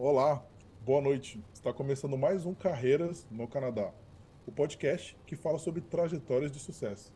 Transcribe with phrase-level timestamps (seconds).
[0.00, 0.40] Olá,
[0.86, 1.42] boa noite.
[1.52, 3.90] Está começando mais um Carreiras no Canadá,
[4.46, 7.12] o podcast que fala sobre trajetórias de sucesso.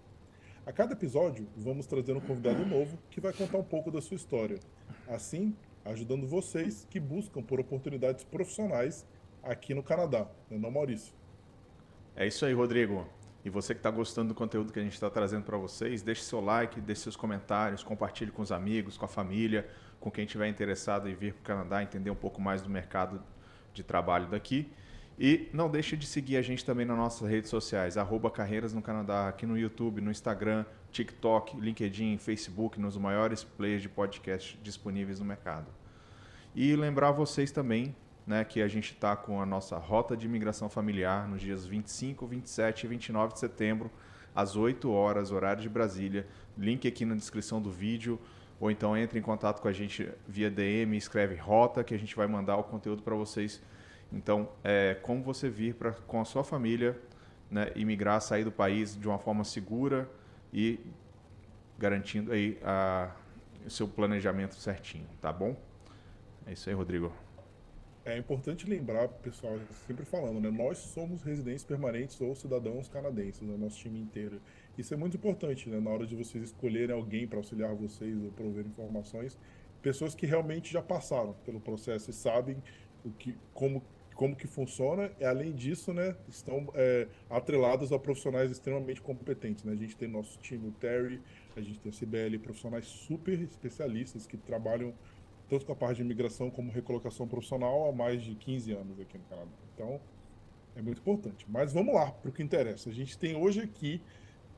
[0.66, 4.16] A cada episódio, vamos trazer um convidado novo que vai contar um pouco da sua
[4.16, 4.58] história,
[5.06, 9.06] assim ajudando vocês que buscam por oportunidades profissionais
[9.44, 11.14] aqui no Canadá, né, não Maurício?
[12.16, 13.06] É isso aí, Rodrigo.
[13.44, 16.22] E você que está gostando do conteúdo que a gente está trazendo para vocês, deixe
[16.22, 19.68] seu like, deixe seus comentários, compartilhe com os amigos, com a família,
[20.02, 23.22] com quem estiver interessado em vir para o Canadá, entender um pouco mais do mercado
[23.72, 24.68] de trabalho daqui.
[25.16, 28.82] E não deixe de seguir a gente também nas nossas redes sociais, arroba Carreiras no
[28.82, 35.20] Canadá, aqui no YouTube, no Instagram, TikTok, LinkedIn, Facebook, nos maiores players de podcast disponíveis
[35.20, 35.68] no mercado.
[36.52, 37.94] E lembrar vocês também
[38.26, 42.26] né, que a gente está com a nossa rota de imigração familiar nos dias 25,
[42.26, 43.88] 27 e 29 de setembro,
[44.34, 46.26] às 8 horas, horário de Brasília.
[46.58, 48.18] Link aqui na descrição do vídeo
[48.62, 52.14] ou então entre em contato com a gente via DM, escreve rota, que a gente
[52.14, 53.60] vai mandar o conteúdo para vocês.
[54.12, 56.96] Então, é, como você vir pra, com a sua família,
[57.50, 60.08] né, imigrar, sair do país de uma forma segura
[60.52, 60.78] e
[61.76, 63.10] garantindo aí a,
[63.66, 65.56] o seu planejamento certinho, tá bom?
[66.46, 67.12] É isso aí, Rodrigo.
[68.04, 70.50] É importante lembrar, pessoal, sempre falando, né?
[70.52, 73.56] Nós somos residentes permanentes ou cidadãos canadenses, né?
[73.56, 74.40] nosso time inteiro.
[74.76, 75.78] Isso é muito importante, né?
[75.80, 79.38] Na hora de vocês escolherem alguém para auxiliar vocês ou prover informações,
[79.82, 82.62] pessoas que realmente já passaram pelo processo e sabem
[83.04, 83.82] o que, como,
[84.14, 85.12] como que funciona.
[85.20, 86.16] E além disso, né?
[86.28, 89.72] Estão é, atrelados a profissionais extremamente competentes, né?
[89.72, 91.20] A gente tem nosso time, o Terry,
[91.54, 94.94] a gente tem a CBL, profissionais super especialistas que trabalham
[95.48, 99.18] tanto com a parte de imigração como recolocação profissional há mais de 15 anos aqui
[99.18, 99.50] no Canadá.
[99.74, 100.00] Então,
[100.74, 101.44] é muito importante.
[101.46, 102.88] Mas vamos lá para o que interessa.
[102.88, 104.00] A gente tem hoje aqui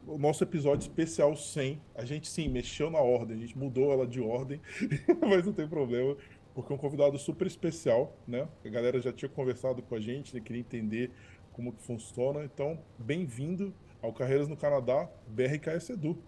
[0.06, 1.80] o nosso episódio especial 100.
[1.94, 4.60] A gente sim mexeu na ordem, a gente mudou ela de ordem,
[5.26, 6.16] mas não tem problema,
[6.54, 8.48] porque é um convidado super especial, né?
[8.64, 10.40] A galera já tinha conversado com a gente, né?
[10.40, 11.10] queria entender
[11.52, 12.44] como que funciona.
[12.44, 16.18] Então, bem-vindo ao Carreiras no Canadá, BRKS Edu.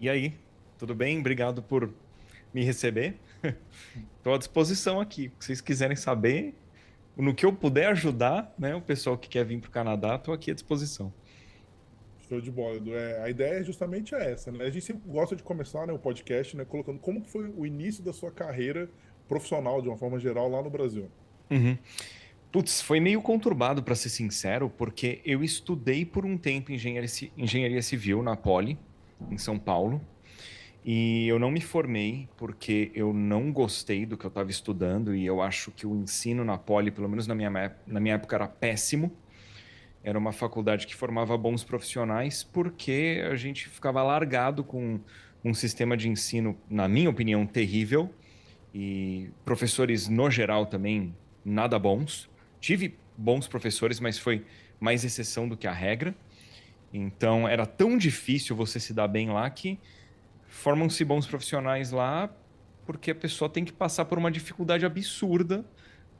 [0.00, 0.34] E aí,
[0.78, 1.18] tudo bem?
[1.18, 1.92] Obrigado por
[2.52, 3.18] me receber.
[4.16, 5.30] Estou à disposição aqui.
[5.38, 6.54] Se vocês quiserem saber,
[7.16, 10.34] no que eu puder ajudar, né, o pessoal que quer vir para o Canadá, estou
[10.34, 11.12] aqui à disposição.
[12.28, 12.94] Show de bola, Edu.
[12.94, 14.64] É, a ideia é justamente essa, né?
[14.64, 18.02] A gente sempre gosta de começar né, o podcast, né, colocando como foi o início
[18.02, 18.88] da sua carreira
[19.28, 21.08] profissional, de uma forma geral, lá no Brasil.
[21.50, 21.76] Uhum.
[22.50, 27.82] Putz, foi meio conturbado, para ser sincero, porque eu estudei por um tempo engenharia, engenharia
[27.82, 28.78] civil na Poli,
[29.30, 30.00] em São Paulo.
[30.84, 35.26] E eu não me formei porque eu não gostei do que eu estava estudando e
[35.26, 37.50] eu acho que o ensino na Poli, pelo menos na minha,
[37.86, 39.12] na minha época, era péssimo.
[40.06, 45.00] Era uma faculdade que formava bons profissionais porque a gente ficava largado com
[45.44, 48.08] um sistema de ensino, na minha opinião, terrível
[48.72, 51.12] e professores, no geral, também
[51.44, 52.30] nada bons.
[52.60, 54.46] Tive bons professores, mas foi
[54.78, 56.14] mais exceção do que a regra.
[56.92, 59.76] Então era tão difícil você se dar bem lá que
[60.46, 62.30] formam-se bons profissionais lá
[62.84, 65.64] porque a pessoa tem que passar por uma dificuldade absurda,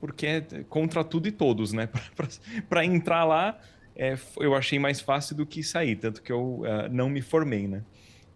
[0.00, 1.88] porque é contra tudo e todos, né?
[2.68, 3.56] Para entrar lá,
[3.96, 7.66] é, eu achei mais fácil do que sair, tanto que eu uh, não me formei,
[7.66, 7.82] né?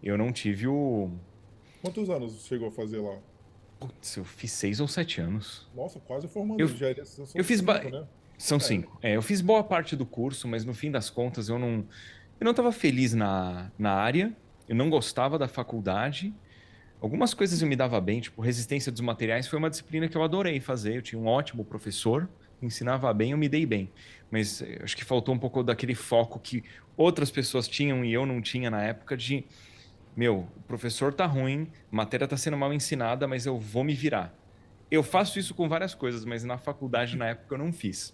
[0.01, 1.11] Eu não tive o.
[1.81, 3.17] Quantos anos você chegou a fazer lá?
[3.79, 5.67] Putz, eu fiz seis ou sete anos.
[5.75, 6.59] Nossa, quase formando.
[6.59, 8.07] Eu, já era, são eu fiz cinco, né?
[8.37, 8.59] São é.
[8.59, 8.99] cinco.
[9.01, 11.85] É, eu fiz boa parte do curso, mas no fim das contas eu não,
[12.39, 14.35] eu não estava feliz na, na área
[14.71, 16.33] eu não gostava da faculdade.
[17.01, 20.23] Algumas coisas eu me dava bem, tipo resistência dos materiais foi uma disciplina que eu
[20.23, 20.95] adorei fazer.
[20.95, 22.29] Eu tinha um ótimo professor,
[22.61, 23.91] ensinava bem, eu me dei bem.
[24.29, 26.63] Mas eh, acho que faltou um pouco daquele foco que
[26.95, 29.45] outras pessoas tinham e eu não tinha na época de
[30.15, 33.93] meu, o professor tá ruim, a matéria tá sendo mal ensinada, mas eu vou me
[33.93, 34.33] virar.
[34.89, 38.13] Eu faço isso com várias coisas, mas na faculdade na época eu não fiz.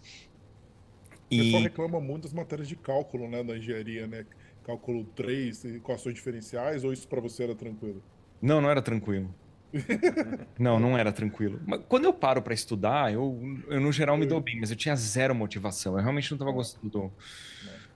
[1.29, 1.39] E...
[1.39, 4.25] O pessoal reclama muito das matérias de cálculo, né, da engenharia, né?
[4.63, 8.03] cálculo 3, equações diferenciais, ou isso para você era tranquilo?
[8.41, 9.33] Não, não era tranquilo.
[10.57, 11.59] não, não era tranquilo.
[11.65, 14.75] Mas quando eu paro para estudar, eu, eu no geral me dou bem, mas eu
[14.75, 15.95] tinha zero motivação.
[15.97, 17.11] Eu realmente não estava gostando do,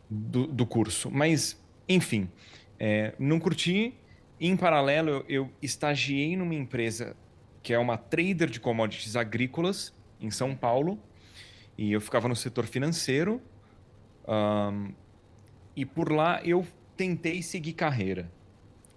[0.09, 1.09] do, do, curso.
[1.09, 2.29] Mas, enfim,
[2.79, 3.93] é, não curti.
[4.39, 7.15] Em paralelo, eu, eu estagiei numa empresa
[7.63, 10.99] que é uma trader de commodities agrícolas em São Paulo.
[11.77, 13.41] E eu ficava no setor financeiro.
[14.27, 14.93] Um,
[15.75, 16.65] e por lá eu
[16.97, 18.31] tentei seguir carreira.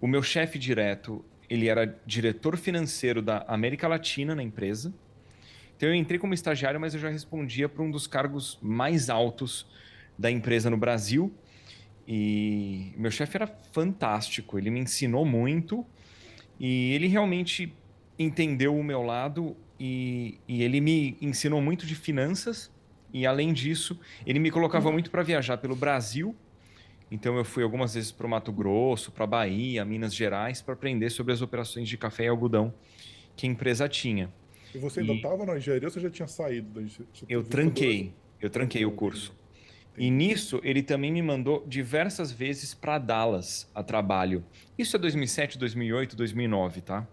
[0.00, 4.92] O meu chefe direto, ele era diretor financeiro da América Latina na empresa.
[5.76, 9.66] Então eu entrei como estagiário, mas eu já respondia para um dos cargos mais altos
[10.18, 11.32] da empresa no Brasil.
[12.06, 15.84] E meu chefe era fantástico, ele me ensinou muito
[16.60, 17.72] e ele realmente
[18.18, 22.70] entendeu o meu lado e, e ele me ensinou muito de finanças
[23.12, 26.36] e além disso ele me colocava muito para viajar pelo Brasil.
[27.10, 31.10] Então eu fui algumas vezes para o Mato Grosso, para Bahia, Minas Gerais para aprender
[31.10, 32.72] sobre as operações de café e algodão
[33.36, 34.32] que a empresa tinha.
[34.74, 37.08] E você ainda estava na engenharia ou você já tinha saído da engenharia?
[37.28, 39.34] Eu tranquei, eu tranquei o curso.
[39.96, 44.44] E nisso, ele também me mandou diversas vezes para Dallas a trabalho.
[44.76, 47.06] Isso é 2007, 2008, 2009, tá?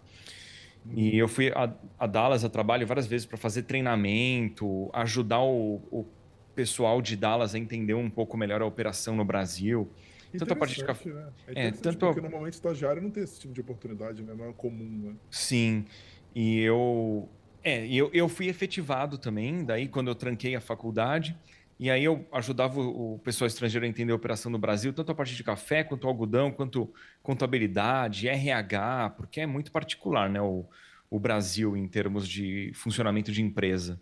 [0.95, 5.75] E eu fui a, a Dallas a trabalho várias vezes para fazer treinamento, ajudar o,
[5.91, 6.07] o,
[6.55, 9.89] pessoal de Dallas a entender um pouco melhor a operação no Brasil.
[10.37, 11.09] Tanto a parte de café.
[11.09, 11.27] Né?
[11.47, 14.33] É, é tanto porque normalmente estagiário não tem esse tipo de oportunidade, né?
[14.33, 15.15] Não é comum, né?
[15.29, 15.85] Sim.
[16.33, 17.27] E eu.
[17.63, 21.37] É, eu, eu fui efetivado também, daí quando eu tranquei a faculdade.
[21.81, 25.15] E aí eu ajudava o pessoal estrangeiro a entender a operação no Brasil, tanto a
[25.15, 26.93] parte de café, quanto algodão, quanto
[27.23, 30.63] contabilidade, RH, porque é muito particular né, o,
[31.09, 33.99] o Brasil em termos de funcionamento de empresa.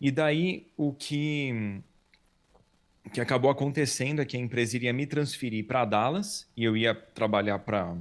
[0.00, 1.82] E daí o que,
[3.12, 6.94] que acabou acontecendo é que a empresa iria me transferir para Dallas e eu ia
[6.94, 7.96] trabalhar para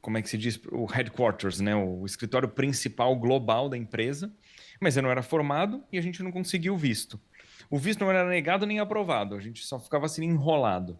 [0.00, 4.32] como é que se diz, o headquarters, né, o escritório principal global da empresa
[4.80, 7.20] mas eu não era formado e a gente não conseguiu visto.
[7.70, 10.98] O visto não era negado nem aprovado, a gente só ficava assim enrolado.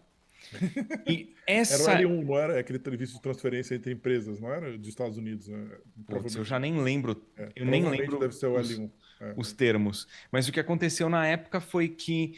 [1.07, 1.91] E essa...
[1.91, 5.17] Era o L1, não era aquele visto de transferência entre empresas, não era dos Estados
[5.17, 5.77] Unidos, né?
[6.07, 7.21] Putz, eu já nem lembro.
[7.37, 8.61] É, eu nem lembro deve ser o L1.
[8.61, 8.91] Os,
[9.21, 9.33] é.
[9.37, 10.07] os termos.
[10.31, 12.35] Mas o que aconteceu na época foi que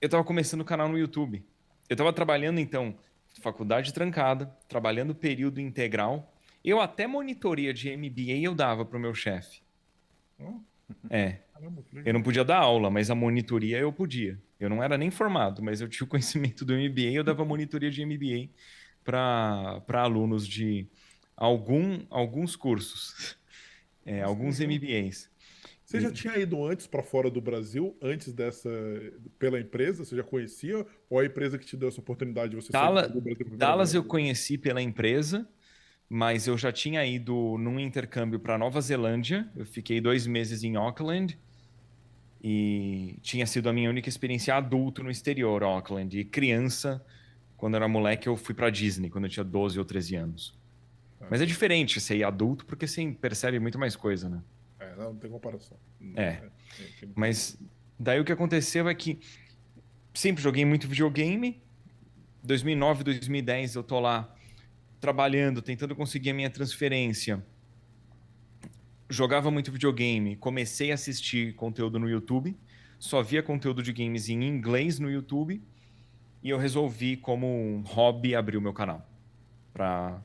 [0.00, 1.44] eu estava começando o canal no YouTube.
[1.88, 2.98] Eu estava trabalhando, então,
[3.40, 6.34] faculdade trancada, trabalhando período integral.
[6.64, 9.62] Eu até monitoria de MBA eu dava para o meu chefe.
[10.38, 10.60] Oh.
[11.10, 11.40] É.
[12.04, 14.40] Eu não podia dar aula, mas a monitoria eu podia.
[14.58, 17.90] Eu não era nem formado, mas eu tinha o conhecimento do MBA, eu dava monitoria
[17.90, 18.50] de MBA
[19.04, 20.86] para alunos de
[21.36, 23.36] algum, alguns cursos,
[24.04, 25.30] é, alguns MBAs.
[25.84, 28.70] Você já tinha ido antes para fora do Brasil, antes dessa,
[29.38, 30.04] pela empresa?
[30.04, 30.86] Você já conhecia?
[31.10, 32.56] Ou a empresa que te deu essa oportunidade?
[32.56, 33.12] Você Dallas,
[33.58, 35.46] Dallas eu conheci pela empresa
[36.14, 39.50] mas eu já tinha ido num intercâmbio para Nova Zelândia.
[39.56, 41.38] Eu fiquei dois meses em Auckland
[42.42, 46.18] e tinha sido a minha única experiência adulto no exterior, Auckland.
[46.18, 47.04] E criança,
[47.56, 50.58] quando eu era moleque, eu fui para Disney, quando eu tinha 12 ou 13 anos.
[51.30, 54.42] Mas é diferente ser ir adulto porque você percebe muito mais coisa, né?
[54.80, 55.78] É, não, não tem comparação.
[56.16, 56.22] É.
[56.22, 56.50] é.
[57.14, 57.56] Mas
[57.96, 59.20] daí o que aconteceu é que
[60.12, 61.62] sempre joguei muito videogame.
[62.42, 64.34] 2009, 2010 eu tô lá
[65.00, 67.44] trabalhando, tentando conseguir a minha transferência.
[69.12, 72.56] Jogava muito videogame, comecei a assistir conteúdo no YouTube,
[72.98, 75.62] só via conteúdo de games em inglês no YouTube
[76.42, 79.06] e eu resolvi, como um hobby, abrir o meu canal
[79.70, 80.18] para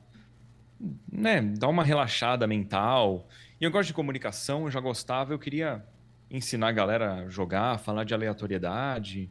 [1.12, 3.28] né, dar uma relaxada mental.
[3.60, 5.84] E eu gosto de comunicação, eu já gostava, eu queria
[6.30, 9.30] ensinar a galera a jogar, falar de aleatoriedade.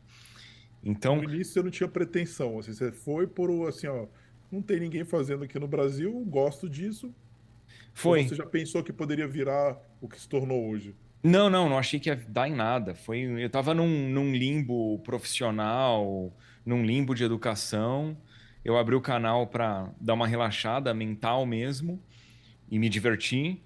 [0.83, 4.05] Então, no início você não tinha pretensão, assim, você foi por assim, ó,
[4.51, 7.11] não tem ninguém fazendo aqui no Brasil, gosto disso.
[7.97, 8.21] Foi.
[8.21, 10.95] Ou você já pensou que poderia virar o que se tornou hoje?
[11.23, 12.93] Não, não, não achei que ia dar em nada.
[12.93, 16.31] Foi, eu estava num, num limbo profissional,
[16.63, 18.15] num limbo de educação.
[18.63, 21.99] Eu abri o canal para dar uma relaxada mental mesmo
[22.69, 23.63] e me divertir.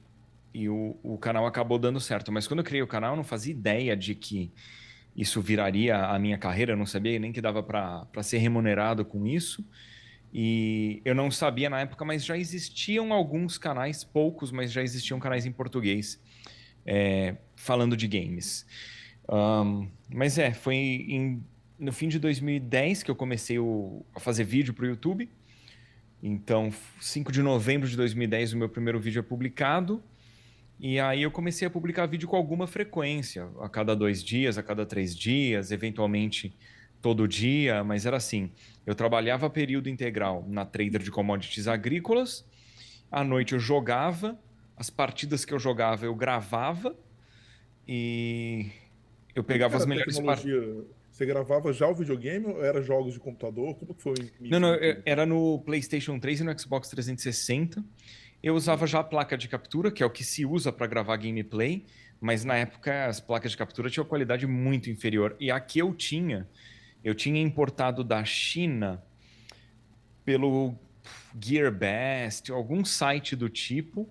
[0.53, 2.31] E o, o canal acabou dando certo.
[2.31, 4.49] Mas quando eu criei o canal, eu não fazia ideia de que
[5.13, 6.71] isso viraria a minha carreira.
[6.71, 9.61] Eu não sabia nem que dava para ser remunerado com isso.
[10.33, 15.19] E eu não sabia na época, mas já existiam alguns canais, poucos, mas já existiam
[15.19, 16.19] canais em português
[16.85, 18.65] é, falando de games.
[19.29, 21.43] Um, mas é, foi em,
[21.77, 25.29] no fim de 2010 que eu comecei o, a fazer vídeo para o YouTube.
[26.23, 30.03] Então, 5 de novembro de 2010, o meu primeiro vídeo é publicado.
[30.79, 34.63] E aí eu comecei a publicar vídeo com alguma frequência, a cada dois dias, a
[34.63, 36.55] cada três dias, eventualmente
[37.01, 38.51] todo dia, mas era assim:
[38.85, 42.45] eu trabalhava período integral na trader de commodities agrícolas,
[43.11, 44.39] à noite eu jogava,
[44.77, 46.95] as partidas que eu jogava eu gravava
[47.87, 48.69] e
[49.35, 50.85] eu pegava as melhores partidas.
[51.11, 53.75] Você gravava já o videogame ou era jogos de computador?
[53.75, 54.15] Como que foi?
[54.39, 57.83] Não, não, era no PlayStation 3 e no Xbox 360.
[58.41, 61.17] Eu usava já a placa de captura, que é o que se usa para gravar
[61.17, 61.85] gameplay,
[62.19, 65.35] mas na época as placas de captura tinham qualidade muito inferior.
[65.39, 66.47] E a que eu tinha
[67.03, 69.03] eu tinha importado da China
[70.23, 70.75] pelo
[71.39, 74.07] GearBest, algum site do tipo.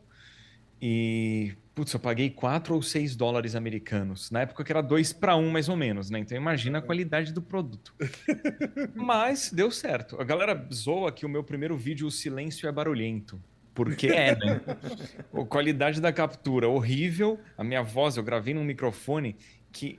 [0.82, 4.30] E, putz, eu paguei 4 ou 6 dólares americanos.
[4.30, 6.18] Na época que era 2 para 1, mais ou menos, né?
[6.18, 7.94] Então imagina a qualidade do produto.
[8.94, 10.20] Mas deu certo.
[10.20, 13.40] A galera zoa que o meu primeiro vídeo, o silêncio é barulhento.
[13.74, 14.60] porque é, né?
[15.32, 17.38] a qualidade da captura horrível.
[17.58, 19.36] A minha voz, eu gravei num microfone
[19.70, 19.98] que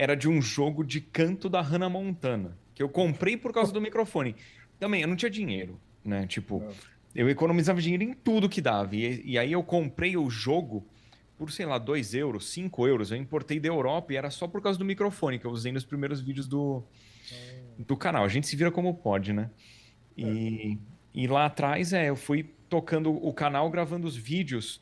[0.00, 3.82] era de um jogo de canto da Hannah Montana, que eu comprei por causa do
[3.82, 4.34] microfone.
[4.78, 6.26] Também, eu não tinha dinheiro, né?
[6.26, 6.64] Tipo,
[7.14, 8.96] eu economizava dinheiro em tudo que dava.
[8.96, 10.86] E, e aí eu comprei o jogo
[11.36, 13.10] por, sei lá, 2 euros, 5 euros.
[13.10, 15.84] Eu importei da Europa e era só por causa do microfone que eu usei nos
[15.84, 16.82] primeiros vídeos do,
[17.78, 18.24] do canal.
[18.24, 19.50] A gente se vira como pode, né?
[20.16, 20.78] E,
[21.12, 24.80] e lá atrás, é, eu fui tocando o canal, gravando os vídeos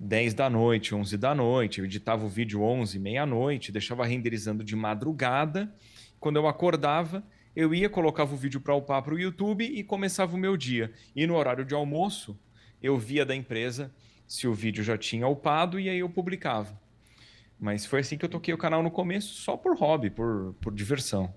[0.00, 1.78] 10 da noite, 11 da noite.
[1.80, 5.72] Eu editava o vídeo 11, meia-noite, deixava renderizando de madrugada.
[6.20, 7.24] Quando eu acordava,
[7.54, 10.92] eu ia, colocava o vídeo para upar para o YouTube e começava o meu dia.
[11.16, 12.38] E no horário de almoço,
[12.82, 13.92] eu via da empresa
[14.26, 16.78] se o vídeo já tinha upado e aí eu publicava.
[17.58, 20.72] Mas foi assim que eu toquei o canal no começo, só por hobby, por, por
[20.72, 21.34] diversão.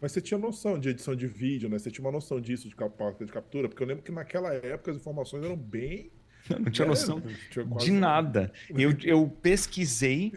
[0.00, 1.78] Mas você tinha noção de edição de vídeo, né?
[1.78, 3.68] Você tinha uma noção disso de, de captura?
[3.68, 6.12] Porque eu lembro que naquela época as informações eram bem.
[6.50, 7.22] Eu não tinha é, noção
[7.78, 8.52] de nada.
[8.70, 10.32] Eu, eu pesquisei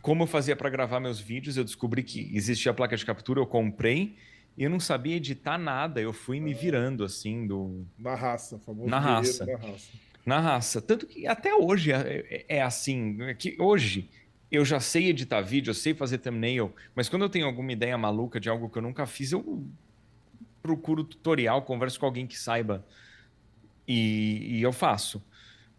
[0.00, 3.40] como eu fazia para gravar meus vídeos, eu descobri que existia a placa de captura,
[3.40, 4.16] eu comprei.
[4.56, 7.86] E eu não sabia editar nada, eu fui me virando assim do.
[7.98, 9.46] Na raça, famoso na raça.
[9.46, 9.92] na raça.
[10.26, 10.82] Na raça.
[10.82, 13.22] Tanto que até hoje é, é, é assim.
[13.22, 14.10] É que hoje
[14.50, 17.96] eu já sei editar vídeo, eu sei fazer thumbnail, mas quando eu tenho alguma ideia
[17.96, 19.64] maluca de algo que eu nunca fiz, eu
[20.62, 22.84] procuro tutorial, converso com alguém que saiba
[23.90, 25.20] e, e eu faço.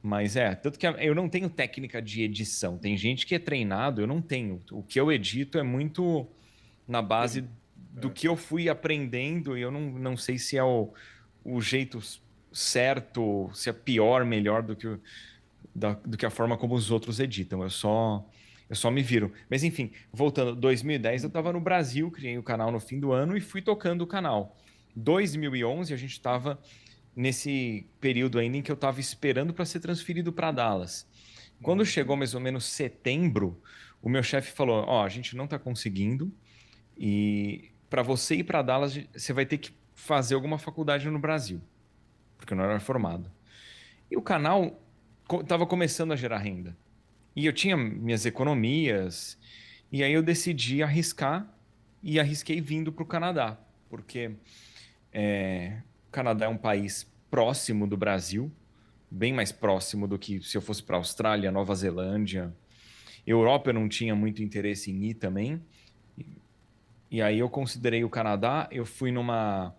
[0.03, 2.77] Mas é, tanto que eu não tenho técnica de edição.
[2.77, 4.59] Tem gente que é treinado, eu não tenho.
[4.71, 6.27] O que eu edito é muito
[6.85, 8.11] na base do é.
[8.11, 10.91] que eu fui aprendendo e eu não, não sei se é o,
[11.45, 12.01] o jeito
[12.51, 14.97] certo, se é pior, melhor do que,
[15.73, 17.63] da, do que a forma como os outros editam.
[17.63, 18.27] Eu só
[18.69, 19.31] eu só me viro.
[19.49, 23.37] Mas enfim, voltando, 2010 eu estava no Brasil, criei o canal no fim do ano
[23.37, 24.57] e fui tocando o canal.
[24.95, 26.59] 2011 a gente estava
[27.15, 31.07] nesse período ainda em que eu estava esperando para ser transferido para Dallas.
[31.61, 33.61] Quando chegou mais ou menos setembro,
[34.01, 36.31] o meu chefe falou: Ó, oh, a gente não está conseguindo
[36.97, 41.61] e para você ir para Dallas você vai ter que fazer alguma faculdade no Brasil,
[42.37, 43.31] porque eu não era formado.
[44.09, 44.81] E o canal
[45.41, 46.75] estava começando a gerar renda.
[47.35, 49.37] E eu tinha minhas economias,
[49.91, 51.47] e aí eu decidi arriscar
[52.03, 53.57] e arrisquei vindo para o Canadá,
[53.89, 54.31] porque
[55.13, 58.51] é, Canadá é um país próximo do Brasil,
[59.09, 62.53] bem mais próximo do que se eu fosse para Austrália, Nova Zelândia.
[63.25, 65.61] Europa eu não tinha muito interesse em ir também.
[67.09, 69.73] E aí eu considerei o Canadá, eu fui numa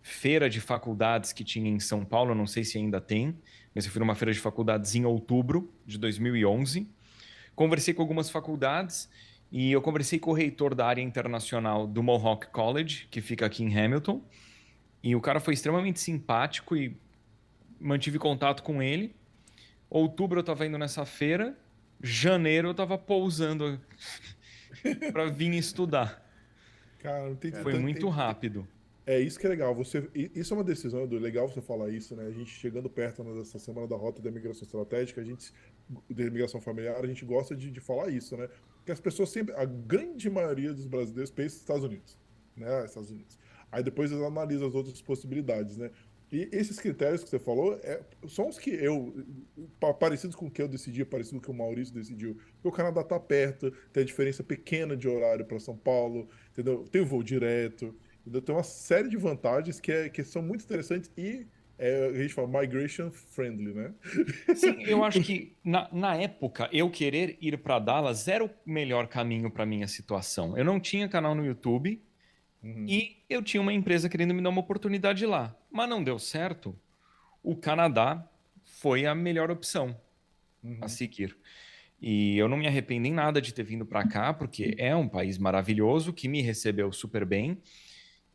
[0.00, 3.36] feira de faculdades que tinha em São Paulo, não sei se ainda tem,
[3.74, 6.88] mas eu fui numa feira de faculdades em outubro de 2011.
[7.54, 9.08] Conversei com algumas faculdades
[9.50, 13.64] e eu conversei com o reitor da área internacional do Mohawk College, que fica aqui
[13.64, 14.22] em Hamilton.
[15.02, 16.96] E o cara foi extremamente simpático e
[17.80, 19.14] mantive contato com ele.
[19.90, 21.56] Outubro eu estava indo nessa feira,
[22.00, 23.80] janeiro eu estava pousando
[25.12, 26.22] para vir estudar.
[26.98, 28.66] Cara, não tem Foi muito rápido.
[29.04, 29.74] É isso que é legal.
[29.74, 31.18] Você, isso é uma decisão, Edu.
[31.18, 32.24] Legal você falar isso, né?
[32.24, 35.52] A gente chegando perto dessa semana da rota da migração estratégica, a gente,
[36.08, 38.48] da imigração familiar, a gente gosta de, de falar isso, né?
[38.76, 42.16] Porque as pessoas sempre, a grande maioria dos brasileiros pensa nos Estados Unidos,
[42.56, 42.84] né?
[42.84, 43.36] Estados Unidos.
[43.72, 45.90] Aí depois eles analisam as outras possibilidades, né?
[46.30, 49.14] E esses critérios que você falou é, são os que eu,
[49.98, 52.38] parecidos com o que eu decidi, parecido com o que o Maurício decidiu.
[52.54, 56.84] Porque o Canadá tá perto, tem a diferença pequena de horário para São Paulo, entendeu?
[56.90, 57.94] Tem o voo direto.
[58.26, 61.46] Então, tem uma série de vantagens que, é, que são muito interessantes e
[61.78, 63.92] é, a gente fala migration friendly, né?
[64.54, 69.06] Sim, eu acho que na, na época eu querer ir para Dallas era o melhor
[69.06, 70.56] caminho para minha situação.
[70.56, 72.00] Eu não tinha canal no YouTube
[72.62, 72.86] uhum.
[72.88, 76.78] e eu tinha uma empresa querendo me dar uma oportunidade lá, mas não deu certo.
[77.42, 78.26] O Canadá
[78.64, 79.96] foi a melhor opção
[80.62, 80.78] uhum.
[80.80, 81.36] a seguir.
[82.00, 85.08] E eu não me arrependo em nada de ter vindo para cá, porque é um
[85.08, 87.58] país maravilhoso que me recebeu super bem.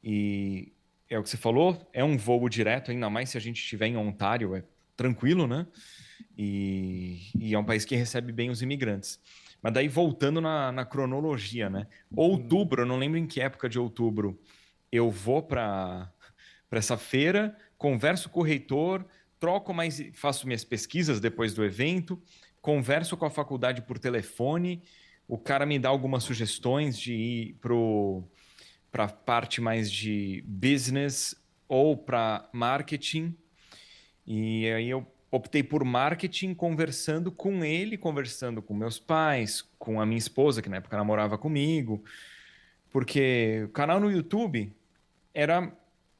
[0.02, 0.72] E
[1.10, 3.88] é o que você falou, é um voo direto, ainda mais se a gente estiver
[3.88, 4.64] em Ontário, é
[4.96, 5.68] tranquilo, né?
[6.38, 9.20] E, e é um país que recebe bem os imigrantes.
[9.68, 11.88] Mas daí voltando na, na cronologia, né?
[12.16, 14.40] Outubro, eu não lembro em que época de outubro,
[14.90, 16.10] eu vou para
[16.72, 19.06] essa feira, converso com o reitor,
[19.38, 22.18] troco mais, faço minhas pesquisas depois do evento,
[22.62, 24.82] converso com a faculdade por telefone,
[25.28, 27.60] o cara me dá algumas sugestões de ir
[28.90, 31.36] para a parte mais de business
[31.68, 33.36] ou para marketing.
[34.26, 40.06] E aí eu optei por marketing conversando com ele, conversando com meus pais, com a
[40.06, 42.04] minha esposa, que na época namorava comigo,
[42.90, 44.74] porque o canal no YouTube
[45.34, 45.72] era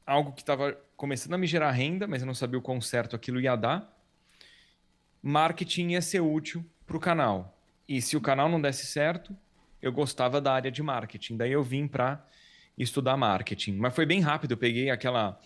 [0.06, 3.16] algo que estava começando a me gerar renda, mas eu não sabia o quão certo
[3.16, 3.94] aquilo ia dar.
[5.22, 7.58] marketing ia ser útil para o canal.
[7.88, 9.36] E se o canal não desse certo,
[9.82, 11.38] eu gostava da área de marketing.
[11.38, 12.26] Daí eu vim para
[12.78, 13.74] estudar marketing.
[13.78, 14.52] Mas foi bem rápido.
[14.52, 15.40] Eu peguei aquela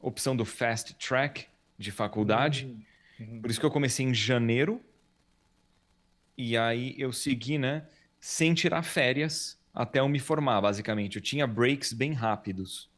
[0.00, 1.46] opção do fast track
[1.78, 2.66] de faculdade.
[2.66, 2.82] Uhum.
[3.22, 3.40] Uhum.
[3.40, 4.80] Por isso que eu comecei em janeiro.
[6.36, 7.86] E aí eu segui, né?
[8.20, 11.16] Sem tirar férias até eu me formar, basicamente.
[11.16, 12.90] Eu tinha breaks bem rápidos.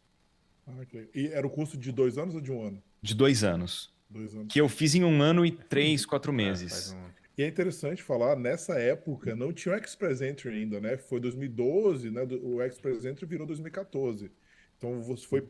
[0.66, 0.72] Ah,
[1.14, 2.82] e era o curso de dois anos ou de um ano?
[3.02, 3.92] De dois anos.
[4.08, 4.52] Dois anos.
[4.52, 6.92] Que eu fiz em um ano e três, quatro é, meses.
[6.92, 7.10] É, um...
[7.36, 10.96] E é interessante falar, nessa época não tinha o Express Entry ainda, né?
[10.96, 12.22] Foi 2012, né?
[12.42, 14.30] O Express Entry virou 2014.
[14.78, 15.48] Então você foi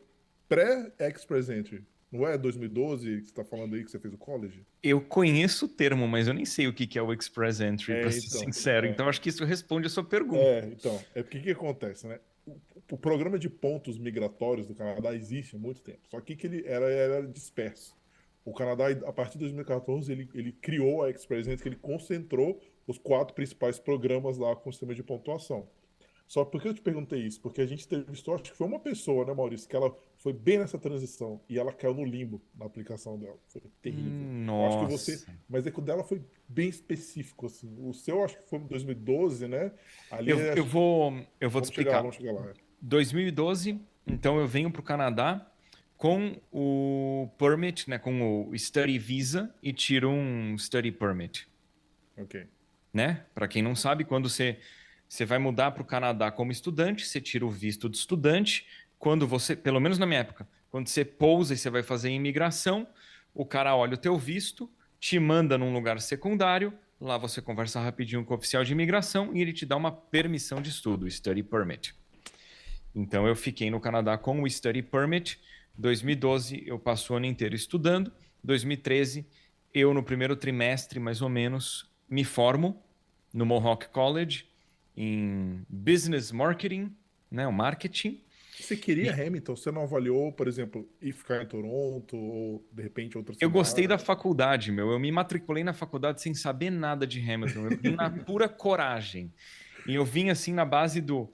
[0.48, 1.84] pré-Express Entry.
[2.14, 4.64] Não é 2012 que você está falando aí que você fez o college?
[4.80, 8.00] Eu conheço o termo, mas eu nem sei o que é o Express Entry, é,
[8.02, 8.86] para ser então, sincero.
[8.86, 8.90] É.
[8.90, 10.40] Então acho que isso responde a sua pergunta.
[10.40, 11.02] É, então.
[11.12, 12.20] É porque o que acontece, né?
[12.46, 12.56] O,
[12.92, 15.98] o, programa de pontos migratórios do Canadá existe há muito tempo.
[16.08, 17.96] Só que, que ele era, era disperso.
[18.44, 22.60] O Canadá, a partir de 2014, ele, ele criou a Express Entry, que ele concentrou
[22.86, 25.66] os quatro principais programas lá com o sistema de pontuação.
[26.28, 27.40] Só porque eu te perguntei isso?
[27.40, 30.58] Porque a gente entrevistou, acho que foi uma pessoa, né, Maurício, que ela foi bem
[30.58, 33.36] nessa transição e ela caiu no limbo na aplicação dela.
[33.46, 34.10] Foi terrível.
[34.10, 34.78] Nossa.
[34.78, 37.76] Acho que você, mas é que o dela foi bem específico assim.
[37.78, 39.70] O seu acho que foi em 2012, né?
[40.10, 40.58] Ali eu, é...
[40.58, 41.90] eu vou, eu vou te explicar.
[41.90, 42.54] Chegar, vamos chegar lá.
[42.80, 45.46] 2012, então eu venho para o Canadá
[45.98, 51.46] com o permit, né, com o study visa e tiro um study permit.
[52.16, 52.46] Ok.
[52.94, 53.26] Né?
[53.34, 54.58] Para quem não sabe, quando você
[55.14, 58.66] você vai mudar para o Canadá como estudante, você tira o visto de estudante.
[59.04, 62.88] Quando você, pelo menos na minha época, quando você pousa e você vai fazer imigração,
[63.34, 64.66] o cara olha o teu visto,
[64.98, 69.42] te manda num lugar secundário, lá você conversa rapidinho com o oficial de imigração e
[69.42, 71.94] ele te dá uma permissão de estudo, study permit.
[72.94, 75.38] Então eu fiquei no Canadá com o study permit.
[75.76, 78.10] 2012 eu passo o ano inteiro estudando.
[78.42, 79.26] 2013
[79.74, 82.82] eu no primeiro trimestre mais ou menos me formo
[83.34, 84.46] no Mohawk College
[84.96, 86.96] em business marketing,
[87.30, 88.24] né, o marketing.
[88.58, 89.26] Você queria e...
[89.26, 89.56] Hamilton?
[89.56, 93.86] Você não avaliou, por exemplo, ir ficar em Toronto ou de repente outra Eu gostei
[93.86, 94.90] da faculdade, meu.
[94.90, 97.68] Eu me matriculei na faculdade sem saber nada de Hamilton.
[97.70, 99.32] Eu vim na pura coragem.
[99.86, 101.30] E eu vim assim na base do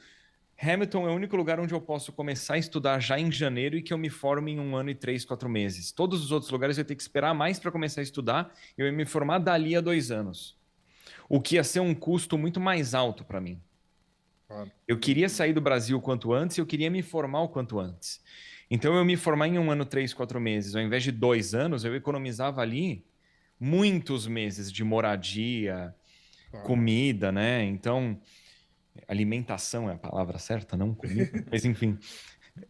[0.61, 3.83] Hamilton é o único lugar onde eu posso começar a estudar já em janeiro e
[3.83, 5.93] que eu me formo em um ano e três, quatro meses.
[5.93, 8.53] Todos os outros lugares eu tenho que esperar mais para começar a estudar.
[8.77, 10.59] Eu ia me formar dali a dois anos
[11.31, 13.61] o que ia ser um custo muito mais alto para mim.
[14.87, 17.79] Eu queria sair do Brasil o quanto antes e eu queria me formar o quanto
[17.79, 18.23] antes.
[18.71, 21.85] Então, eu me formar em um ano, três, quatro meses, ao invés de dois anos,
[21.85, 23.05] eu economizava ali
[23.59, 25.95] muitos meses de moradia,
[26.65, 27.65] comida, né?
[27.65, 28.21] Então,
[29.09, 31.99] alimentação é a palavra certa, não comida, mas enfim.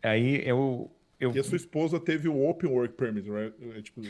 [0.03, 1.35] Aí eu, eu...
[1.35, 3.55] E a sua esposa teve o Open Work Permit, right?
[3.77, 4.01] É, tipo,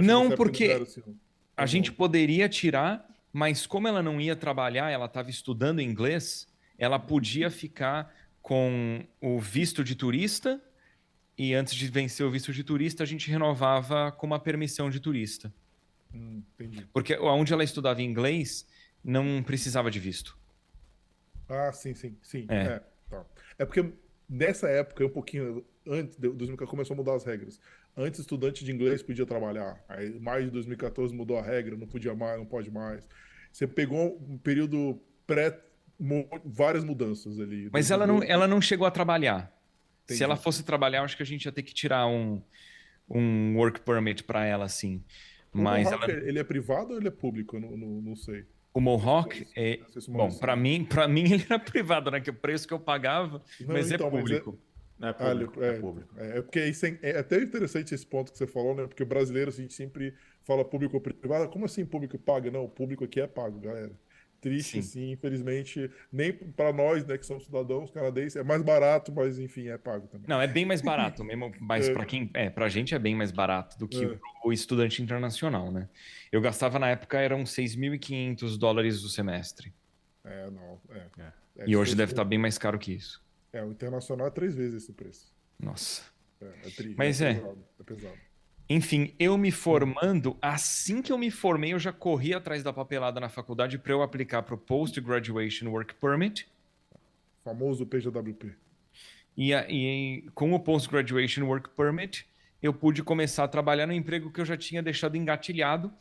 [0.00, 1.02] não, porque assim,
[1.56, 6.48] a gente poderia tirar mas como ela não ia trabalhar, ela estava estudando inglês,
[6.80, 10.60] ela podia ficar com o visto de turista
[11.36, 14.98] e antes de vencer o visto de turista, a gente renovava com uma permissão de
[14.98, 15.52] turista.
[16.12, 16.42] Hum,
[16.92, 18.66] Porque onde ela estudava inglês,
[19.04, 20.36] não precisava de visto.
[21.48, 22.46] Ah, sim, sim, sim.
[22.48, 23.26] É, é, tá.
[23.58, 23.92] é porque
[24.28, 27.60] nessa época, um pouquinho antes de 2014, começou a mudar as regras.
[27.96, 29.82] Antes, estudante de inglês podia trabalhar.
[29.88, 33.06] Aí, mais de 2014 mudou a regra, não podia mais, não pode mais.
[33.52, 35.58] Você pegou um período pré
[36.44, 37.68] várias mudanças ali.
[37.72, 39.52] Mas ela não, ela não chegou a trabalhar.
[40.04, 40.18] Entendi.
[40.18, 42.42] Se ela fosse trabalhar, acho que a gente ia ter que tirar um,
[43.08, 45.02] um work permit para ela, assim.
[45.52, 46.28] Mas o Mohawk, ela...
[46.28, 47.56] ele é privado ou ele é público?
[47.56, 48.44] Eu não, não, não sei.
[48.72, 49.80] O Mohawk é.
[50.08, 52.20] bom, para mim, para mim ele era privado, né?
[52.20, 54.50] Que o preço que eu pagava, não, mas é então, é público.
[54.52, 54.70] Mas é...
[55.08, 56.14] É público, ah, é, é, público.
[56.18, 58.86] É, é porque isso é, é, até interessante esse ponto que você falou, né?
[58.86, 61.48] Porque o brasileiro, a gente sempre fala público ou privado.
[61.48, 62.50] Como assim público paga?
[62.50, 63.92] Não, o público aqui é pago, galera.
[64.40, 65.90] Triste, sim, sim infelizmente.
[66.10, 70.06] Nem para nós, né, que somos cidadãos canadenses, é mais barato, mas enfim, é pago
[70.08, 70.26] também.
[70.28, 71.92] Não, é bem mais barato mesmo, mas é.
[71.92, 74.18] para quem, é, pra gente é bem mais barato do que é.
[74.44, 75.88] o estudante internacional, né?
[76.32, 79.72] Eu gastava na época eram 6.500 dólares o semestre.
[80.24, 81.22] É, não, é.
[81.22, 81.32] é.
[81.66, 83.22] e hoje deve estar tá bem mais caro que isso.
[83.52, 85.34] É, o internacional é três vezes esse preço.
[85.58, 86.02] Nossa.
[86.40, 87.34] É, é tri, Mas é.
[87.34, 88.29] Pesado, é pesado.
[88.72, 93.18] Enfim, eu me formando, assim que eu me formei, eu já corri atrás da papelada
[93.18, 96.46] na faculdade para eu aplicar para o Post Graduation Work Permit.
[97.42, 98.54] Famoso PGWP.
[99.36, 102.28] E, e com o Post Graduation Work Permit,
[102.62, 105.92] eu pude começar a trabalhar no emprego que eu já tinha deixado engatilhado.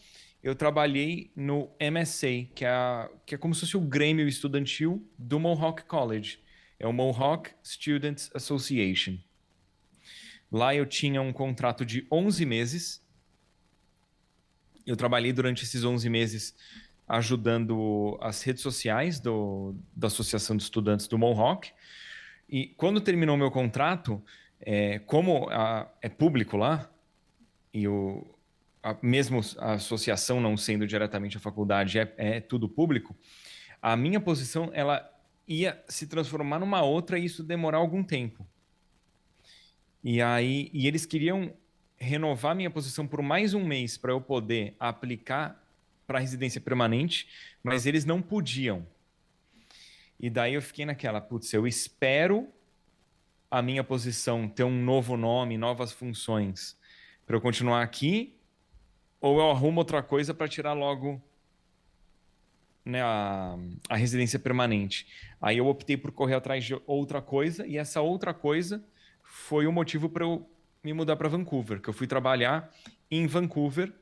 [0.43, 5.39] Eu trabalhei no MSA, que é, que é como se fosse o Grêmio Estudantil do
[5.39, 6.38] Mohawk College.
[6.77, 9.17] É o Mohawk Students Association.
[10.52, 13.04] Lá eu tinha um contrato de 11 meses
[14.86, 16.56] Eu trabalhei durante esses 11 meses
[17.08, 21.72] ajudando as redes sociais do, da Associação de Estudantes do Mohawk.
[22.48, 24.24] E quando terminou meu contrato,
[24.62, 26.88] é, como a, é público lá,
[27.74, 28.26] e o,
[28.84, 33.16] a, mesmo a associação não sendo diretamente a faculdade, é, é tudo público,
[33.82, 35.10] a minha posição ela
[35.48, 38.46] ia se transformar numa outra e isso demorar algum tempo.
[40.04, 41.54] E aí, e eles queriam
[41.98, 45.62] renovar minha posição por mais um mês para eu poder aplicar
[46.08, 47.28] para residência permanente,
[47.62, 48.88] mas eles não podiam.
[50.20, 52.48] E daí eu fiquei naquela, putz, eu espero
[53.52, 56.78] a minha posição ter um novo nome, novas funções
[57.26, 58.36] para eu continuar aqui,
[59.20, 61.22] ou eu arrumo outra coisa para tirar logo
[62.86, 63.58] né, a,
[63.90, 65.08] a residência permanente.
[65.42, 68.84] Aí eu optei por correr atrás de outra coisa, e essa outra coisa
[69.30, 70.50] foi o motivo para eu
[70.84, 72.74] me mudar para Vancouver, que eu fui trabalhar
[73.12, 73.94] em Vancouver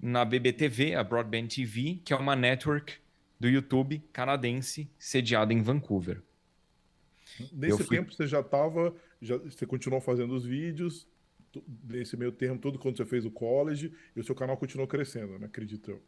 [0.00, 2.94] na BBTV, a Broadband TV, que é uma network
[3.40, 6.22] do YouTube canadense sediada em Vancouver.
[7.52, 7.96] Nesse fui...
[7.96, 11.08] tempo você já estava, já, você continuou fazendo os vídeos,
[11.84, 15.38] nesse meio termo todo quando você fez o college, e o seu canal continuou crescendo,
[15.38, 15.46] né?
[15.46, 16.02] acredito eu.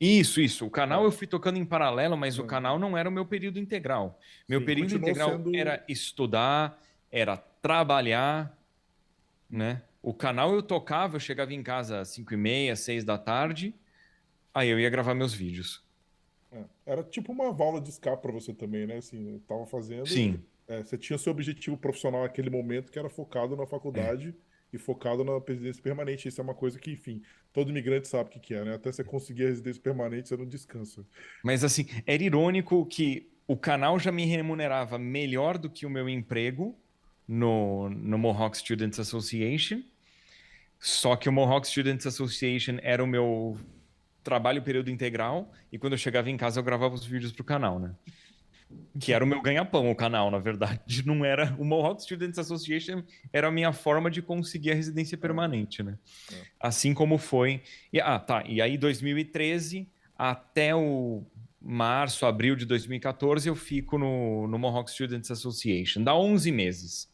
[0.00, 0.66] Isso, isso.
[0.66, 2.46] O canal eu fui tocando em paralelo, mas o é.
[2.46, 4.20] canal não era o meu período integral.
[4.48, 5.56] Meu Sim, período integral sendo...
[5.56, 6.78] era estudar,
[7.10, 8.56] era trabalhar,
[9.50, 9.82] né?
[10.00, 13.74] O canal eu tocava, eu chegava em casa às 5 e meia, 6 da tarde,
[14.54, 15.84] aí eu ia gravar meus vídeos.
[16.52, 18.98] É, era tipo uma válvula de escape para você também, né?
[18.98, 20.06] Assim, eu tava fazendo.
[20.06, 20.40] Sim.
[20.68, 24.28] É, você tinha seu objetivo profissional naquele momento que era focado na faculdade.
[24.28, 26.28] É e focado na residência permanente.
[26.28, 28.74] Isso é uma coisa que, enfim, todo imigrante sabe o que, que é, né?
[28.74, 31.06] Até você conseguir a residência permanente, você não descansa.
[31.42, 36.08] Mas, assim, era irônico que o canal já me remunerava melhor do que o meu
[36.08, 36.76] emprego
[37.26, 39.82] no, no Mohawk Students Association.
[40.78, 43.58] Só que o Mohawk Students Association era o meu
[44.22, 47.44] trabalho período integral e quando eu chegava em casa eu gravava os vídeos para o
[47.44, 47.94] canal, né?
[48.98, 51.04] que era o meu ganha-pão, o canal, na verdade.
[51.06, 55.82] Não era o Mohawk Students Association, era a minha forma de conseguir a residência permanente,
[55.82, 55.98] né?
[56.32, 56.42] É.
[56.58, 57.62] Assim como foi.
[57.92, 58.42] E, ah, tá.
[58.46, 61.24] E aí, 2013 até o
[61.60, 66.02] março, abril de 2014, eu fico no, no Mohawk Students Association.
[66.02, 67.08] Dá 11 meses.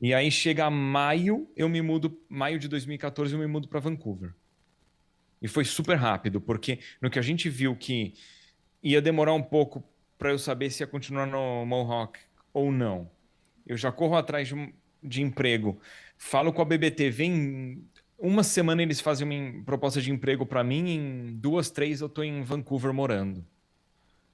[0.00, 4.32] E aí chega maio, eu me mudo, maio de 2014, eu me mudo para Vancouver.
[5.42, 8.14] E foi super rápido, porque no que a gente viu que
[8.82, 9.84] ia demorar um pouco
[10.18, 12.18] para eu saber se ia continuar no Mohawk
[12.52, 13.10] ou não.
[13.66, 15.80] Eu já corro atrás de, de emprego.
[16.16, 20.90] Falo com a BBTV, em uma semana eles fazem uma proposta de emprego para mim,
[20.90, 23.44] em duas, três eu estou em Vancouver morando.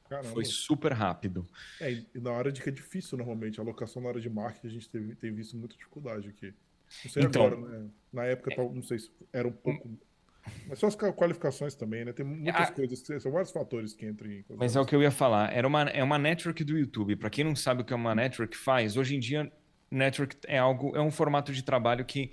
[0.08, 0.32] Caramba.
[0.32, 1.46] Foi super rápido.
[1.80, 4.66] É, e na hora de que é difícil normalmente, a alocação na hora de marketing
[4.66, 6.54] a gente teve, tem visto muita dificuldade aqui.
[7.04, 7.90] Não sei então, agora, né?
[8.12, 9.98] Na época, é, não sei se era um pouco
[10.68, 12.12] mas só as qualificações também, né?
[12.12, 12.72] Tem muitas a...
[12.72, 14.44] coisas, são vários fatores que entram em.
[14.56, 15.52] Mas é o que eu ia falar.
[15.52, 17.16] Era uma, é uma network do YouTube.
[17.16, 19.50] Para quem não sabe o que é uma network faz, hoje em dia,
[19.90, 22.30] network é algo, é um formato de trabalho que,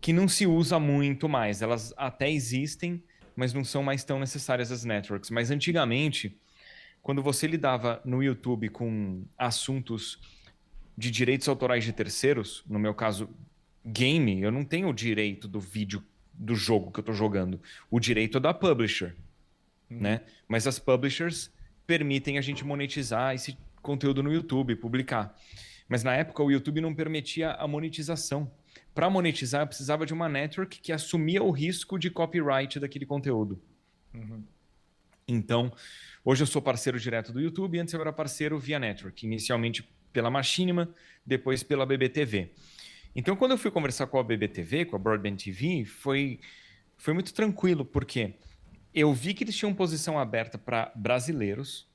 [0.00, 1.62] que não se usa muito mais.
[1.62, 3.02] Elas até existem,
[3.36, 5.30] mas não são mais tão necessárias as networks.
[5.30, 6.38] Mas antigamente,
[7.02, 10.20] quando você lidava no YouTube com assuntos
[10.96, 13.28] de direitos autorais de terceiros, no meu caso,
[13.84, 17.60] game, eu não tenho o direito do vídeo do jogo que eu estou jogando.
[17.90, 19.16] O direito é da publisher,
[19.90, 19.98] hum.
[20.00, 20.20] né?
[20.46, 21.50] Mas as publishers
[21.86, 25.36] permitem a gente monetizar esse conteúdo no YouTube, publicar.
[25.88, 28.50] Mas na época o YouTube não permitia a monetização.
[28.94, 33.60] Para monetizar, eu precisava de uma network que assumia o risco de copyright daquele conteúdo.
[34.14, 34.42] Uhum.
[35.26, 35.72] Então,
[36.24, 40.30] hoje eu sou parceiro direto do YouTube, antes eu era parceiro via network, inicialmente pela
[40.30, 42.50] Machinima, depois pela BBTV.
[43.14, 46.40] Então, quando eu fui conversar com a BBTV, com a Broadband TV, foi,
[46.96, 48.34] foi muito tranquilo, porque
[48.94, 51.88] eu vi que eles tinham posição aberta para brasileiros.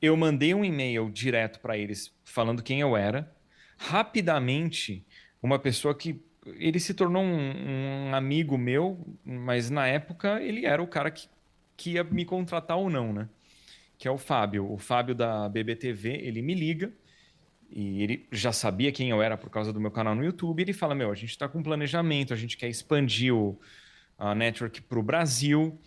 [0.00, 3.34] Eu mandei um e-mail direto para eles falando quem eu era.
[3.76, 5.06] Rapidamente,
[5.42, 10.82] uma pessoa que ele se tornou um, um, amigo meu, mas na época ele era
[10.82, 11.28] o cara que,
[11.76, 13.28] que ia me contratar ou não, né?
[13.98, 14.70] Que é o Fábio.
[14.70, 16.92] O Fábio da BBTV, ele me liga
[17.70, 20.62] e ele já sabia quem eu era por causa do meu canal no YouTube.
[20.62, 23.58] ele fala: Meu, a gente está com planejamento, a gente quer expandir o,
[24.18, 25.78] a network para o Brasil.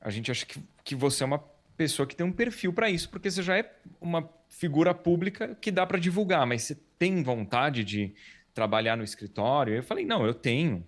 [0.00, 1.38] A gente acha que, que você é uma
[1.76, 5.70] pessoa que tem um perfil para isso, porque você já é uma figura pública que
[5.70, 8.14] dá para divulgar, mas você tem vontade de
[8.54, 9.74] trabalhar no escritório?
[9.74, 10.84] Eu falei: Não, eu tenho.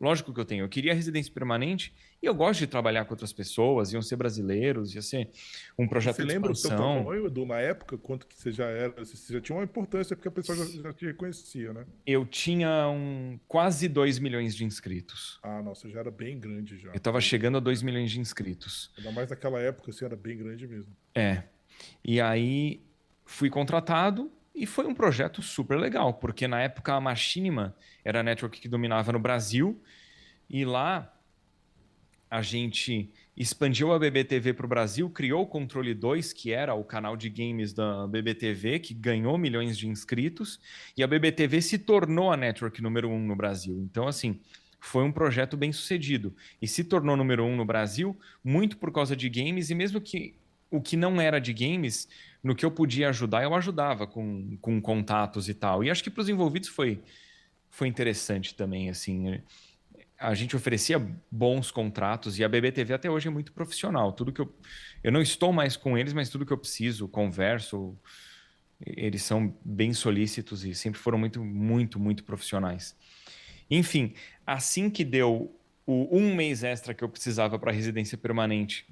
[0.00, 0.64] Lógico que eu tenho.
[0.64, 4.94] Eu queria residência permanente e eu gosto de trabalhar com outras pessoas, iam ser brasileiros,
[4.94, 5.30] ia ser
[5.78, 7.00] um projeto você de lembra expansão.
[7.00, 9.04] o seu tamanho, na época, quanto que você já era?
[9.04, 11.86] Você já tinha uma importância porque a pessoa já, já te reconhecia, né?
[12.06, 15.38] Eu tinha um, quase 2 milhões de inscritos.
[15.42, 16.88] Ah, nossa, já era bem grande já.
[16.90, 18.90] Eu estava chegando a 2 milhões de inscritos.
[18.98, 20.94] Ainda mais naquela época, assim, era bem grande mesmo.
[21.14, 21.44] É.
[22.04, 22.80] E aí
[23.24, 28.22] fui contratado e foi um projeto super legal, porque na época a Machinima era a
[28.22, 29.82] network que dominava no Brasil
[30.48, 31.10] e lá
[32.30, 36.84] a gente expandiu a BBTV para o Brasil, criou o Controle 2, que era o
[36.84, 40.60] canal de games da BBTV, que ganhou milhões de inscritos,
[40.96, 43.78] e a BBTV se tornou a network número um no Brasil.
[43.80, 44.40] Então, assim,
[44.80, 46.34] foi um projeto bem sucedido.
[46.60, 50.34] E se tornou número um no Brasil, muito por causa de games, e mesmo que
[50.70, 52.08] o que não era de games,
[52.44, 55.82] no que eu podia ajudar, eu ajudava com, com contatos e tal.
[55.82, 57.02] E acho que para os envolvidos foi,
[57.68, 59.40] foi interessante também, assim
[60.16, 64.12] a gente oferecia bons contratos e a BBTV até hoje é muito profissional.
[64.12, 64.54] Tudo que eu
[65.04, 67.94] eu não estou mais com eles, mas tudo que eu preciso, converso,
[68.80, 72.96] eles são bem solícitos e sempre foram muito, muito, muito profissionais.
[73.70, 74.14] Enfim,
[74.46, 75.54] assim que deu
[75.86, 78.86] o um mês extra que eu precisava para residência permanente,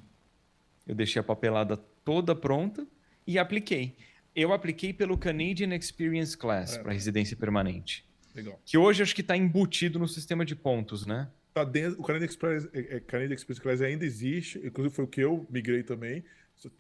[0.86, 2.86] eu deixei a papelada toda pronta
[3.26, 3.96] e apliquei.
[4.34, 6.82] Eu apliquei pelo Canadian Experience Class é.
[6.82, 8.04] para residência permanente.
[8.34, 8.58] Legal.
[8.64, 11.28] Que hoje acho que está embutido no sistema de pontos, né?
[11.52, 15.08] Tá dentro, o Canadian Express, é, é, Canadian Express Class ainda existe, inclusive foi o
[15.08, 16.24] que eu migrei também.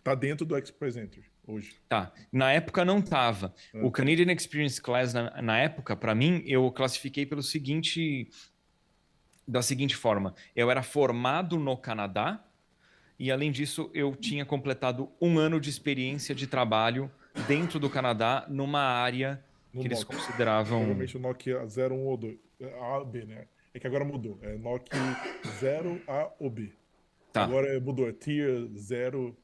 [0.02, 1.74] Tá dentro do Express Entry hoje.
[1.88, 2.12] Tá.
[2.30, 3.54] Na época não tava.
[3.74, 3.82] É.
[3.82, 8.30] O Canadian Experience Class na, na época, para mim, eu classifiquei pelo seguinte
[9.46, 12.42] da seguinte forma: eu era formado no Canadá
[13.22, 17.08] e além disso eu tinha completado um ano de experiência de trabalho
[17.46, 19.40] dentro do Canadá numa área
[19.72, 20.78] no que eles consideravam.
[20.78, 22.36] Provavelmente o Nokia 01 ou 2.
[22.80, 23.44] A ou B, né?
[23.72, 24.40] É que agora mudou.
[24.42, 24.98] É Nokia
[25.60, 26.72] 0A ou B.
[27.32, 27.44] Tá.
[27.44, 28.08] Agora mudou.
[28.08, 29.36] É Tier 0,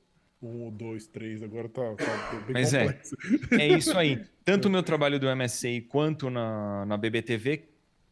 [0.42, 1.42] 1, 2, 3.
[1.44, 2.80] Agora tá, tá bem Mas é.
[2.80, 3.16] complexo.
[3.52, 3.56] é.
[3.56, 4.24] É isso aí.
[4.44, 7.62] Tanto o meu trabalho do MSI quanto na, na BBTV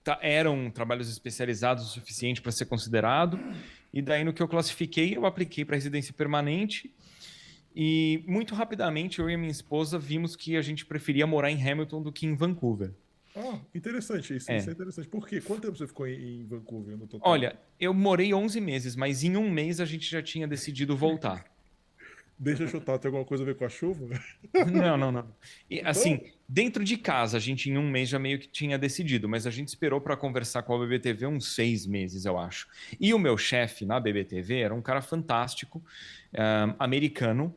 [0.04, 3.36] tá, eram trabalhos especializados o suficiente para ser considerado.
[3.96, 6.94] E daí, no que eu classifiquei, eu apliquei para residência permanente
[7.74, 12.02] e muito rapidamente, eu e minha esposa vimos que a gente preferia morar em Hamilton
[12.02, 12.92] do que em Vancouver.
[13.34, 14.58] Ah, interessante isso, é.
[14.58, 15.08] isso é interessante.
[15.08, 15.40] Por quê?
[15.40, 17.32] Quanto tempo você ficou em Vancouver no total?
[17.32, 21.46] Olha, eu morei 11 meses, mas em um mês a gente já tinha decidido voltar.
[22.38, 24.08] Deixa eu chutar, tem alguma coisa a ver com a chuva?
[24.70, 25.26] Não, não, não.
[25.70, 25.90] E, então?
[25.90, 29.46] assim, dentro de casa, a gente em um mês já meio que tinha decidido, mas
[29.46, 32.68] a gente esperou para conversar com a BBTV uns seis meses, eu acho.
[33.00, 35.82] E o meu chefe na BBTV era um cara fantástico,
[36.34, 37.54] um, americano,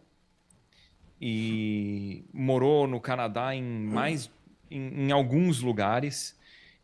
[1.22, 4.32] e morou no Canadá em mais
[4.72, 6.38] em, em, alguns lugares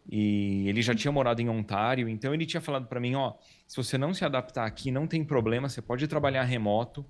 [0.09, 3.33] e ele já tinha morado em Ontário, então ele tinha falado para mim, ó,
[3.65, 7.05] se você não se adaptar aqui, não tem problema, você pode trabalhar remoto,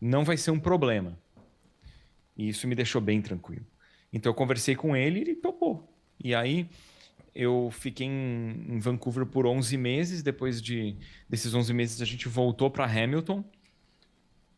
[0.00, 1.18] não vai ser um problema.
[2.36, 3.66] E isso me deixou bem tranquilo.
[4.12, 5.92] Então eu conversei com ele e ele topou.
[6.22, 6.68] E aí
[7.34, 10.96] eu fiquei em, em Vancouver por 11 meses, depois de
[11.28, 13.44] desses 11 meses a gente voltou para Hamilton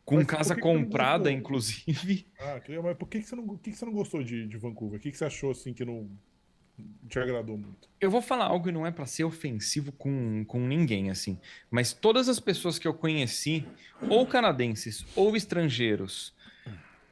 [0.03, 2.25] com mas casa comprada, inclusive.
[2.39, 4.99] Ah, mas por que, você, não, por que, você não gostou de, de Vancouver?
[4.99, 6.09] O que, que você achou assim que não
[7.07, 7.89] te agradou muito?
[7.99, 11.39] Eu vou falar algo e não é para ser ofensivo com, com ninguém, assim.
[11.69, 13.65] Mas todas as pessoas que eu conheci,
[14.09, 16.33] ou canadenses ou estrangeiros,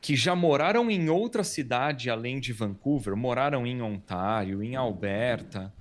[0.01, 5.73] que já moraram em outra cidade além de Vancouver, moraram em Ontário, em Alberta,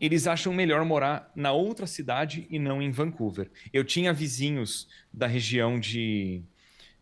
[0.00, 3.50] eles acham melhor morar na outra cidade e não em Vancouver.
[3.72, 6.42] Eu tinha vizinhos da região de.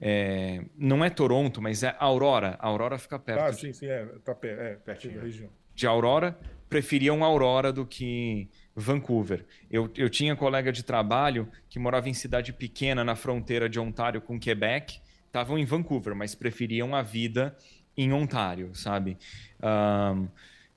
[0.05, 2.57] É, não é Toronto, mas é Aurora.
[2.59, 3.41] Aurora fica perto.
[3.41, 5.49] Ah, sim, sim, é, tá perto, é, pertinho da região.
[5.73, 6.37] De Aurora,
[6.69, 9.47] preferiam Aurora do que Vancouver.
[9.71, 14.21] Eu, eu tinha colega de trabalho que morava em cidade pequena na fronteira de Ontário
[14.21, 17.57] com Quebec, estavam em Vancouver, mas preferiam a vida
[17.97, 19.17] em Ontário, sabe?
[19.63, 20.27] Um,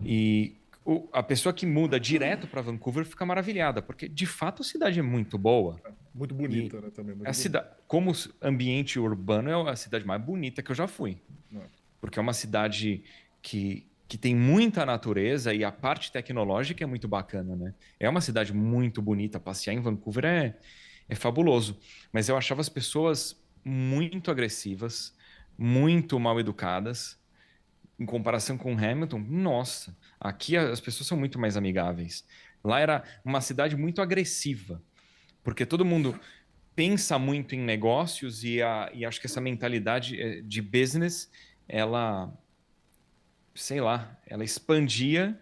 [0.01, 4.65] e o, a pessoa que muda direto para Vancouver fica maravilhada, porque de fato a
[4.65, 5.81] cidade é muito boa.
[6.15, 6.89] Muito bonita, e né?
[6.89, 7.15] Também.
[7.25, 11.17] a cidade, como ambiente urbano, é a cidade mais bonita que eu já fui.
[11.53, 11.59] É.
[11.99, 13.03] Porque é uma cidade
[13.41, 17.73] que, que tem muita natureza e a parte tecnológica é muito bacana, né?
[17.99, 19.39] É uma cidade muito bonita.
[19.39, 20.57] Passear em Vancouver é,
[21.09, 21.77] é fabuloso.
[22.13, 25.13] Mas eu achava as pessoas muito agressivas,
[25.57, 27.19] muito mal educadas.
[27.99, 32.25] Em comparação com Hamilton, nossa, Aqui as pessoas são muito mais amigáveis.
[32.63, 34.81] Lá era uma cidade muito agressiva,
[35.45, 36.19] porque todo mundo
[36.75, 41.31] pensa muito em negócios e, a, e acho que essa mentalidade eh, de business,
[41.69, 42.33] ela,
[43.53, 45.39] sei lá, ela expandia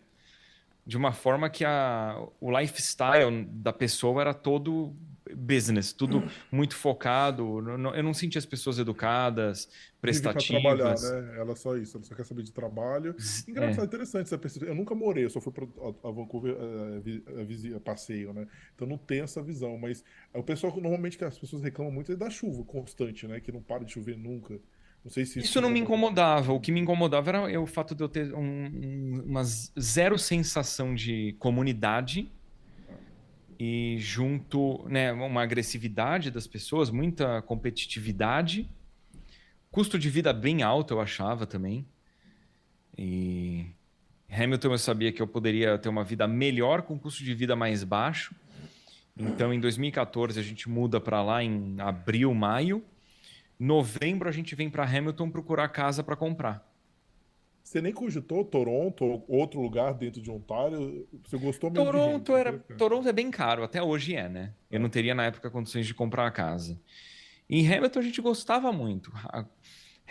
[0.85, 4.93] de uma forma que a, o lifestyle da pessoa era todo
[5.35, 7.59] business, tudo muito focado.
[7.95, 9.69] Eu não senti as pessoas educadas,
[10.01, 10.61] prestativas.
[10.61, 11.35] trabalhar, né?
[11.37, 13.15] Ela só isso, ela só quer saber de trabalho.
[13.47, 13.85] Engraçado, é.
[13.85, 14.71] interessante essa perspectiva.
[14.71, 18.47] Eu nunca morei, eu só fui para a Vancouver a, a, a, passeio, né?
[18.75, 19.77] Então não tem essa visão.
[19.77, 23.39] Mas o pessoal, normalmente, que as pessoas reclamam muito é da chuva constante, né?
[23.39, 24.59] Que não para de chover nunca.
[25.03, 26.53] Não sei se isso, isso não me incomodava.
[26.53, 30.95] O que me incomodava era o fato de eu ter um, um, uma zero sensação
[30.95, 32.31] de comunidade
[33.65, 38.69] e junto, né, uma agressividade das pessoas, muita competitividade,
[39.71, 41.86] custo de vida bem alto eu achava também.
[42.97, 43.65] E
[44.30, 47.86] Hamilton eu sabia que eu poderia ter uma vida melhor com custo de vida mais
[47.86, 48.36] baixo.
[49.15, 52.84] Então em 2014 a gente muda para lá em abril, maio
[53.58, 56.67] Novembro a gente vem para Hamilton procurar casa para comprar.
[57.63, 61.08] Você nem cogitou Toronto ou outro lugar dentro de Ontário?
[61.23, 64.54] Você gostou mesmo Toronto era Toronto é bem caro, até hoje é, né?
[64.69, 66.80] Eu não teria na época condições de comprar a casa.
[67.49, 69.12] Em Hamilton a gente gostava muito.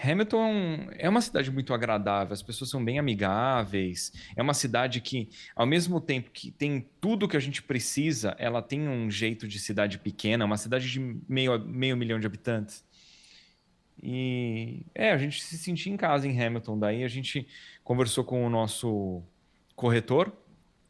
[0.02, 4.12] Hamilton é uma cidade muito agradável, as pessoas são bem amigáveis.
[4.34, 8.62] É uma cidade que, ao mesmo tempo que tem tudo que a gente precisa, ela
[8.62, 12.84] tem um jeito de cidade pequena, uma cidade de meio, meio milhão de habitantes.
[14.02, 16.78] E é, a gente se sentia em casa em Hamilton.
[16.78, 17.46] Daí a gente
[17.84, 19.22] conversou com o nosso
[19.76, 20.32] corretor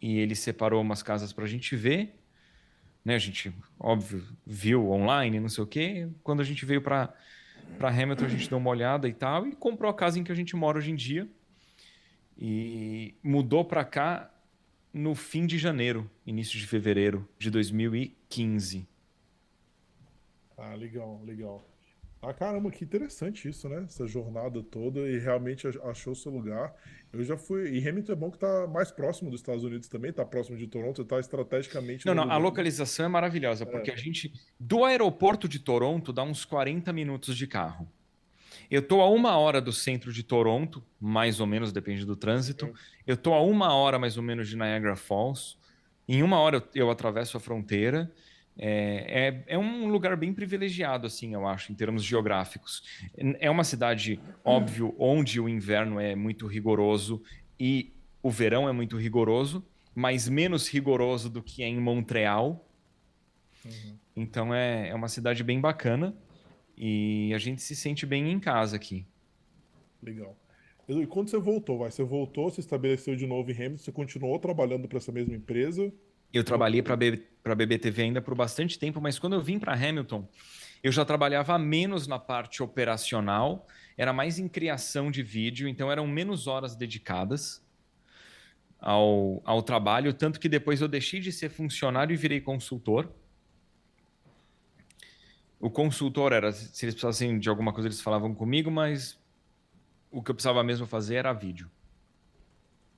[0.00, 2.18] e ele separou umas casas para a gente ver.
[3.04, 6.08] Né, a gente, óbvio, viu online, não sei o quê.
[6.22, 7.14] Quando a gente veio para
[7.80, 10.34] Hamilton, a gente deu uma olhada e tal e comprou a casa em que a
[10.34, 11.28] gente mora hoje em dia.
[12.38, 14.32] E mudou para cá
[14.92, 18.86] no fim de janeiro, início de fevereiro de 2015.
[20.56, 21.71] Ah, legal, legal.
[22.22, 23.82] Ah, caramba, que interessante isso, né?
[23.84, 26.72] Essa jornada toda e realmente achou seu lugar.
[27.12, 27.68] Eu já fui.
[27.70, 30.68] E Hamilton é bom que tá mais próximo dos Estados Unidos também, tá próximo de
[30.68, 32.06] Toronto, tá estrategicamente.
[32.06, 33.94] Não, não, a localização é maravilhosa, porque é.
[33.94, 34.32] a gente.
[34.58, 37.88] Do aeroporto de Toronto dá uns 40 minutos de carro.
[38.70, 42.66] Eu tô a uma hora do centro de Toronto, mais ou menos, depende do trânsito.
[42.66, 42.72] É.
[43.12, 45.56] Eu tô a uma hora mais ou menos de Niagara Falls.
[46.08, 48.10] Em uma hora eu, eu atravesso a fronteira.
[48.58, 52.82] É, é, é, um lugar bem privilegiado, assim, eu acho, em termos geográficos.
[53.40, 57.22] É uma cidade, óbvio, onde o inverno é muito rigoroso
[57.58, 62.68] e o verão é muito rigoroso, mas menos rigoroso do que é em Montreal.
[63.64, 63.96] Uhum.
[64.14, 66.14] Então é, é uma cidade bem bacana
[66.76, 69.06] e a gente se sente bem em casa aqui.
[70.02, 70.36] Legal.
[70.88, 71.90] E quando você voltou, vai?
[71.90, 75.92] Você voltou, se estabeleceu de novo em Hamilton, você continuou trabalhando para essa mesma empresa?
[76.32, 80.26] Eu trabalhei para a BBTV ainda por bastante tempo, mas quando eu vim para Hamilton,
[80.82, 83.66] eu já trabalhava menos na parte operacional,
[83.96, 87.62] era mais em criação de vídeo, então eram menos horas dedicadas
[88.80, 93.12] ao, ao trabalho, tanto que depois eu deixei de ser funcionário e virei consultor.
[95.60, 99.20] O consultor era, se eles precisassem de alguma coisa, eles falavam comigo, mas
[100.10, 101.70] o que eu precisava mesmo fazer era vídeo.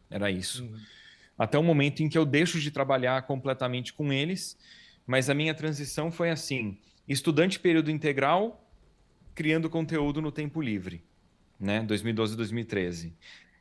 [0.08, 0.64] Era isso.
[0.64, 1.03] Uhum
[1.38, 4.56] até o momento em que eu deixo de trabalhar completamente com eles.
[5.06, 8.66] Mas a minha transição foi assim: estudante período integral,
[9.34, 11.02] criando conteúdo no tempo livre,
[11.58, 11.82] né?
[11.82, 13.12] 2012 2013.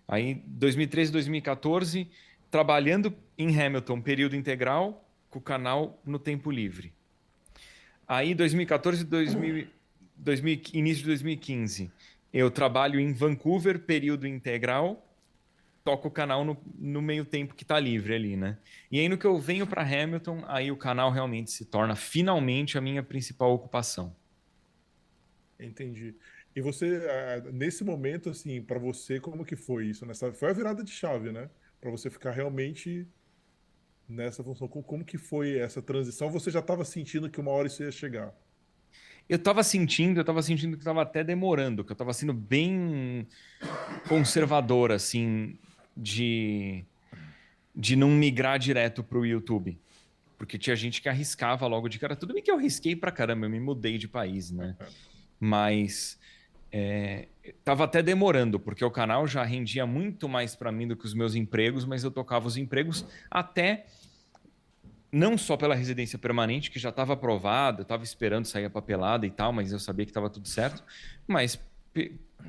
[0.07, 2.07] Aí 2013 2014,
[2.51, 6.93] trabalhando em Hamilton período integral com o canal no tempo livre.
[8.07, 9.67] Aí 2014 2000,
[10.15, 11.91] 2000 início de 2015,
[12.33, 15.03] eu trabalho em Vancouver período integral
[15.84, 18.58] toco o canal no, no meio tempo que está livre ali, né?
[18.91, 22.78] E aí no que eu venho para Hamilton, aí o canal realmente se torna finalmente
[22.78, 24.15] a minha principal ocupação.
[25.60, 26.15] Entendi.
[26.56, 27.02] E você,
[27.52, 30.06] nesse momento, assim, para você, como que foi isso?
[30.06, 31.50] Nessa, foi a virada de chave, né?
[31.82, 33.08] Para você ficar realmente
[34.08, 34.67] nessa função.
[34.67, 36.30] Como que foi essa transição?
[36.30, 38.34] Você já estava sentindo que uma hora isso ia chegar?
[39.28, 43.28] Eu estava sentindo, eu estava sentindo que estava até demorando, que eu estava sendo bem
[44.08, 45.58] conservador, assim,
[45.95, 46.84] de,
[47.75, 49.79] de não migrar direto para o YouTube.
[50.38, 52.15] Porque tinha gente que arriscava logo de cara.
[52.15, 54.75] Tudo bem que eu risquei para caramba, eu me mudei de país, né?
[55.39, 56.19] Mas
[56.71, 57.27] é,
[57.63, 61.13] tava até demorando, porque o canal já rendia muito mais para mim do que os
[61.13, 63.86] meus empregos, mas eu tocava os empregos até
[65.11, 69.28] não só pela residência permanente, que já estava aprovada, eu estava esperando sair a papelada
[69.28, 70.84] e tal, mas eu sabia que estava tudo certo,
[71.28, 71.61] mas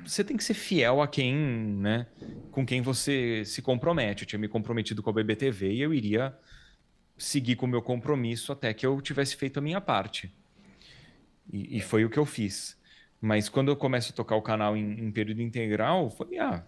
[0.05, 2.07] você tem que ser fiel a quem, né,
[2.51, 4.23] com quem você se compromete.
[4.23, 6.37] Eu tinha me comprometido com a BBTV e eu iria
[7.17, 10.35] seguir com o meu compromisso até que eu tivesse feito a minha parte.
[11.53, 12.79] E, e foi o que eu fiz.
[13.21, 16.65] Mas quando eu começo a tocar o canal em, em período integral, foi ah,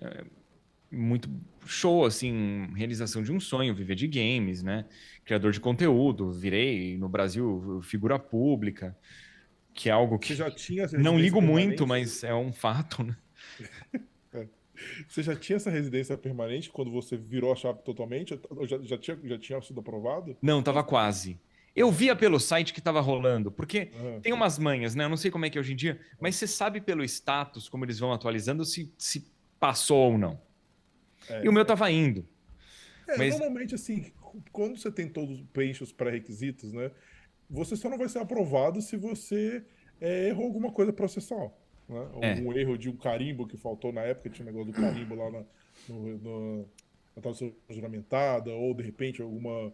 [0.00, 0.24] é,
[0.90, 1.30] muito
[1.64, 4.84] show, assim, realização de um sonho, viver de games, né?
[5.24, 8.96] Criador de conteúdo, virei no Brasil figura pública,
[9.74, 13.02] que é algo que Você já tinha essa não ligo muito, mas é um fato,
[13.02, 13.16] né?
[15.08, 18.38] Você já tinha essa residência permanente quando você virou a chave totalmente?
[18.62, 20.36] Já, já tinha, já tinha sido aprovado?
[20.42, 21.38] Não, tava quase.
[21.74, 24.20] Eu via pelo site que tava rolando, porque Aham.
[24.20, 25.04] tem umas manhas, né?
[25.04, 27.68] Eu não sei como é que é hoje em dia, mas você sabe pelo status,
[27.68, 30.40] como eles vão atualizando, se, se passou ou não.
[31.28, 32.26] É, E o meu tava indo.
[33.06, 34.12] É, Mas- Normalmente, assim,
[34.50, 36.90] quando você tem todos preenche os pré-requisitos, né?
[37.52, 39.62] Você só não vai ser aprovado se você
[40.00, 41.56] é, errou alguma coisa processual.
[41.88, 42.08] Né?
[42.22, 42.34] É.
[42.40, 45.30] Um erro de um carimbo que faltou na época, tinha um negócio do carimbo lá
[45.30, 45.44] na,
[45.88, 46.68] no, no,
[47.14, 49.72] na tradução juramentada, ou de repente alguma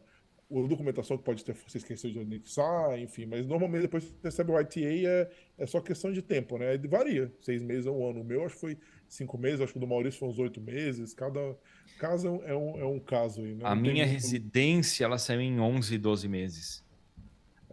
[0.51, 4.29] ou documentação que pode ter você esqueceu de anexar, enfim, mas normalmente depois que você
[4.29, 6.77] recebe o ITA é, é só questão de tempo, né?
[6.79, 8.23] Varia, seis meses a um ano.
[8.23, 10.59] O meu acho que foi cinco meses, acho que o do Maurício foi uns oito
[10.59, 11.13] meses.
[11.13, 11.55] Cada
[11.99, 13.61] caso é um, é um caso aí, né?
[13.63, 16.83] A Não tem minha muito- residência, ela saiu em 11, 12 meses.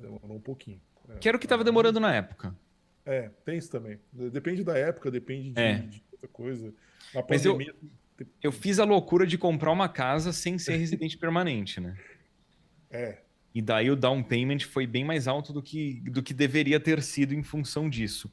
[0.01, 0.81] Demorou um pouquinho.
[1.09, 1.15] É.
[1.17, 2.55] Que era o que tava demorando na época.
[3.05, 3.99] É, tem isso também.
[4.11, 5.77] Depende da época, depende de, É.
[5.79, 6.73] de outra coisa.
[7.13, 7.75] Na Mas eu- pandemia,
[8.41, 11.97] Eu fiz a loucura de comprar uma casa sem ser residente permanente, né?
[12.89, 13.17] é,
[13.53, 17.01] E daí o down payment foi bem mais alto do que, do que deveria ter
[17.03, 18.31] sido em função disso.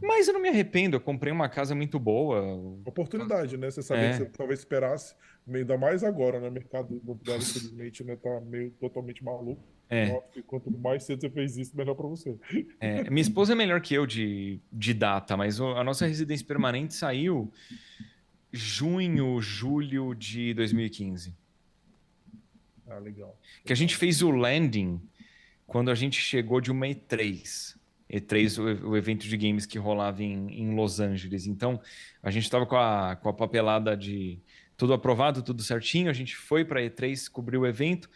[0.00, 2.40] Mas eu não me arrependo, eu comprei uma casa muito boa.
[2.86, 3.70] oportunidade, né?
[3.70, 4.10] Você sabia É.
[4.12, 5.14] que você talvez esperasse,
[5.46, 6.48] ainda mais agora, né?
[6.48, 9.62] O mercado imobiliário, infelizmente, né, tá meio totalmente maluco.
[9.90, 12.38] É, quanto mais cedo você fez isso, melhor pra você.
[12.78, 16.94] é, minha esposa é melhor que eu de, de data, mas a nossa residência permanente
[16.94, 17.52] saiu
[18.52, 21.34] junho, julho de 2015.
[22.88, 23.36] Ah, legal.
[23.64, 25.00] Que a gente fez o landing
[25.66, 27.76] quando a gente chegou de uma E3.
[28.08, 31.46] E3, o, o evento de games que rolava em, em Los Angeles.
[31.46, 31.80] Então,
[32.22, 34.40] a gente estava com a, com a papelada de
[34.76, 36.10] tudo aprovado, tudo certinho.
[36.10, 38.08] A gente foi para E3, cobriu o evento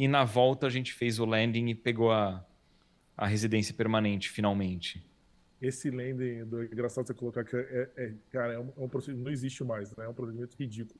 [0.00, 2.42] e na volta a gente fez o landing e pegou a,
[3.14, 5.06] a residência permanente, finalmente.
[5.60, 9.26] Esse landing, do, engraçado você colocar que é, é- cara, é um, é um procedimento,
[9.26, 10.06] não existe mais, né?
[10.06, 10.98] É um procedimento ridículo.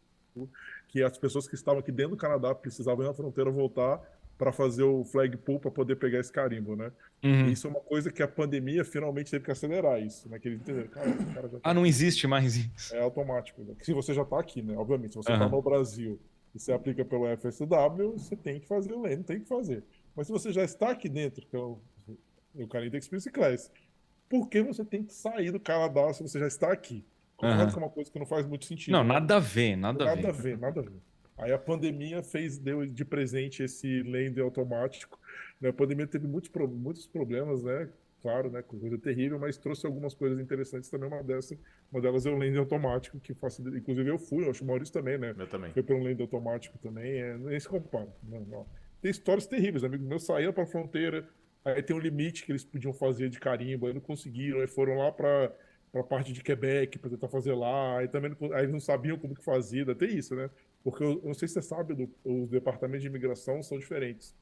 [0.86, 4.02] Que as pessoas que estavam aqui dentro do Canadá precisavam ir na fronteira voltar
[4.36, 6.92] para fazer o flag pull para poder pegar esse carimbo, né?
[7.24, 7.46] Uhum.
[7.46, 10.38] Isso é uma coisa que a pandemia finalmente teve que acelerar isso, né?
[10.38, 12.94] Que eles entenderam, cara, cara já tá Ah, não existe mais isso.
[12.94, 13.62] é automático.
[13.62, 13.74] Né?
[13.80, 14.76] Se você já está aqui, né?
[14.76, 16.20] Obviamente, se você está no Brasil
[16.58, 19.84] você aplica pelo FSW, você tem que fazer o LEN, tem que fazer.
[20.16, 21.78] Mas se você já está aqui dentro, que é o,
[22.54, 23.70] o Canadian Experience Class,
[24.28, 27.04] por que você tem que sair do Canadá se você já está aqui?
[27.38, 28.92] Que é uma coisa que não faz muito sentido.
[28.92, 30.42] Não, nada a ver, nada, Nada a a ver.
[30.42, 31.00] ver, nada a ver.
[31.38, 35.18] Aí a pandemia fez, deu de presente esse lender automático.
[35.58, 35.70] né?
[35.70, 37.88] A pandemia teve muitos, muitos problemas, né?
[38.22, 38.62] Claro, né?
[38.62, 41.08] Coisa terrível, mas trouxe algumas coisas interessantes também.
[41.08, 41.56] Uma, dessa,
[41.90, 43.76] uma delas é o lender automático, que facilita.
[43.78, 45.34] Inclusive eu fui, eu acho que o Maurício também, né?
[45.36, 45.72] Eu também.
[45.72, 48.08] Foi pelo lender automático também, é, nem se compara.
[48.22, 48.66] Não, não.
[49.00, 51.26] Tem histórias terríveis, amigos meus saíram para a fronteira,
[51.64, 54.96] aí tem um limite que eles podiam fazer de carimbo, aí não conseguiram, aí foram
[54.98, 55.52] lá para
[55.92, 59.34] para parte de Quebec para tentar fazer lá, aí também não, aí não sabiam como
[59.34, 60.48] que fazia, tem isso, né?
[60.84, 64.32] Porque eu, eu não sei se você sabe, do- os departamentos de imigração são diferentes.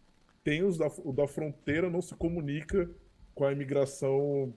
[0.45, 2.91] Tem os da, o da fronteira não se comunica
[3.39, 4.53] com a imigração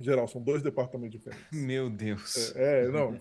[0.00, 1.46] geral, são dois departamentos diferentes.
[1.52, 2.56] Meu Deus.
[2.56, 3.14] É, é, não.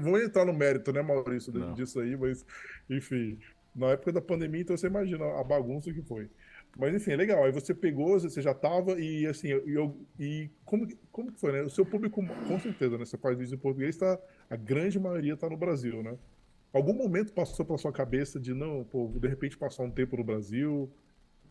[0.00, 1.74] Vou entrar no mérito, né, Maurício, Não.
[1.74, 2.44] disso aí, mas,
[2.88, 3.38] enfim.
[3.74, 6.30] Na época da pandemia, então você imagina a bagunça que foi.
[6.78, 7.44] Mas, enfim, é legal.
[7.44, 11.62] Aí você pegou, você já tava, e assim, eu, e como, como que foi, né?
[11.62, 13.04] O seu público, com certeza, né?
[13.04, 14.18] Você faz vídeo em português, tá,
[14.48, 16.16] a grande maioria tá no Brasil, né?
[16.72, 20.24] Algum momento passou pela sua cabeça de, não, pô, de repente passar um tempo no
[20.24, 20.90] Brasil?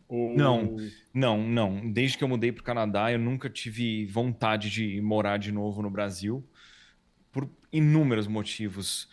[0.08, 0.34] Ou...
[0.36, 0.76] Não.
[1.12, 1.90] Não, não.
[1.90, 5.82] Desde que eu mudei para o Canadá, eu nunca tive vontade de morar de novo
[5.82, 6.44] no Brasil,
[7.32, 9.08] por inúmeros motivos.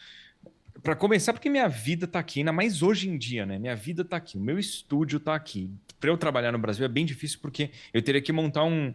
[0.81, 3.57] Para começar, porque minha vida tá aqui, ainda mais hoje em dia, né?
[3.57, 5.69] Minha vida tá aqui, o meu estúdio tá aqui.
[5.99, 8.93] Para eu trabalhar no Brasil é bem difícil, porque eu teria que montar um,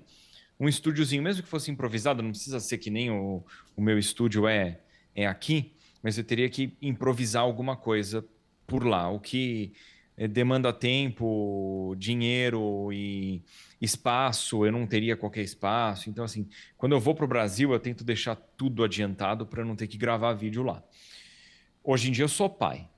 [0.61, 3.44] um estúdiozinho, mesmo que fosse improvisado, não precisa ser que nem o,
[3.76, 4.80] o meu estúdio é,
[5.14, 5.72] é aqui,
[6.03, 8.24] mas eu teria que improvisar alguma coisa
[8.66, 9.72] por lá, o que
[10.27, 13.41] demanda tempo, dinheiro e
[13.81, 16.11] espaço, eu não teria qualquer espaço.
[16.11, 19.77] Então, assim, quando eu vou para o Brasil, eu tento deixar tudo adiantado para não
[19.77, 20.83] ter que gravar vídeo lá.
[21.85, 22.89] Hoje em dia eu sou pai.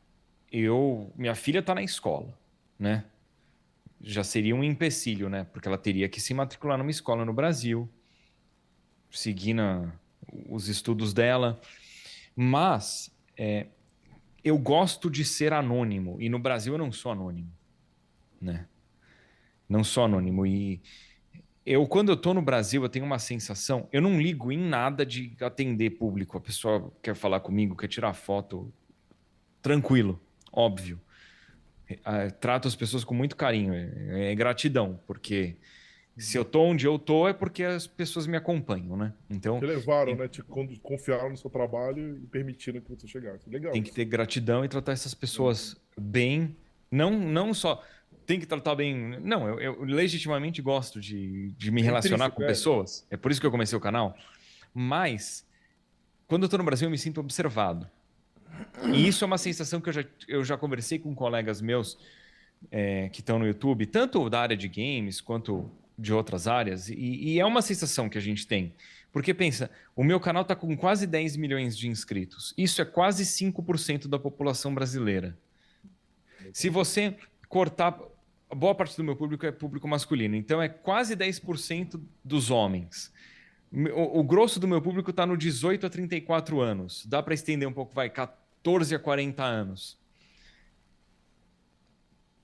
[0.50, 2.36] Eu, minha filha está na escola,
[2.78, 3.04] né?
[4.00, 5.44] Já seria um empecilho, né?
[5.52, 7.88] Porque ela teria que se matricular numa escola no Brasil,
[9.10, 9.92] seguir na,
[10.48, 11.60] os estudos dela.
[12.34, 13.66] Mas é,
[14.42, 17.52] eu gosto de ser anônimo e no Brasil eu não sou anônimo,
[18.40, 18.66] né?
[19.68, 20.80] Não sou anônimo e
[21.64, 25.04] eu quando eu tô no Brasil, eu tenho uma sensação, eu não ligo em nada
[25.04, 26.36] de atender público.
[26.36, 28.72] A pessoa quer falar comigo, quer tirar foto,
[29.62, 30.20] tranquilo,
[30.52, 31.00] óbvio.
[31.88, 35.56] É, trato as pessoas com muito carinho, é, é gratidão, porque
[36.16, 39.12] se eu tô onde eu tô é porque as pessoas me acompanham, né?
[39.28, 39.58] Então.
[39.58, 40.28] Te levaram, né?
[40.28, 40.42] Te
[40.82, 43.48] confiaram no seu trabalho e permitiram que você chegasse.
[43.48, 43.72] Legal.
[43.72, 46.56] Tem que ter gratidão e tratar essas pessoas bem.
[46.90, 47.82] Não, não só.
[48.26, 49.18] Tem que tratar bem.
[49.20, 52.46] Não, eu, eu legitimamente gosto de, de me é relacionar com é.
[52.46, 53.06] pessoas.
[53.10, 54.14] É por isso que eu comecei o canal.
[54.74, 55.46] Mas,
[56.26, 57.88] quando eu tô no Brasil, eu me sinto observado.
[58.92, 61.98] E isso é uma sensação que eu já, eu já conversei com colegas meus
[62.70, 66.94] é, que estão no YouTube, tanto da área de games quanto de outras áreas, e,
[66.94, 68.74] e, é uma sensação que a gente tem.
[69.12, 72.54] Porque pensa, o meu canal está com quase 10 milhões de inscritos.
[72.56, 75.36] Isso é quase 5% da população brasileira.
[76.52, 77.16] Se você
[77.48, 77.98] cortar.
[78.52, 83.12] Boa parte do meu público é público masculino, então é quase 10% dos homens.
[83.72, 87.06] O, o, grosso do meu público está no 18 a 34 anos.
[87.06, 89.96] Dá para estender um pouco, vai, 14 a 40 anos.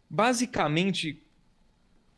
[0.09, 1.26] Basicamente,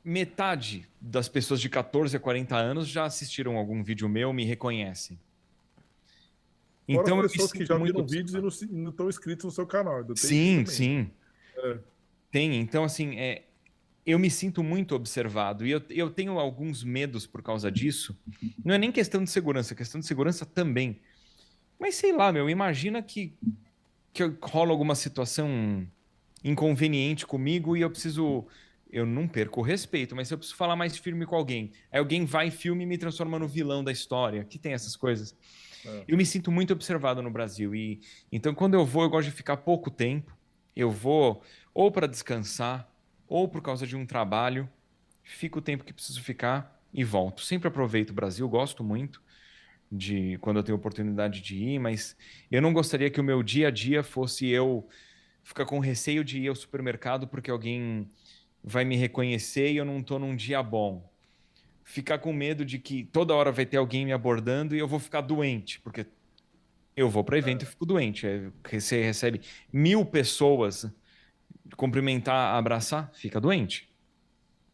[0.09, 5.19] metade das pessoas de 14 a 40 anos já assistiram algum vídeo meu, me reconhecem.
[6.87, 10.03] Fora então, pessoas que já viram vídeos e não, estão inscritos no seu canal.
[10.17, 11.11] Sim, sim.
[11.55, 11.79] É.
[12.31, 12.59] Tem.
[12.59, 13.43] Então, assim, é,
[14.07, 18.19] eu me sinto muito observado e eu, eu tenho alguns medos por causa disso.
[18.65, 20.99] Não é nem questão de segurança, é questão de segurança também.
[21.79, 23.35] Mas sei lá, meu, imagina que,
[24.15, 25.87] que rola alguma situação
[26.43, 28.47] inconveniente comigo e eu preciso
[28.91, 31.99] eu não perco o respeito, mas se eu preciso falar mais firme com alguém, aí
[31.99, 35.37] alguém vai, filme e me transforma no vilão da história, que tem essas coisas.
[35.85, 36.05] É.
[36.09, 38.01] Eu me sinto muito observado no Brasil e
[38.33, 40.37] então quando eu vou, eu gosto de ficar pouco tempo.
[40.75, 41.43] Eu vou
[41.75, 42.89] ou para descansar
[43.27, 44.69] ou por causa de um trabalho,
[45.23, 47.43] fico o tempo que preciso ficar e volto.
[47.43, 49.23] Sempre aproveito o Brasil, gosto muito
[49.91, 52.17] de quando eu tenho oportunidade de ir, mas
[52.51, 54.87] eu não gostaria que o meu dia a dia fosse eu
[55.43, 58.11] ficar com receio de ir ao supermercado porque alguém
[58.69, 61.11] vai me reconhecer e eu não estou num dia bom.
[61.83, 64.99] Ficar com medo de que toda hora vai ter alguém me abordando e eu vou
[64.99, 66.07] ficar doente, porque
[66.95, 68.27] eu vou para evento e fico doente.
[68.27, 69.41] É, você recebe
[69.73, 70.87] mil pessoas
[71.77, 73.91] cumprimentar, abraçar, fica doente.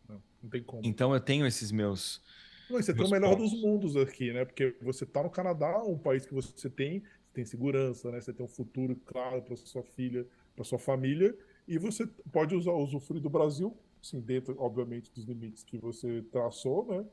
[0.08, 0.82] Não, não tem como.
[0.84, 2.20] Então eu tenho esses meus.
[2.68, 3.52] Não, você tem o melhor pontos.
[3.52, 4.44] dos mundos aqui, né?
[4.44, 8.20] Porque você está no Canadá, um país que você tem, tem segurança, né?
[8.20, 10.26] Você tem um futuro claro para sua filha,
[10.56, 11.36] para sua família,
[11.66, 16.86] e você pode usar usufruir do Brasil, assim, dentro, obviamente, dos limites que você traçou,
[16.86, 17.04] né?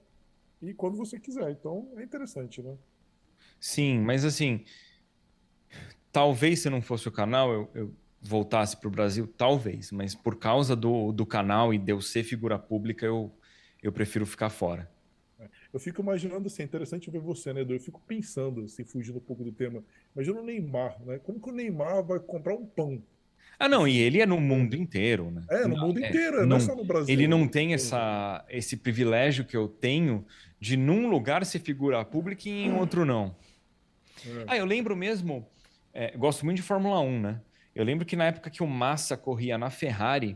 [0.61, 1.49] E quando você quiser.
[1.51, 2.77] Então, é interessante, né?
[3.59, 4.63] Sim, mas assim,
[6.11, 10.37] talvez se não fosse o canal, eu, eu voltasse para o Brasil, talvez, mas por
[10.37, 13.31] causa do, do canal e de eu ser figura pública, eu,
[13.81, 14.91] eu prefiro ficar fora.
[15.39, 17.73] É, eu fico imaginando assim, é interessante ver você, né, Edu?
[17.73, 19.83] Eu fico pensando, assim, fugindo um pouco do tema.
[20.13, 21.17] Imagina o Neymar, né?
[21.19, 23.01] Como que o Neymar vai comprar um pão?
[23.61, 25.43] Ah, não, e ele é no mundo inteiro, né?
[25.47, 27.13] É, no mundo é, inteiro, não, não é só no Brasil.
[27.13, 30.25] Ele não tem essa, esse privilégio que eu tenho
[30.59, 33.35] de num lugar ser figura pública e em outro não.
[34.25, 34.45] É.
[34.47, 35.47] Ah, eu lembro mesmo,
[35.93, 37.41] é, gosto muito de Fórmula 1, né?
[37.75, 40.35] Eu lembro que na época que o Massa corria na Ferrari,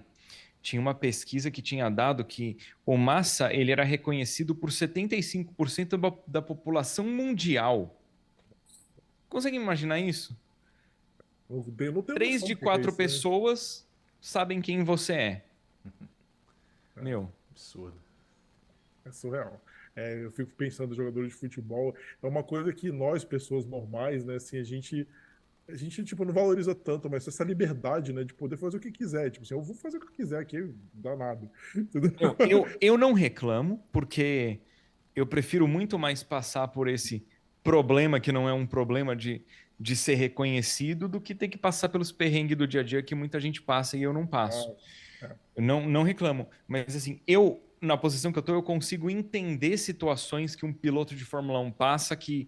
[0.61, 6.43] tinha uma pesquisa que tinha dado que o Massa ele era reconhecido por 75% da
[6.43, 7.99] população mundial.
[9.27, 10.37] Consegue imaginar isso?
[12.13, 13.87] Três de quatro é pessoas
[14.19, 15.45] sabem quem você é.
[16.97, 17.01] é.
[17.01, 17.31] Meu.
[17.51, 17.95] Absurdo.
[19.05, 19.61] É surreal.
[19.95, 24.35] É, eu fico pensando, jogadores de futebol, é uma coisa que nós, pessoas normais, né,
[24.35, 25.07] assim, a gente
[25.67, 28.91] a gente, tipo, não valoriza tanto, mas essa liberdade, né, de poder fazer o que
[28.91, 29.31] quiser.
[29.31, 31.49] Tipo assim, eu vou fazer o que eu quiser aqui, danado.
[32.19, 34.59] Eu, eu, eu não reclamo, porque
[35.15, 37.25] eu prefiro muito mais passar por esse
[37.63, 39.41] problema que não é um problema de
[39.79, 43.13] de ser reconhecido do que ter que passar pelos perrengues do dia a dia que
[43.13, 44.73] muita gente passa e eu não passo.
[45.21, 45.31] É, é.
[45.57, 46.47] Eu não, não reclamo.
[46.67, 51.15] Mas assim, eu, na posição que eu estou, eu consigo entender situações que um piloto
[51.15, 52.47] de Fórmula 1 passa que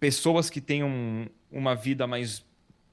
[0.00, 2.44] pessoas que tenham uma vida mais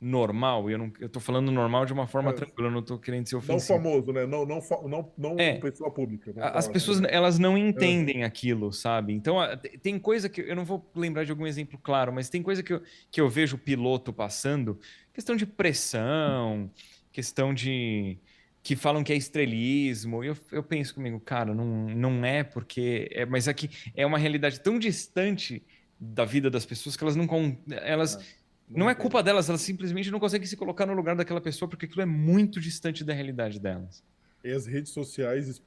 [0.02, 2.98] normal, eu não eu tô falando normal de uma forma é, tranquila, eu não tô
[2.98, 3.54] querendo ser ofensivo.
[3.54, 4.26] Não famoso, né?
[4.26, 6.32] Não, não, não, não é, pessoa pública.
[6.38, 7.10] As falar, pessoas, né?
[7.12, 8.26] elas não entendem é.
[8.26, 9.14] aquilo, sabe?
[9.14, 9.38] Então,
[9.84, 12.74] tem coisa que eu não vou lembrar de algum exemplo claro, mas tem coisa que
[12.74, 12.82] eu,
[13.12, 14.80] que eu vejo o piloto passando,
[15.14, 16.72] questão de pressão,
[17.12, 18.18] questão de
[18.64, 20.24] que falam que é estrelismo.
[20.24, 24.60] Eu, eu penso comigo, cara, não, não é porque é, mas aqui é uma realidade
[24.62, 25.64] tão distante
[26.00, 27.28] da vida das pessoas que elas não
[27.70, 28.41] elas é
[28.76, 31.86] não é culpa delas, elas simplesmente não conseguem se colocar no lugar daquela pessoa porque
[31.86, 34.04] aquilo é muito distante da realidade delas.
[34.44, 35.62] E as redes sociais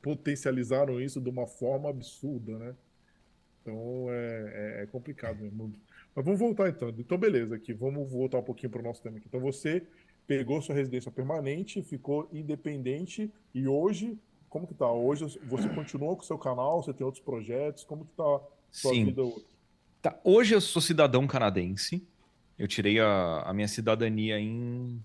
[0.00, 2.74] potencializaram isso de uma forma absurda, né?
[3.60, 5.74] Então é, é, é complicado mesmo.
[6.14, 6.90] Mas vamos voltar então.
[6.90, 9.26] Então, beleza, aqui, vamos voltar um pouquinho para o nosso tema aqui.
[9.26, 9.82] Então, você
[10.26, 14.16] pegou sua residência permanente, ficou independente e hoje,
[14.48, 14.90] como que tá?
[14.90, 18.40] Hoje você continua com o seu canal, você tem outros projetos, como que tá
[18.70, 19.06] sua Sim.
[19.06, 19.44] vida hoje?
[20.00, 22.06] Tá, hoje eu sou cidadão canadense.
[22.58, 25.02] Eu tirei a, a minha cidadania em.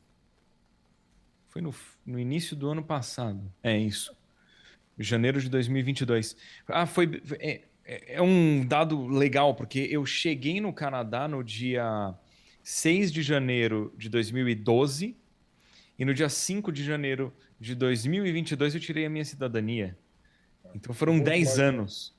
[1.49, 1.73] Foi no,
[2.05, 3.41] no início do ano passado.
[3.63, 4.15] É isso.
[4.97, 6.35] Janeiro de 2022.
[6.67, 7.21] Ah, foi.
[7.39, 12.13] É, é, é um dado legal, porque eu cheguei no Canadá no dia
[12.61, 15.15] 6 de janeiro de 2012
[15.97, 19.97] e no dia 5 de janeiro de 2022 eu tirei a minha cidadania.
[20.75, 22.13] Então foram 10 anos.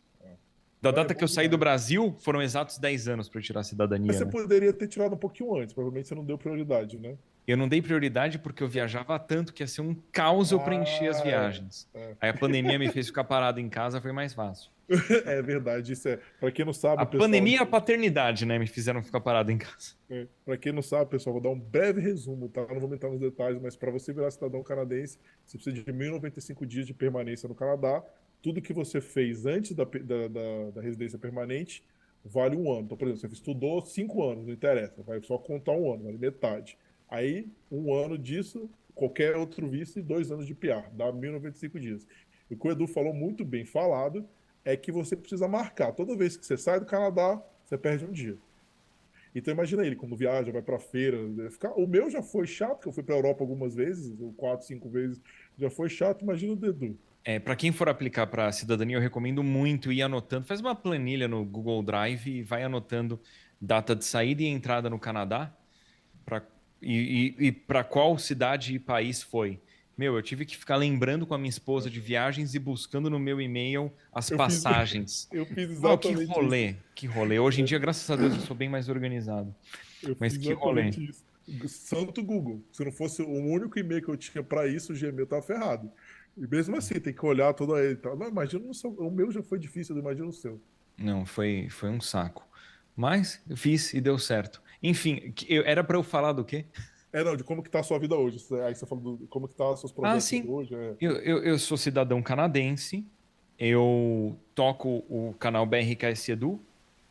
[0.81, 4.07] Da data que eu saí do Brasil, foram exatos 10 anos para tirar a cidadania.
[4.07, 4.31] Mas você né?
[4.31, 7.17] poderia ter tirado um pouquinho antes, provavelmente você não deu prioridade, né?
[7.47, 11.09] Eu não dei prioridade porque eu viajava tanto que ia ser um caos eu preencher
[11.09, 11.89] as Ah, viagens.
[11.93, 12.15] é.
[12.21, 14.71] Aí a pandemia me fez ficar parado em casa, foi mais fácil.
[15.27, 16.19] é verdade, isso é.
[16.39, 19.53] Para quem não sabe, A pessoal, pandemia e a paternidade, né, me fizeram ficar parado
[19.53, 19.95] em casa.
[20.09, 22.67] É, Para quem não sabe, pessoal, vou dar um breve resumo, tá?
[22.69, 26.67] Não vou entrar nos detalhes, mas para você virar cidadão canadense, você precisa de 1.095
[26.67, 28.03] dias de permanência no Canadá.
[28.43, 31.85] Tudo que você fez antes da, da, da- da residência permanente
[32.25, 32.83] vale um ano.
[32.83, 36.19] Então, por exemplo, você estudou cinco anos, não interessa, vai só contar um ano, vale
[36.19, 36.79] metade.
[37.09, 42.07] Aí, um ano disso, qualquer outro visto e dois anos de PR, dá 1.095 dias.
[42.51, 44.29] E o que o Edu falou muito bem falado
[44.65, 45.93] é que você precisa marcar.
[45.93, 48.37] Toda vez que você sai do Canadá, você perde um dia.
[49.35, 51.73] Então imagina ele, quando viaja, vai pra feira, deve ficar...
[51.73, 55.21] o meu já foi chato, que eu fui pra Europa algumas vezes, quatro, cinco vezes,
[55.57, 56.99] já foi chato, imagina o Dedu.
[57.25, 60.47] É, para quem for aplicar para cidadania, eu recomendo muito ir anotando.
[60.47, 63.21] Faz uma planilha no Google Drive e vai anotando
[63.61, 65.55] data de saída e entrada no Canadá
[66.25, 66.43] pra,
[66.81, 69.61] e, e, e para qual cidade e país foi.
[70.01, 73.19] Meu, eu tive que ficar lembrando com a minha esposa de viagens e buscando no
[73.19, 75.29] meu e-mail as Eu fiz- passagens.
[75.33, 77.39] Eu fiz Oh, que exatamente rolê, que rolê.
[77.39, 79.55] Hoje em dia, graças a Deus, eu sou bem mais organizado.
[80.03, 80.09] isso.
[80.13, 80.87] Eu mas fiz que rolê.
[80.89, 81.69] exatamente isso.
[81.69, 82.63] Santo Google.
[82.73, 85.91] Se não fosse o único e-mail que eu tinha pra isso, o Gmail tava ferrado.
[86.35, 87.93] E mesmo assim, tem que olhar todo ele.
[87.93, 88.17] e tal.
[88.17, 88.91] Não, imagina o seu.
[88.93, 90.59] O meu já foi difícil, imagina o seu.
[90.97, 92.49] Não, foi, foi um saco.
[92.97, 94.63] Mas eu fiz e deu certo.
[94.83, 96.65] Enfim, que- eu- era para eu falar do quê?
[97.13, 98.39] É, não, de como que tá a sua vida hoje.
[98.65, 100.45] Aí você falou do, como que tá os seus projetos sim.
[100.49, 100.75] hoje.
[100.75, 100.95] É.
[101.01, 103.05] Eu, eu, eu sou cidadão canadense,
[103.59, 106.61] eu toco o canal BRKS Edu,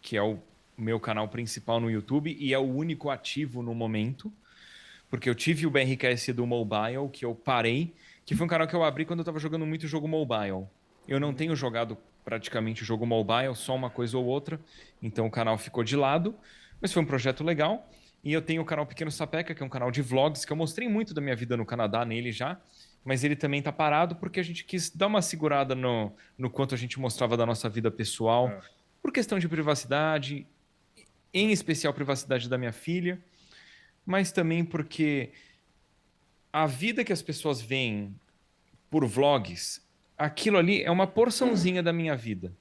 [0.01, 0.39] que é o
[0.77, 4.31] meu canal principal no YouTube e é o único ativo no momento,
[5.09, 7.93] porque eu tive o BRKS Edu Mobile, que eu parei,
[8.25, 10.65] que foi um canal que eu abri quando eu estava jogando muito jogo mobile.
[11.07, 14.59] Eu não tenho jogado praticamente jogo mobile, só uma coisa ou outra,
[15.01, 16.35] então o canal ficou de lado,
[16.79, 17.89] mas foi um projeto legal.
[18.23, 20.57] E eu tenho o canal Pequeno Sapeca, que é um canal de vlogs, que eu
[20.57, 22.59] mostrei muito da minha vida no Canadá nele já,
[23.03, 26.75] mas ele também tá parado porque a gente quis dar uma segurada no, no quanto
[26.75, 28.61] a gente mostrava da nossa vida pessoal, É.
[29.01, 30.45] por questão de privacidade,
[31.33, 33.23] em especial privacidade da minha filha,
[34.05, 35.31] mas também porque
[36.51, 38.13] a vida que as pessoas veem
[38.89, 39.81] por vlogs,
[40.17, 42.51] aquilo ali é uma porçãozinha da minha vida.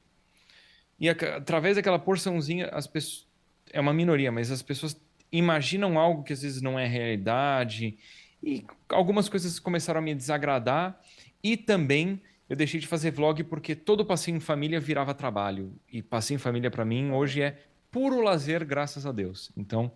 [1.01, 3.27] E através daquela porçãozinha, as pessoas.
[3.71, 4.99] É uma minoria, mas as pessoas
[5.31, 7.97] imaginam algo que às vezes não é realidade.
[8.43, 11.01] E algumas coisas começaram a me desagradar.
[11.43, 15.73] E também eu deixei de fazer vlog porque todo passeio em família virava trabalho.
[15.93, 17.59] E passeio em família para mim hoje é
[17.91, 19.51] puro lazer, graças a Deus.
[19.57, 19.93] Então,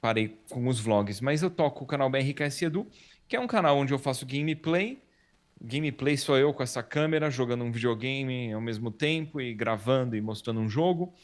[0.00, 1.20] parei com os vlogs.
[1.20, 2.86] Mas eu toco o canal BRKS Edu,
[3.26, 4.98] que é um canal onde eu faço gameplay.
[5.60, 10.20] Gameplay sou eu com essa câmera jogando um videogame ao mesmo tempo e gravando e
[10.20, 11.14] mostrando um jogo.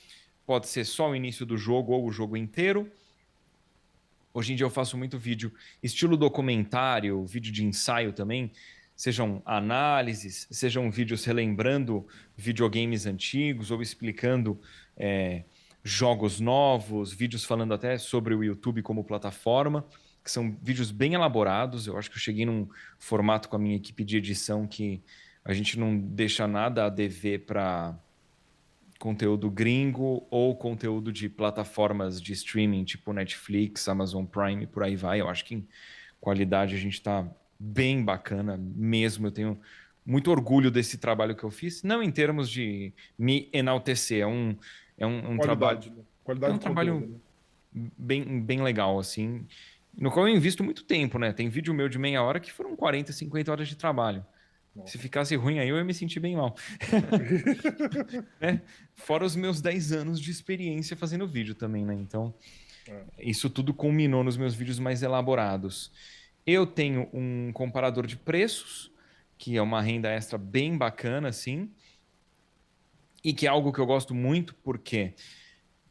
[0.47, 2.91] Pode ser só o início do jogo ou o jogo inteiro.
[4.33, 5.53] Hoje em dia eu faço muito vídeo
[5.83, 8.53] estilo documentário, vídeo de ensaio também,
[8.95, 12.07] sejam análises, sejam vídeos relembrando
[12.37, 14.61] videogames antigos ou explicando
[14.97, 15.43] é,
[15.83, 19.85] jogos novos, vídeos falando até sobre o YouTube como plataforma,
[20.23, 21.87] que são vídeos bem elaborados.
[21.87, 22.69] Eu acho que eu cheguei num
[22.99, 25.03] formato com a minha equipe de edição que
[25.45, 27.99] a gente não deixa nada a dever para
[29.01, 35.21] conteúdo gringo ou conteúdo de plataformas de streaming tipo Netflix, Amazon Prime, por aí vai.
[35.23, 35.67] Eu acho que em
[36.21, 37.27] qualidade a gente está
[37.59, 39.27] bem bacana mesmo.
[39.27, 39.59] Eu tenho
[40.05, 44.55] muito orgulho desse trabalho que eu fiz, não em termos de me enaltecer, é um,
[44.99, 46.03] é um, um trabalho né?
[46.23, 47.21] Qualidade É um trabalho- conteúdo,
[47.75, 47.91] né?
[47.97, 49.47] bem, bem legal, assim,
[49.97, 51.33] no qual eu invisto muito tempo, né?
[51.33, 54.25] Tem vídeo meu de meia hora que foram 40, 50 horas de trabalho.
[54.75, 54.93] Nossa.
[54.93, 56.55] Se ficasse ruim aí, eu ia me sentir bem mal.
[58.41, 58.63] Né?
[58.95, 61.95] Fora os meus 10 anos de experiência fazendo vídeo também, né?
[61.95, 62.33] Então,
[62.89, 63.05] É.
[63.19, 65.91] isso tudo culminou nos meus vídeos mais elaborados.
[66.47, 68.91] Eu tenho um comparador de preços,
[69.37, 71.71] que é uma renda extra bem bacana, assim,
[73.23, 75.15] e que é algo que eu gosto muito, porque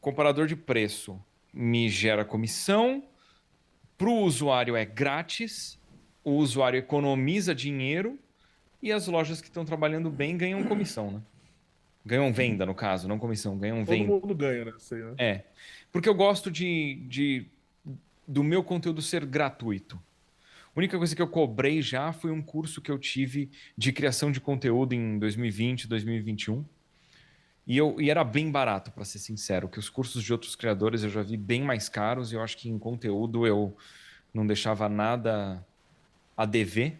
[0.01, 1.21] comparador de preço
[1.53, 3.03] me gera comissão,
[3.97, 5.80] para o usuário é grátis,
[6.23, 8.17] o usuário economiza dinheiro
[8.82, 11.21] e as lojas que estão trabalhando bem ganham comissão, né?
[12.05, 14.11] Ganham venda, no caso, não comissão, ganham Todo venda.
[14.11, 14.73] mundo ganha, né?
[14.77, 15.13] Sei, né?
[15.17, 15.45] É.
[15.91, 17.45] Porque eu gosto de, de
[18.27, 19.99] do meu conteúdo ser gratuito.
[20.75, 24.32] A única coisa que eu cobrei já foi um curso que eu tive de criação
[24.32, 26.63] de conteúdo em 2020, 2021.
[27.65, 31.03] E, eu, e era bem barato, para ser sincero, que os cursos de outros criadores
[31.03, 33.75] eu já vi bem mais caros e eu acho que em conteúdo eu
[34.34, 35.65] não deixava nada
[36.38, 36.99] a dever.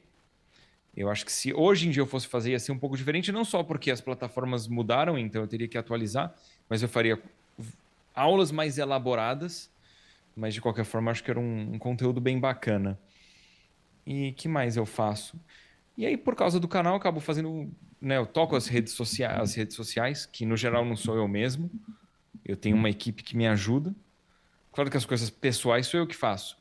[1.00, 3.32] Eu acho que se hoje em dia eu fosse fazer ia ser um pouco diferente,
[3.32, 6.36] não só porque as plataformas mudaram, então eu teria que atualizar,
[6.68, 7.18] mas eu faria
[8.14, 9.72] aulas mais elaboradas,
[10.36, 13.00] mas de qualquer forma acho que era um, um conteúdo bem bacana.
[14.06, 15.40] E que mais eu faço?
[15.98, 17.72] E aí, por causa do canal, acabo fazendo.
[18.02, 21.30] Né, eu toco as redes, sociais, as redes sociais, que no geral não sou eu
[21.30, 21.72] mesmo.
[22.44, 23.96] Eu tenho uma equipe que me ajuda.
[24.74, 26.58] Claro que as coisas pessoais sou eu que faço.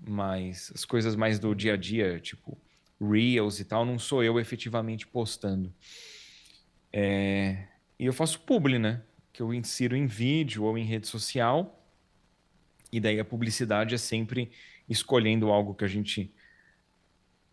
[0.00, 2.56] Mas as coisas mais do dia a dia, tipo
[3.00, 5.72] Reels e tal, não sou eu efetivamente postando.
[6.92, 7.66] É...
[7.98, 9.02] E eu faço publi, né?
[9.32, 11.74] Que eu insiro em vídeo ou em rede social.
[12.90, 14.50] E daí a publicidade é sempre
[14.88, 16.32] escolhendo algo que a gente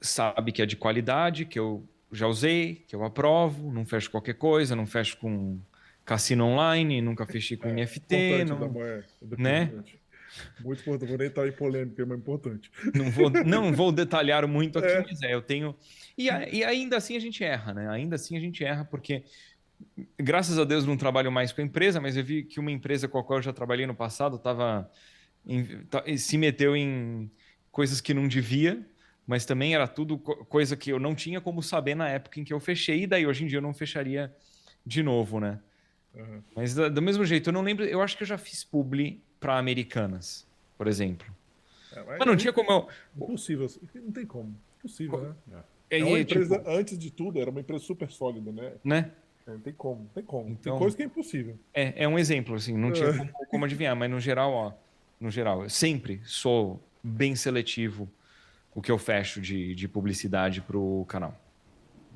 [0.01, 4.35] sabe que é de qualidade, que eu já usei, que eu aprovo, não fecho qualquer
[4.35, 5.59] coisa, não fecho com
[6.05, 8.73] cassino online, nunca fechei com É, NFT, não,
[9.37, 9.71] né?
[10.59, 12.71] Muito importante, vou nem estar em polêmica, mas é importante.
[12.93, 15.01] não vou, não vou detalhar muito aqui, É.
[15.01, 15.75] mas é, eu tenho.
[16.17, 17.89] E, e ainda assim a gente erra, né?
[17.89, 19.23] Ainda assim a gente erra, porque
[20.17, 23.07] graças a Deus não trabalho mais com a empresa, mas eu vi que uma empresa
[23.07, 24.89] com a qual eu já trabalhei no passado tava
[25.45, 25.85] em-
[26.17, 27.29] se meteu em
[27.71, 28.85] coisas que não devia,
[29.27, 32.43] mas também era tudo co- coisa que eu não tinha como saber na época em
[32.43, 34.33] que eu fechei, e daí hoje em dia eu não fecharia
[34.85, 35.59] de novo, né?
[36.15, 36.43] Aham.
[36.55, 39.57] Mas do mesmo jeito, eu não lembro, eu acho que eu já fiz publi para
[39.59, 41.27] americanas, por exemplo.
[41.95, 42.87] É, Mas não tinha como eu.
[43.15, 44.55] Impossível, não tem como.
[44.79, 45.61] Impossível, né?
[45.89, 48.73] É, É uma é, empresa, tipo, antes de tudo, era uma empresa super sólida, né?
[48.83, 49.11] né?
[49.47, 50.49] É, Não tem como, não tem como.
[50.49, 51.59] Então- Tem coisa que é impossível.
[51.73, 53.17] É, é um exemplo, assim, não tinha É.
[53.17, 54.73] como, como adivinhar, mas no geral, ó,
[55.19, 58.09] no geral, eu sempre sou bem seletivo
[58.73, 61.39] o que eu fecho de, de publicidade pro canal.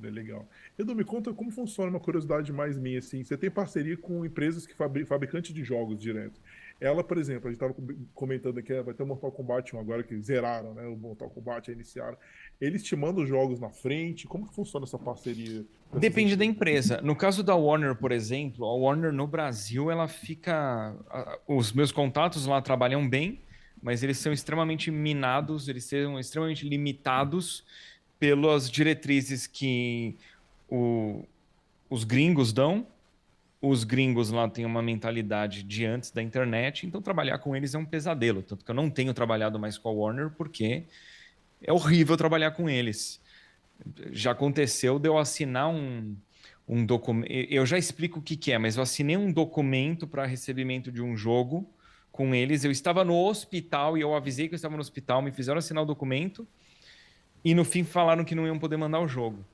[0.04, 0.48] É legal.
[0.78, 3.24] Edu, me conta como funciona uma curiosidade mais minha, assim.
[3.24, 6.40] Você tem parceria com empresas que fabri fabricantes de jogos direto.
[6.82, 7.76] Ela, por exemplo, a gente estava
[8.14, 10.88] comentando aqui, vai ter o Mortal Kombat 1 agora que zeraram, né?
[10.88, 12.18] O Mortal Kombat iniciaram.
[12.60, 14.26] Eles te mandam os jogos na frente?
[14.28, 15.66] Como que funciona essa parceria?
[15.94, 17.02] Depende da empresa.
[17.02, 20.96] No caso da Warner, por exemplo, a Warner no Brasil, ela fica.
[21.46, 23.42] Os meus contatos lá trabalham bem,
[23.82, 27.66] mas eles são extremamente minados, eles são extremamente limitados
[28.18, 30.16] pelas diretrizes que
[30.70, 31.24] o-
[31.90, 32.88] os gringos dão.
[33.62, 37.78] Os gringos lá têm uma mentalidade de antes da internet, então trabalhar com eles é
[37.78, 38.42] um pesadelo.
[38.42, 40.86] Tanto que eu não tenho trabalhado mais com a Warner porque
[41.62, 43.22] é horrível trabalhar com eles
[44.12, 46.16] já aconteceu de eu assinar um,
[46.68, 47.32] um documento.
[47.32, 51.02] Eu já explico o que, que é, mas eu assinei um documento para recebimento de
[51.02, 51.70] um jogo
[52.12, 52.64] com eles.
[52.64, 55.84] Eu estava no hospital e eu avisei que eu estava no hospital, me fizeram assinar
[55.84, 56.48] o documento
[57.44, 59.46] e no fim falaram que não iam poder mandar o jogo.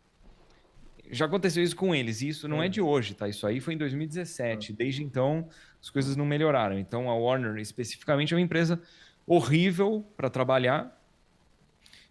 [1.12, 3.28] Já aconteceu isso com eles, e isso não é de hoje, tá?
[3.28, 4.74] Isso aí foi em 2017.
[4.74, 5.48] Desde então,
[5.82, 6.78] as coisas não melhoraram.
[6.80, 8.82] Então, a Warner, especificamente, é uma empresa
[9.28, 11.00] horrível para trabalhar.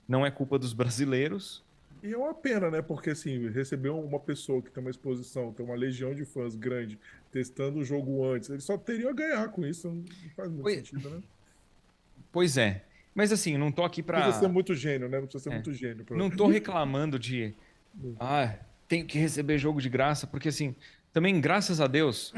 [0.08, 1.62] Não é culpa dos brasileiros,
[2.02, 2.82] E é uma pena, né?
[2.82, 6.98] Porque assim, receber uma pessoa que tem uma exposição, tem uma legião de fãs grande,
[7.32, 10.04] testando o jogo antes, ele só teria a ganhar com isso, não
[10.36, 11.22] faz muito Pois- sentido, né?
[12.30, 12.84] Pois é.
[13.14, 14.20] Mas assim, não tô aqui Não pra.
[14.22, 15.18] precisa ser muito gênio, né?
[15.18, 15.54] Não precisa ser É.
[15.54, 16.04] muito gênio.
[16.04, 16.14] Pra...
[16.16, 17.54] Não tô reclamando de.
[18.20, 18.54] Ah,
[18.88, 20.74] tenho que receber jogo de graça, porque assim,
[21.12, 22.32] também, graças a Deus,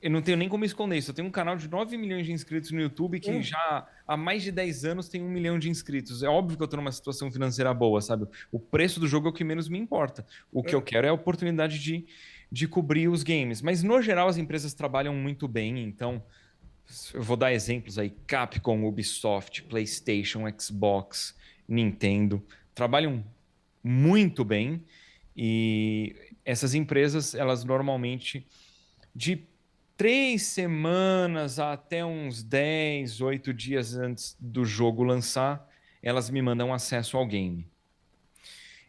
[0.00, 1.10] eu não tenho nem como esconder isso.
[1.10, 3.42] Eu tenho um canal de 9 milhões de inscritos no YouTube que Hum.
[3.42, 6.22] já há mais de 10 anos tem um milhão de inscritos.
[6.22, 8.26] É óbvio que eu tô numa situação financeira boa, sabe?
[8.52, 10.24] O preço do jogo é o que menos me importa.
[10.52, 10.74] O que É.
[10.74, 12.06] eu quero é a oportunidade de,
[12.52, 13.60] de cobrir os games.
[13.60, 16.22] Mas, no geral, as empresas trabalham muito bem, então.
[17.12, 21.34] Eu vou dar exemplos aí: Capcom, Ubisoft, PlayStation, Xbox,
[21.68, 22.40] Nintendo.
[22.72, 23.24] Trabalham
[23.82, 24.84] muito bem
[25.36, 26.14] e
[26.44, 28.46] essas empresas, elas normalmente,
[29.14, 29.44] de
[29.96, 35.68] três semanas até uns 10, 8 dias antes do jogo lançar,
[36.02, 37.66] elas me mandam acesso ao game.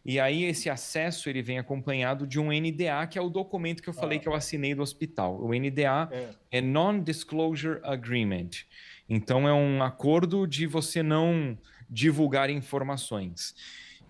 [0.06, 3.89] E aí esse acesso ele vem acompanhado de um NDA, que é o documento que
[3.89, 4.22] eu falei Ah.
[4.22, 5.38] que eu assinei do hospital.
[5.41, 6.30] O NDA É.
[6.60, 8.50] é Non-Disclosure Agreement.
[9.10, 11.58] Então é um acordo de você não
[11.89, 13.54] divulgar informações.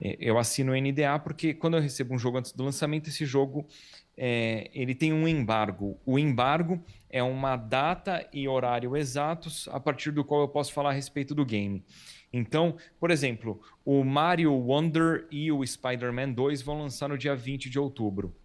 [0.02, 3.26] É, eu assino o NDA porque quando eu recebo um jogo antes do lançamento, esse
[3.26, 3.68] jogo
[4.16, 6.00] é, ele tem um embargo.
[6.06, 10.89] O embargo é uma data e horário exatos a partir do qual eu posso falar
[10.89, 11.84] a respeito do game.
[12.32, 17.70] Então, por exemplo, o Mario Wonder e o Spider-Man 2 vão lançar no dia 20
[17.70, 18.36] de outubro.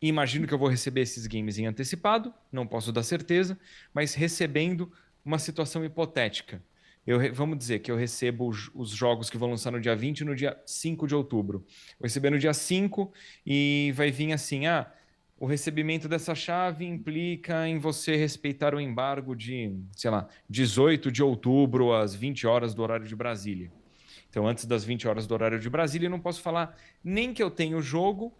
[0.00, 3.58] Imagino que eu vou receber esses games em antecipado, não posso dar certeza,
[3.92, 4.90] mas recebendo
[5.24, 6.62] uma situação hipotética.
[7.08, 10.20] Eu, vamos dizer que eu recebo os, os, jogos que vão lançar no dia 20
[10.20, 11.60] e no dia 5 de outubro.
[11.98, 13.10] Vou receber no dia 5
[13.46, 14.92] e vai vir assim: ah,
[15.40, 21.22] o recebimento dessa chave implica em você respeitar o embargo de, sei lá, 18 de
[21.22, 23.72] outubro às 20 horas do horário de Brasília.
[24.28, 27.42] Então, antes das 20 horas do horário de Brasília, eu não posso falar nem que
[27.42, 28.36] eu tenho o jogo,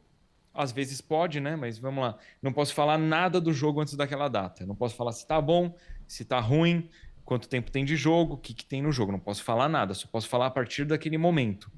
[0.52, 1.56] às vezes pode, né?
[1.56, 2.18] Mas vamos lá.
[2.42, 4.66] Não posso falar nada do jogo antes daquela data.
[4.66, 5.74] Não posso falar se tá bom,
[6.06, 6.90] se tá ruim,
[7.28, 9.12] quanto tempo tem de jogo, o que, que tem no jogo.
[9.12, 11.70] Não posso falar nada, só posso falar a partir daquele momento.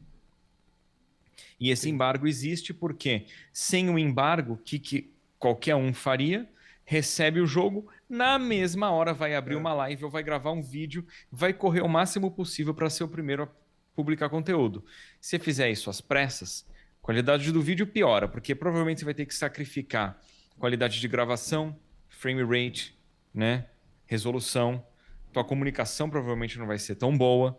[1.59, 6.49] E esse embargo existe porque, sem o embargo, o que, que qualquer um faria?
[6.85, 9.57] Recebe o jogo, na mesma hora vai abrir é.
[9.57, 13.09] uma live ou vai gravar um vídeo, vai correr o máximo possível para ser o
[13.09, 13.49] primeiro a
[13.93, 14.85] publicar conteúdo.
[15.21, 16.65] Se fizer isso às pressas,
[17.03, 20.17] a qualidade do vídeo piora, porque provavelmente você vai ter que sacrificar
[20.57, 21.77] qualidade de gravação,
[22.09, 22.97] frame rate,
[23.35, 23.67] né?
[24.11, 24.85] resolução,
[25.33, 27.59] tua comunicação provavelmente não vai ser tão boa.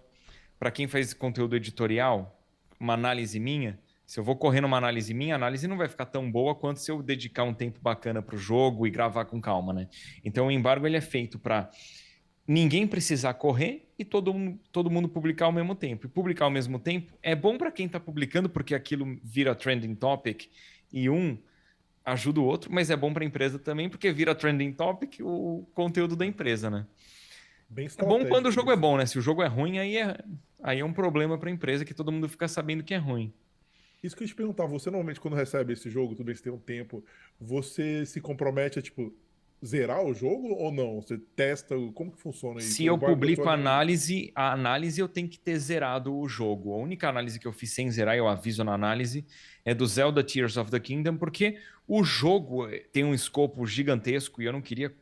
[0.59, 2.39] Para quem faz conteúdo editorial,
[2.79, 6.05] uma análise minha, se eu vou correndo uma análise minha, a análise não vai ficar
[6.05, 9.39] tão boa quanto se eu dedicar um tempo bacana para o jogo e gravar com
[9.39, 9.87] calma, né?
[10.23, 11.71] Então o embargo ele é feito para
[12.45, 14.33] ninguém precisar correr e todo,
[14.69, 16.07] todo mundo publicar ao mesmo tempo.
[16.07, 19.95] E publicar ao mesmo tempo é bom para quem está publicando porque aquilo vira trending
[19.95, 20.49] topic
[20.91, 21.37] e um
[22.03, 25.65] ajuda o outro, mas é bom para a empresa também porque vira trending topic o
[25.73, 26.85] conteúdo da empresa, né?
[27.71, 29.05] Bem é bom quando o jogo é bom, né?
[29.05, 30.17] Se o jogo é ruim, aí é,
[30.61, 33.33] aí é um problema para a empresa que todo mundo fica sabendo que é ruim.
[34.03, 36.57] Isso que eu te perguntar, você normalmente quando recebe esse jogo, tudo bem tem um
[36.57, 37.01] tempo,
[37.39, 39.13] você se compromete a tipo
[39.65, 41.01] zerar o jogo ou não?
[41.01, 42.73] Você testa, como que funciona isso?
[42.73, 46.73] Se eu publico a análise, a análise eu tenho que ter zerado o jogo.
[46.73, 49.25] A única análise que eu fiz sem zerar, eu aviso na análise,
[49.63, 51.57] é do Zelda Tears of the Kingdom, porque
[51.87, 54.93] o jogo tem um escopo gigantesco e eu não queria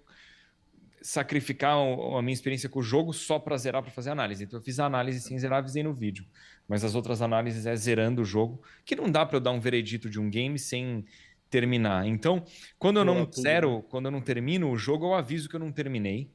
[1.02, 4.44] sacrificar a minha experiência com o jogo só para zerar para fazer análise.
[4.44, 6.26] Então eu fiz a análise sem zerar, avisei no vídeo.
[6.68, 9.60] Mas as outras análises é zerando o jogo, que não dá para eu dar um
[9.60, 11.06] veredito de um game sem
[11.50, 12.06] terminar.
[12.06, 12.46] Então,
[12.78, 15.72] quando eu não zero, quando eu não termino o jogo, eu aviso que eu não
[15.72, 16.30] terminei.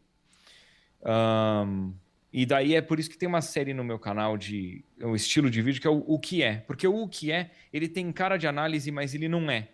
[1.02, 1.94] Um,
[2.32, 5.48] e daí é por isso que tem uma série no meu canal de um estilo
[5.48, 8.10] de vídeo que é o, o que é, porque o, o que é, ele tem
[8.10, 9.68] cara de análise, mas ele não é.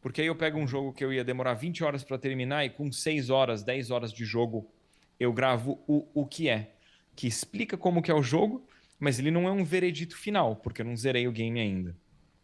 [0.00, 2.70] Porque aí eu pego um jogo que eu ia demorar 20 horas para terminar e
[2.70, 4.70] com 6 horas, 10 horas de jogo
[5.18, 6.74] eu gravo o, o que é,
[7.14, 8.66] que explica como que é o jogo,
[8.98, 11.94] mas ele não é um veredito final, porque eu não zerei o game ainda.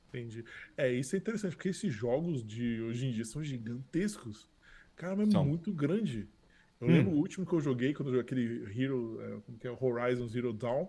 [0.09, 0.45] Entendi.
[0.77, 4.47] É, isso é interessante, porque esses jogos de hoje em dia são gigantescos.
[4.95, 5.45] Cara, é são.
[5.45, 6.29] muito grande.
[6.81, 6.91] Eu hum.
[6.91, 9.71] lembro o último que eu joguei, quando eu joguei aquele Hero, é, como que é,
[9.71, 10.87] Horizon Zero Dawn.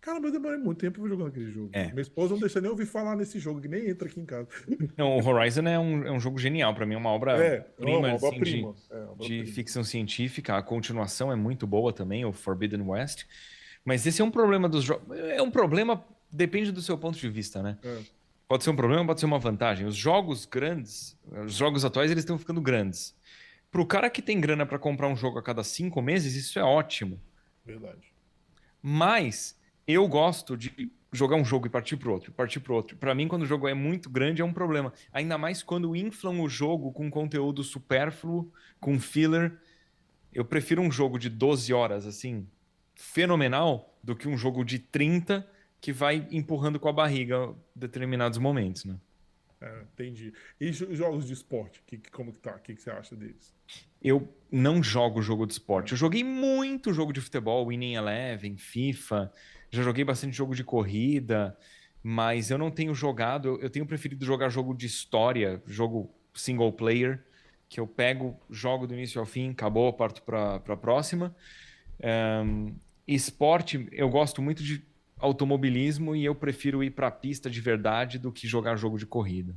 [0.00, 1.68] Cara, mas eu demorei muito tempo jogando aquele jogo.
[1.72, 1.88] É.
[1.88, 4.48] Minha esposa não deixa nem ouvir falar nesse jogo, que nem entra aqui em casa.
[4.96, 7.60] Não, o Horizon é um, é um jogo genial, para mim é uma obra é,
[7.60, 8.72] prima, é uma obra assim, prima.
[8.72, 9.46] de, é, de prima.
[9.54, 10.56] ficção científica.
[10.56, 13.24] A continuação é muito boa também, o Forbidden West.
[13.84, 15.18] Mas esse é um problema dos jogos.
[15.18, 17.76] É um problema, depende do seu ponto de vista, né?
[17.84, 17.98] É.
[18.48, 19.86] Pode ser um problema, pode ser uma vantagem.
[19.86, 23.14] Os jogos grandes, os jogos atuais, eles estão ficando grandes.
[23.70, 26.58] Para o cara que tem grana para comprar um jogo a cada cinco meses, isso
[26.58, 27.20] é ótimo.
[27.64, 28.12] Verdade.
[28.82, 29.56] Mas
[29.92, 32.96] eu gosto de jogar um jogo e partir para outro, partir para outro.
[32.96, 34.92] Para mim, quando o jogo é muito grande, é um problema.
[35.12, 39.58] Ainda mais quando inflam o jogo com conteúdo supérfluo, com filler.
[40.32, 42.46] Eu prefiro um jogo de 12 horas, assim,
[42.94, 45.46] fenomenal, do que um jogo de 30
[45.80, 48.96] que vai empurrando com a barriga determinados momentos, né?
[49.60, 50.32] É, entendi.
[50.58, 52.54] E jogos de esporte, que, como que tá?
[52.54, 53.54] O que, que você acha deles?
[54.02, 55.92] Eu não jogo jogo de esporte.
[55.92, 59.30] Eu joguei muito jogo de futebol, Winning Eleven, FIFA.
[59.70, 61.56] Já joguei bastante jogo de corrida,
[62.02, 63.58] mas eu não tenho jogado.
[63.60, 67.24] Eu tenho preferido jogar jogo de história, jogo single player,
[67.68, 71.34] que eu pego, jogo do início ao fim, acabou, parto para a próxima.
[72.44, 72.74] Um,
[73.06, 74.84] esporte, eu gosto muito de
[75.18, 79.06] automobilismo e eu prefiro ir para a pista de verdade do que jogar jogo de
[79.06, 79.54] corrida.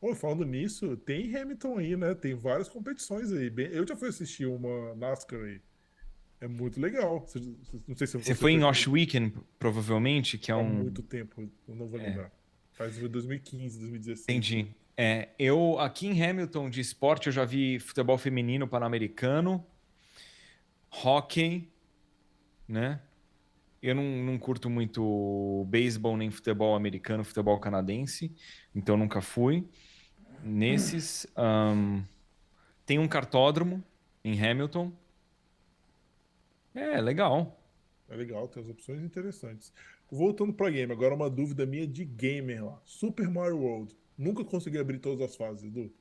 [0.00, 2.14] Pô, falando nisso, tem Hamilton aí, né?
[2.14, 3.52] Tem várias competições aí.
[3.72, 5.60] Eu já fui assistir uma NASCAR aí.
[6.40, 7.26] É muito legal.
[7.88, 10.68] Não sei se você, foi em Oshweeken, provavelmente, que é Há um.
[10.68, 12.04] muito tempo, eu não vou é.
[12.04, 12.26] lembrar.
[12.26, 12.30] É.
[12.72, 14.28] Faz 2015, 2016.
[14.28, 14.68] Entendi.
[14.96, 19.64] É, eu aqui em Hamilton de esporte eu já vi futebol feminino pan-americano,
[20.90, 21.68] hockey,
[22.66, 23.00] né?
[23.82, 28.34] Eu não, não curto muito beisebol nem futebol americano, futebol canadense,
[28.74, 29.66] então nunca fui.
[30.42, 31.26] Nesses.
[31.36, 32.02] Um,
[32.84, 33.82] tem um cartódromo
[34.24, 34.92] em Hamilton.
[36.76, 37.58] É, legal.
[38.08, 39.72] É legal, tem as opções interessantes.
[40.10, 42.80] Voltando para game, agora uma dúvida minha de gamer lá.
[42.84, 43.96] Super Mario World.
[44.16, 45.92] Nunca consegui abrir todas as fases, Edu.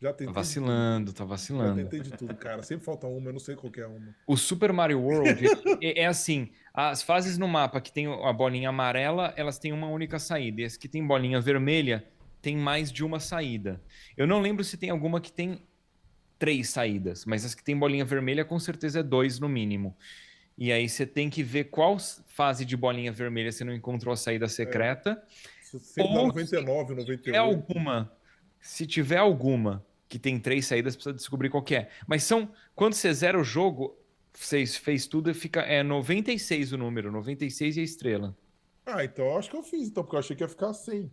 [0.00, 0.26] Já tentei.
[0.26, 1.80] Tá vacilando, tá vacilando.
[1.80, 2.62] Já tentei de tudo, cara.
[2.62, 4.14] Sempre falta uma, eu não sei qual é uma.
[4.28, 5.44] O Super Mario World
[5.82, 9.88] é, é, assim: as fases no mapa que tem a bolinha amarela, elas têm uma
[9.88, 10.60] única saída.
[10.60, 12.06] E as que tem bolinha vermelha,
[12.40, 13.82] tem mais de uma saída.
[14.16, 15.60] Eu não lembro se tem alguma que tem
[16.38, 19.96] três saídas, mas as que tem bolinha vermelha, com certeza é dois no mínimo.
[20.56, 24.16] E aí você tem que ver qual fase de bolinha vermelha você não encontrou a
[24.16, 25.22] saída secreta.
[25.74, 25.78] É.
[25.78, 27.34] Se ou 99, 98.
[27.34, 28.12] É alguma.
[28.60, 31.88] Se tiver alguma que tem três saídas, precisa descobrir qual é.
[32.06, 32.50] Mas são.
[32.74, 33.96] Quando você zera o jogo,
[34.32, 35.60] você fez tudo e fica.
[35.60, 38.36] É 96 o número, 96 e a estrela.
[38.86, 41.10] Ah, então eu acho que eu fiz, então, porque eu achei que ia ficar 100.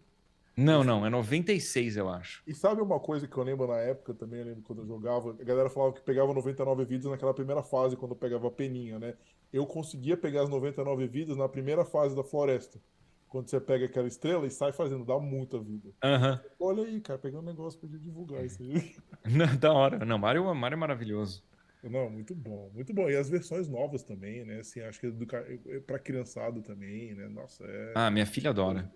[0.58, 2.42] Não, não, é 96, eu acho.
[2.48, 5.32] E sabe uma coisa que eu lembro na época também, eu lembro quando eu jogava,
[5.32, 9.16] a galera falava que pegava 99 vidas naquela primeira fase, quando pegava a peninha, né?
[9.52, 12.80] Eu conseguia pegar as 99 vidas na primeira fase da floresta.
[13.28, 15.90] Quando você pega aquela estrela e sai fazendo, dá muita vida.
[16.04, 16.40] Uhum.
[16.60, 18.96] Olha aí, cara, pegando um negócio pra divulgar isso aí.
[19.30, 20.06] Não, da hora.
[20.06, 21.44] Não, Mario, Mario é maravilhoso.
[21.84, 23.10] Não, muito bom, muito bom.
[23.10, 24.60] E as versões novas também, né?
[24.60, 25.08] Assim, acho que
[25.68, 27.28] é para criançado também, né?
[27.28, 27.94] Nossa, é.
[27.94, 28.92] Ah, minha filha adora.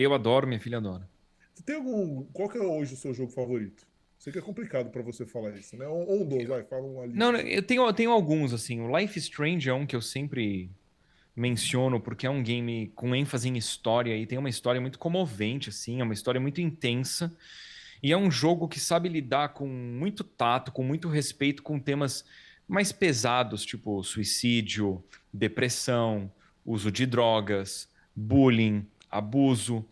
[0.00, 1.06] Eu adoro, minha filha adora.
[1.52, 2.24] Você tem algum.
[2.32, 3.86] Qual que é hoje o seu jogo favorito?
[4.18, 5.86] Sei que é complicado para você falar isso, né?
[5.86, 7.12] Ou um dois, vai, fala um ali.
[7.12, 8.80] Não, eu tenho, eu tenho alguns, assim.
[8.80, 10.70] O Life is Strange é um que eu sempre
[11.36, 15.68] menciono porque é um game com ênfase em história e tem uma história muito comovente,
[15.68, 17.30] assim, é uma história muito intensa.
[18.02, 22.24] E é um jogo que sabe lidar com muito tato, com muito respeito com temas
[22.66, 26.32] mais pesados, tipo suicídio, depressão,
[26.64, 27.86] uso de drogas,
[28.16, 29.84] bullying, abuso.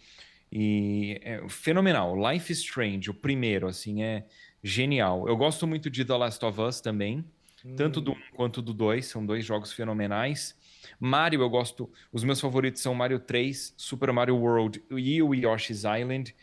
[0.51, 2.15] E é fenomenal.
[2.17, 4.25] Life is Strange, o primeiro, assim, é
[4.63, 5.29] genial.
[5.29, 7.25] Eu gosto muito de The Last of Us também,
[7.65, 7.77] hum.
[7.77, 10.57] tanto do 1 quanto do 2, são dois jogos fenomenais.
[10.99, 11.91] Mario, eu gosto.
[12.13, 16.35] Os meus favoritos são Mario 3, Super Mario World e o Yoshi's Island.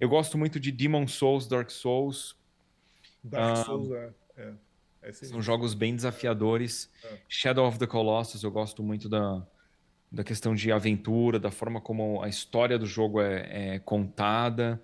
[0.00, 2.36] Eu gosto muito de Demon Souls, Dark Souls.
[3.22, 4.10] Dark ah, Souls, é.
[4.36, 4.52] é.
[5.02, 6.90] é são jogos bem desafiadores.
[7.04, 7.18] É.
[7.28, 9.46] Shadow of the Colossus, eu gosto muito da,
[10.14, 14.80] da questão de aventura, da forma como a história do jogo é, é contada.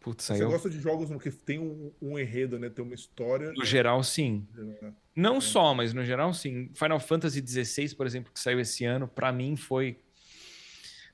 [0.00, 0.48] Putz, Você eu...
[0.48, 2.70] gosta de jogos que tem um, um, enredo, né?
[2.70, 3.52] Tem uma história.
[3.52, 4.46] No geral, sim.
[4.82, 4.92] É.
[5.16, 5.40] Não é.
[5.40, 6.70] só, mas no geral, sim.
[6.74, 9.98] Final Fantasy XVI, por exemplo, que saiu esse ano, para mim foi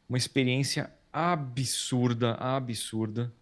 [0.06, 3.32] uma experiência absurda, absurda.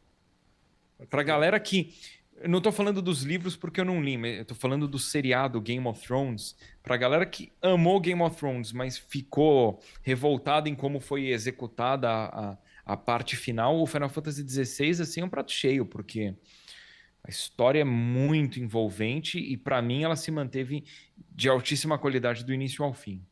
[1.09, 1.95] Pra galera que
[2.41, 4.99] eu não estou falando dos livros porque eu não li, mas eu tô falando do
[4.99, 6.57] seriado Game of Thrones.
[6.83, 12.51] Pra galera que amou Game of Thrones, mas ficou revoltada em como foi executada a,
[12.51, 16.35] a, a parte final, o Final Fantasy XVI assim, é um prato cheio, porque
[17.23, 20.85] a história é muito envolvente e para mim ela se manteve
[21.31, 23.23] de altíssima qualidade do início ao fim.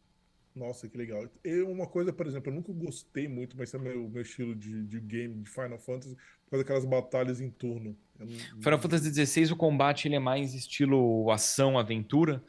[0.58, 1.24] Nossa, que legal.
[1.44, 4.84] E uma coisa, por exemplo, eu nunca gostei muito, mas é meu, meu estilo de,
[4.84, 7.96] de game de Final Fantasy, por causa daquelas batalhas em turno.
[8.18, 8.26] Não...
[8.26, 12.42] Final Fantasy XVI, o combate ele é mais estilo ação, aventura.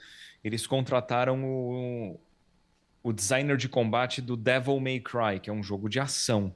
[0.44, 2.20] Eles contrataram o,
[3.04, 6.56] o designer de combate do Devil May Cry, que é um jogo de ação.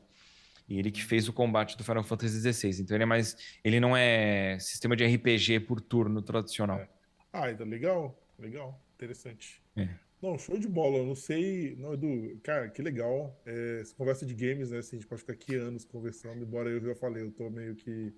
[0.67, 2.81] E ele que fez o combate do Final Fantasy XVI.
[2.81, 3.37] Então ele é mais.
[3.63, 6.79] Ele não é sistema de RPG por turno tradicional.
[6.79, 6.87] É.
[7.31, 9.61] Ah, então legal, legal, interessante.
[9.75, 9.89] É.
[10.23, 10.99] Não, show de bola.
[10.99, 11.75] Eu não sei.
[11.75, 13.37] Não, Edu, cara, que legal.
[13.45, 14.77] É, essa conversa de games, né?
[14.77, 17.75] Assim, a gente pode ficar aqui anos conversando, embora eu já falei, eu tô meio
[17.75, 18.13] que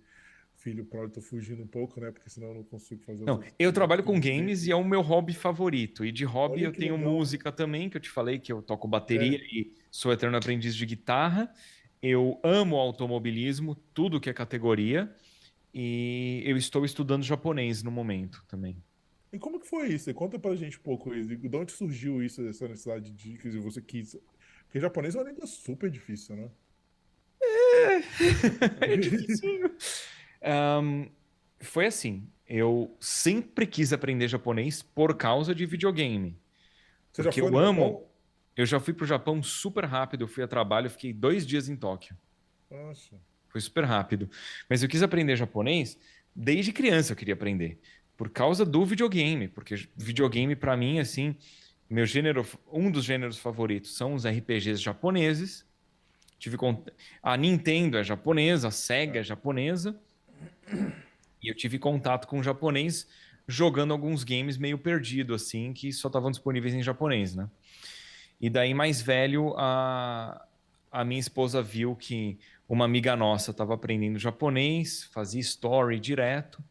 [0.53, 2.12] filho pródigo, tô fugindo um pouco, né?
[2.12, 3.26] Porque senão eu não consigo fazer.
[3.26, 6.06] Não, eu trabalho com games e é o meu hobby favorito.
[6.06, 7.12] E de hobby Olha eu tenho legal.
[7.12, 9.41] música também, que eu te falei que eu toco bateria é.
[9.41, 11.51] e sou eterno aprendiz de guitarra.
[12.03, 15.12] Eu amo automobilismo, tudo que é categoria.
[15.74, 18.78] E eu estou estudando japonês no momento também.
[19.36, 20.14] E como que foi isso?
[20.14, 21.36] Conta pra gente um pouco isso.
[21.36, 24.18] De onde surgiu isso, essa necessidade de que você quis.
[24.64, 26.50] Porque japonês é uma língua super difícil, né?
[28.80, 29.76] É, é difícil.
[30.82, 31.10] um,
[31.60, 32.26] foi assim.
[32.48, 36.40] Eu sempre quis aprender japonês por causa de videogame.
[37.12, 37.82] Você porque eu amo.
[37.82, 38.08] Japão?
[38.56, 40.24] Eu já fui pro Japão super rápido.
[40.24, 42.16] Eu fui a trabalho, fiquei dois dias em Tóquio.
[42.72, 43.20] Nossa.
[43.50, 44.30] Foi super rápido.
[44.70, 45.98] Mas eu quis aprender japonês
[46.34, 47.12] desde criança.
[47.12, 47.82] Eu queria aprender
[48.18, 51.36] por causa do videogame, porque videogame para mim assim,
[51.89, 55.66] meu gênero, um dos gêneros favoritos são os RPGs japoneses.
[56.38, 56.57] Tive
[57.22, 59.99] a Nintendo é japonesa, a Sega é japonesa.
[61.41, 63.07] E eu tive contato com o japonês
[63.47, 67.49] jogando alguns games meio perdido assim, que só estavam disponíveis em japonês, né?
[68.41, 70.45] E daí, mais velho, a,
[70.91, 72.38] a minha esposa viu que
[72.68, 76.63] uma amiga nossa estava aprendendo japonês, fazia story direto.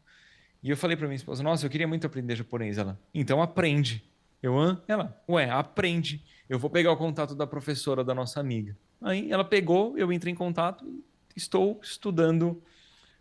[0.65, 2.79] E eu falei para minha esposa: Nossa, eu queria muito aprender japonês.
[2.79, 4.03] Ela, então aprende.
[4.41, 4.81] Eu, Hã?
[4.87, 6.25] ela, ué, aprende.
[6.49, 8.75] Eu vou pegar o contato da professora da nossa amiga.
[8.99, 11.03] Aí ela pegou, eu entrei em contato e
[11.37, 12.63] estou estudando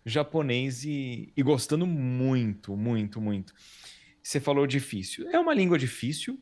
[0.07, 3.53] japonês e, e gostando muito, muito, muito.
[4.23, 5.29] Você falou difícil.
[5.29, 6.41] É uma língua difícil.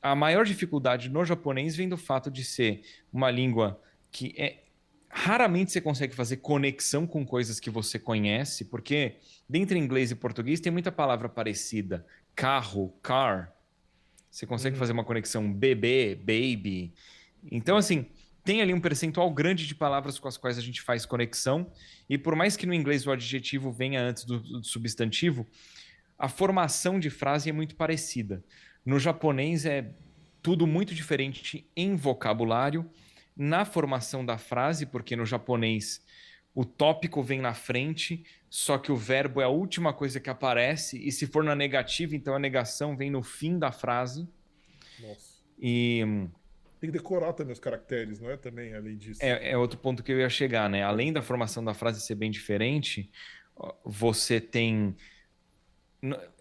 [0.00, 2.80] A maior dificuldade no japonês vem do fato de ser
[3.12, 3.78] uma língua
[4.10, 4.62] que é
[5.08, 9.16] raramente você consegue fazer conexão com coisas que você conhece, porque
[9.48, 12.04] dentro inglês e português tem muita palavra parecida.
[12.34, 13.52] Carro, car.
[14.30, 14.80] Você consegue uhum.
[14.80, 16.92] fazer uma conexão bebê, baby.
[17.50, 18.06] Então, assim,
[18.44, 21.70] tem ali um percentual grande de palavras com as quais a gente faz conexão.
[22.08, 25.46] E por mais que no inglês o adjetivo venha antes do, do substantivo,
[26.18, 28.44] a formação de frase é muito parecida.
[28.84, 29.90] No japonês é
[30.42, 32.88] tudo muito diferente em vocabulário
[33.38, 36.04] na formação da frase, porque no japonês
[36.52, 40.98] o tópico vem na frente, só que o verbo é a última coisa que aparece,
[41.06, 44.26] e se for na negativa, então a negação vem no fim da frase.
[44.98, 45.38] Nossa.
[45.56, 46.02] E.
[46.80, 48.36] Tem que decorar também os caracteres, não é?
[48.36, 49.20] Também, além disso.
[49.22, 50.82] É, é outro ponto que eu ia chegar, né?
[50.82, 53.08] Além da formação da frase ser bem diferente,
[53.84, 54.96] você tem.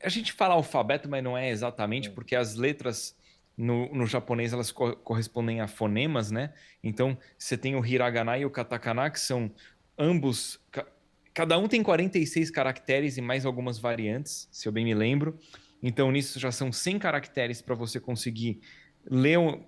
[0.01, 2.11] A gente fala alfabeto, mas não é exatamente, é.
[2.11, 3.15] porque as letras
[3.57, 6.53] no, no japonês elas co correspondem a fonemas, né?
[6.83, 9.51] Então você tem o hiragana e o katakana, que são
[9.97, 10.59] ambos.
[10.71, 10.85] Ca
[11.33, 15.37] cada um tem 46 caracteres e mais algumas variantes, se eu bem me lembro.
[15.81, 18.59] Então nisso já são 100 caracteres para você conseguir
[19.09, 19.37] ler.
[19.37, 19.63] Um...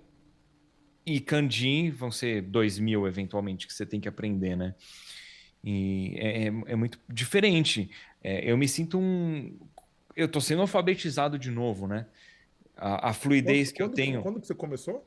[1.06, 4.74] E kanji vão ser 2 mil eventualmente que você tem que aprender, né?
[5.64, 7.90] E é, é, é muito diferente.
[8.22, 9.58] É, eu me sinto um.
[10.16, 12.06] Eu estou sendo alfabetizado de novo, né?
[12.80, 14.22] A, a fluidez quando, que eu quando, tenho.
[14.22, 15.06] Quando que você começou?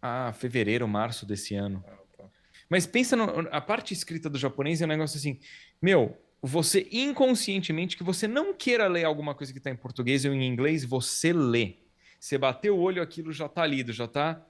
[0.00, 1.84] Ah, fevereiro, março desse ano.
[1.86, 2.24] Ah, tá.
[2.68, 5.38] Mas pensa no, a parte escrita do japonês é um negócio assim,
[5.80, 10.32] meu, você inconscientemente que você não queira ler alguma coisa que está em português ou
[10.32, 11.76] em inglês, você lê.
[12.18, 14.44] Você bateu o olho, aquilo já está lido, já está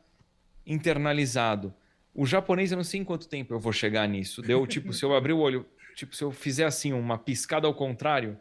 [0.64, 1.74] internalizado.
[2.14, 4.40] O japonês, eu não sei em quanto tempo eu vou chegar nisso.
[4.40, 7.74] Deu tipo, se eu abrir o olho, tipo, se eu fizer assim, uma piscada ao
[7.74, 8.38] contrário,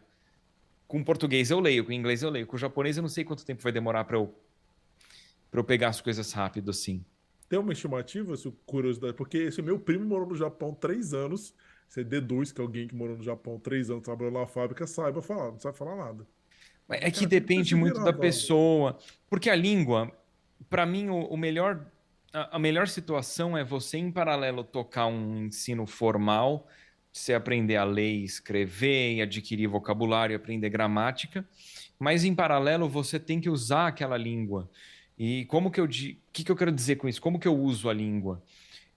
[0.88, 2.48] com português eu leio, com inglês eu leio.
[2.48, 4.34] Com japonês eu não sei quanto tempo vai demorar para eu,
[5.50, 7.04] pra eu pegar as coisas rápido assim.
[7.48, 8.34] Tem uma estimativa,
[8.66, 9.14] curiosidade?
[9.14, 11.54] Porque esse meu primo morou no Japão três anos.
[11.88, 15.52] Você deduz que alguém que morou no Japão três anos, trabalhou na fábrica, saiba falar,
[15.52, 16.28] não sabe falar nada.
[16.90, 18.98] É que depende muito da pessoa.
[19.30, 20.12] Porque a língua,
[20.70, 21.86] para mim, o, o melhor,
[22.34, 26.68] a, a melhor situação é você, em paralelo, tocar um ensino formal
[27.16, 31.48] você aprender a ler e escrever, e adquirir vocabulário, aprender gramática,
[31.98, 34.70] mas em paralelo você tem que usar aquela língua.
[35.18, 37.22] E como que eu, o que, que eu quero dizer com isso?
[37.22, 38.44] Como que eu uso a língua?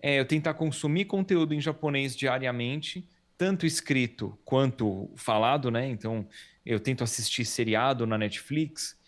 [0.03, 3.07] É eu tentar consumir conteúdo em japonês diariamente,
[3.37, 5.89] tanto escrito quanto falado, né?
[5.89, 6.27] Então,
[6.66, 8.99] eu tento assistir seriado na Netflix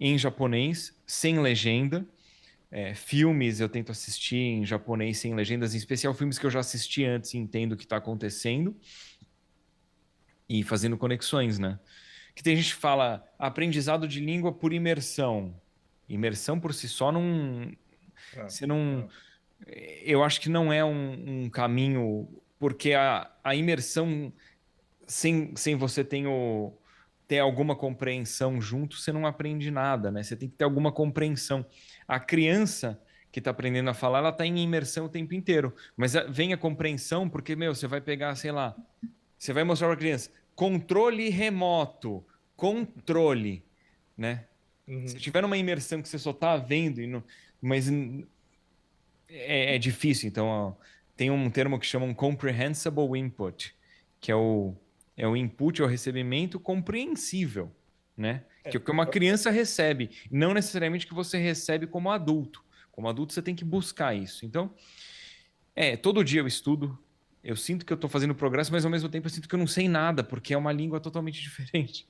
[0.00, 2.06] em japonês, sem legenda,
[2.70, 6.60] é, filmes eu tento assistir em japonês sem legendas, em especial filmes que eu já
[6.60, 8.76] assisti antes e entendo o que está acontecendo.
[10.48, 11.78] E fazendo conexões, né?
[12.34, 15.60] Que tem gente que fala aprendizado de língua por imersão.
[16.08, 17.72] Imersão por si só não.
[18.34, 19.08] É, você não.
[19.66, 20.02] É.
[20.04, 24.32] Eu acho que não é um, um caminho, porque a, a imersão
[25.06, 26.72] sem, sem você ter, o,
[27.26, 30.22] ter alguma compreensão junto, você não aprende nada, né?
[30.22, 31.64] Você tem que ter alguma compreensão.
[32.06, 33.00] A criança
[33.30, 35.74] que está aprendendo a falar, ela está em imersão o tempo inteiro.
[35.96, 38.74] Mas vem a compreensão, porque, meu, você vai pegar, sei lá,
[39.38, 42.24] você vai mostrar para a criança controle remoto,
[42.56, 43.62] controle,
[44.16, 44.46] né?
[44.88, 45.06] Uhum.
[45.06, 47.22] Se tiver numa imersão que você só está vendo, e não,
[47.60, 47.88] mas
[49.28, 50.28] é, é difícil.
[50.28, 50.72] Então, ó,
[51.14, 53.74] tem um termo que chama um comprehensible input,
[54.18, 54.74] que é o,
[55.16, 57.70] é o input, é o recebimento compreensível,
[58.16, 58.44] né?
[58.66, 62.64] É, que o que uma criança recebe, não necessariamente que você recebe como adulto.
[62.90, 64.44] Como adulto você tem que buscar isso.
[64.44, 64.74] Então,
[65.74, 66.98] é, todo dia eu estudo,
[67.44, 69.58] eu sinto que eu estou fazendo progresso, mas ao mesmo tempo eu sinto que eu
[69.58, 72.08] não sei nada, porque é uma língua totalmente diferente.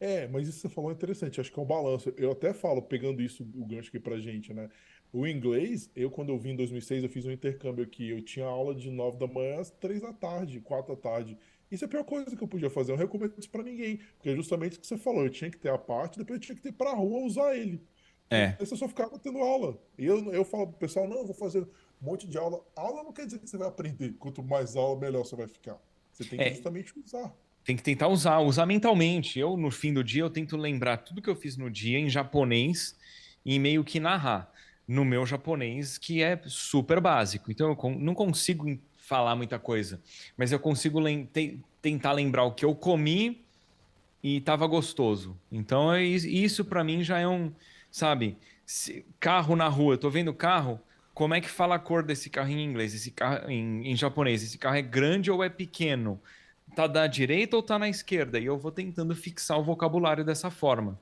[0.00, 2.12] É, mas isso que você falou é interessante, acho que é um balanço.
[2.16, 4.68] Eu até falo, pegando isso, o gancho aqui pra gente, né?
[5.12, 8.46] O inglês, eu quando eu vim em 2006, eu fiz um intercâmbio aqui, eu tinha
[8.46, 11.38] aula de 9 da manhã às 3 da tarde, 4 da tarde.
[11.72, 12.92] Isso é a pior coisa que eu podia fazer.
[12.92, 13.96] Eu não recomendo isso pra ninguém.
[14.16, 15.24] Porque é justamente o que você falou.
[15.24, 17.82] Eu tinha que ter a parte, depois eu tinha que ter pra rua usar ele.
[18.28, 18.56] É.
[18.60, 19.78] Aí você só ficava tendo aula.
[19.98, 21.66] E eu, eu falo pro pessoal, não, eu vou fazer um
[22.02, 22.62] monte de aula.
[22.76, 24.14] Aula não quer dizer que você vai aprender.
[24.18, 25.80] Quanto mais aula, melhor você vai ficar.
[26.12, 26.50] Você tem que é.
[26.50, 27.34] justamente usar.
[27.64, 29.38] Tem que tentar usar, usar mentalmente.
[29.38, 32.10] Eu, no fim do dia, eu tento lembrar tudo que eu fiz no dia em
[32.10, 32.98] japonês
[33.44, 34.52] e meio que narrar.
[34.86, 37.50] no meu japonês, que é super básico.
[37.50, 38.68] Então eu não consigo
[39.02, 40.00] falar muita coisa,
[40.36, 41.28] mas eu consigo lem
[41.82, 43.44] tentar lembrar o que eu comi
[44.22, 45.36] e estava gostoso.
[45.50, 47.52] Então é isso para mim já é um,
[47.90, 48.38] sabe,
[49.18, 50.80] carro na rua, eu tô vendo carro,
[51.12, 54.44] como é que fala a cor desse carro em inglês, esse carro em, em japonês?
[54.44, 56.20] Esse carro é grande ou é pequeno?
[56.76, 58.38] Tá da direita ou tá na esquerda?
[58.38, 60.98] E eu vou tentando fixar o vocabulário dessa forma.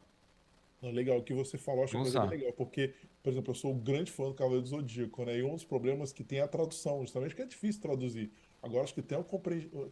[0.83, 3.79] Legal, o que você falou, acho que é legal, porque, por exemplo, eu sou um
[3.79, 5.37] grande fã do Cavaleiro do Zodíaco, né?
[5.37, 8.33] E um dos problemas que tem a tradução, justamente que é difícil traduzir.
[8.63, 9.25] Agora, acho que ter a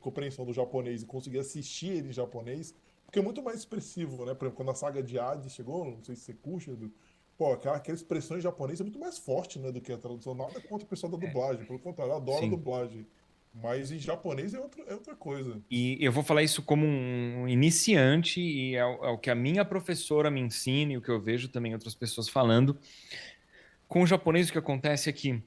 [0.01, 2.75] compreensão do japonês e conseguir assistir ele em japonês,
[3.05, 4.35] porque é muito mais expressivo, né?
[4.35, 6.71] Por exemplo, quando a saga de Hades chegou, não sei se você curte,
[7.37, 10.35] pô, aquela, aquela expressão em japonês é muito mais forte, né, do que a tradução.
[10.35, 11.27] Nada contra o pessoal da é.
[11.27, 12.47] dublagem, pelo contrário, eu adoro Sim.
[12.47, 13.07] a dublagem.
[13.63, 15.61] Mas em japonês é outra, é outra coisa.
[15.71, 19.35] E eu vou falar isso como um iniciante, e é o, é o que a
[19.35, 22.79] minha professora me ensina, e o que eu vejo também outras pessoas falando.
[23.89, 25.43] Com o japonês, o que acontece é que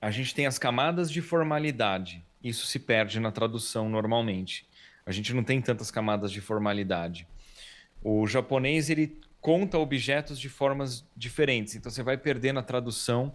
[0.00, 2.24] a gente tem as camadas de formalidade.
[2.42, 4.66] Isso se perde na tradução normalmente.
[5.06, 7.26] A gente não tem tantas camadas de formalidade.
[8.02, 11.74] O japonês ele conta objetos de formas diferentes.
[11.74, 13.34] Então você vai perder na tradução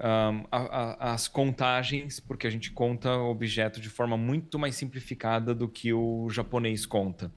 [0.00, 4.74] um, a, a, as contagens, porque a gente conta o objeto de forma muito mais
[4.74, 7.32] simplificada do que o japonês conta.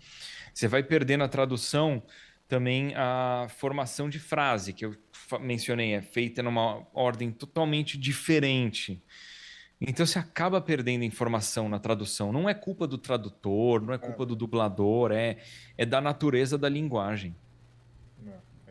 [0.54, 2.04] Você vai perder na tradução
[2.48, 4.96] também a formação de frase, que eu
[5.40, 9.02] mencionei, é feita numa ordem totalmente diferente.
[9.80, 12.32] Então você acaba perdendo informação na tradução.
[12.32, 14.26] Não é culpa do tradutor, não é culpa é.
[14.26, 15.38] do dublador, é,
[15.78, 17.36] é da natureza da linguagem.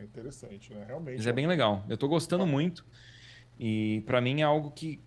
[0.01, 0.83] É interessante, né?
[0.87, 1.17] Realmente.
[1.17, 1.85] Mas é bem legal.
[1.87, 2.83] Eu estou gostando muito.
[3.63, 4.99] E para mim é algo que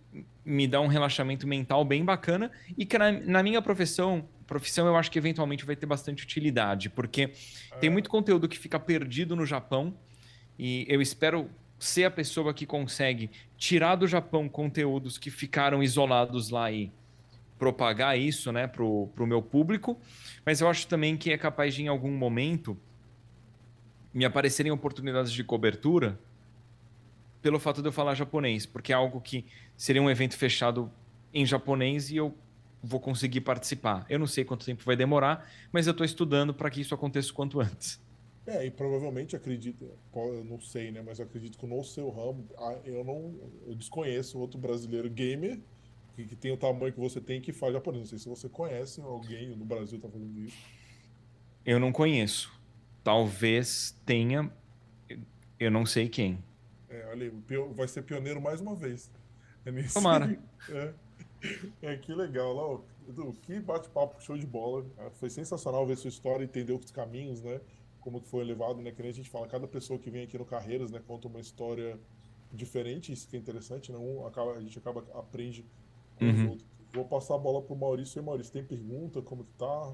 [0.44, 4.94] me dá um relaxamento mental bem bacana e que na, na, minha profissão, profissão eu
[4.94, 7.32] acho que eventualmente vai ter bastante utilidade, porque
[7.72, 7.76] é.
[7.80, 9.92] tem muito conteúdo que fica perdido no Japão
[10.56, 11.50] e eu espero
[11.80, 16.92] ser a pessoa que consegue tirar do Japão conteúdos que ficaram isolados lá e
[17.58, 19.98] propagar isso, né, pro, pro meu público,
[20.46, 22.76] mas eu acho também que é capaz de em algum momento
[24.12, 26.16] me aparecerem oportunidades de cobertura
[27.44, 29.44] pelo fato de eu falar japonês, porque é algo que
[29.76, 30.90] seria um evento fechado
[31.30, 32.34] em japonês e eu
[32.82, 34.06] vou conseguir participar.
[34.08, 37.30] Eu não sei quanto tempo vai demorar, mas eu estou estudando para que isso aconteça
[37.30, 38.00] o quanto antes.
[38.46, 42.48] É, e provavelmente acredito, eu não sei, né, mas acredito que no seu ramo,
[42.82, 43.34] eu não,
[43.66, 45.60] eu desconheço outro brasileiro gamer
[46.16, 48.04] que, que tem o tamanho que você tem que faz japonês.
[48.04, 50.56] Não sei se você conhece alguém no Brasil que está fazendo isso.
[51.62, 52.50] Eu não conheço.
[53.02, 54.50] Talvez tenha,
[55.60, 56.42] eu não sei quem.
[56.94, 59.10] É, olha aí, vai ser pioneiro mais uma vez.
[59.64, 59.94] É nesse...
[59.94, 60.38] Tomara.
[61.82, 61.92] É.
[61.92, 62.54] é, que legal.
[62.54, 64.86] Lá, Edu, que bate-papo, show de bola.
[64.96, 67.60] É, foi sensacional ver sua história, entender os caminhos, né?
[68.00, 68.92] Como que foi levado, né?
[68.92, 71.02] Que nem a gente fala, cada pessoa que vem aqui no Carreiras, né?
[71.06, 71.98] Conta uma história
[72.50, 73.98] diferente, isso que é interessante, né?
[73.98, 75.66] Um, acaba, a gente acaba, aprende
[76.16, 76.32] com uhum.
[76.32, 76.68] os outros.
[76.94, 78.18] Vou passar a bola pro Maurício.
[78.18, 79.20] E Maurício, tem pergunta?
[79.20, 79.92] Como que tá?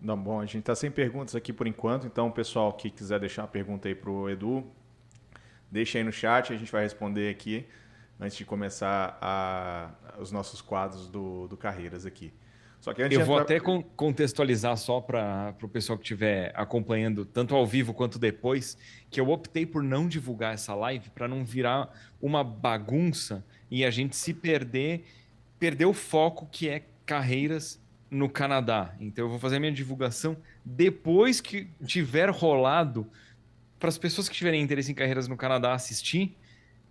[0.00, 3.42] Não, bom, a gente está sem perguntas aqui por enquanto, então pessoal que quiser deixar
[3.42, 4.70] uma pergunta aí para o Edu,
[5.70, 7.66] deixa aí no chat, a gente vai responder aqui
[8.18, 12.32] antes de começar a, os nossos quadros do, do Carreiras aqui.
[12.80, 17.66] Só que Eu vou até contextualizar só para o pessoal que estiver acompanhando, tanto ao
[17.66, 18.78] vivo quanto depois,
[19.10, 23.90] que eu optei por não divulgar essa live para não virar uma bagunça e a
[23.90, 25.04] gente se perder,
[25.58, 27.80] perder o foco que é carreiras
[28.10, 28.94] no Canadá.
[29.00, 33.10] Então eu vou fazer a minha divulgação depois que tiver rolado
[33.78, 36.36] para as pessoas que tiverem interesse em carreiras no Canadá assistir,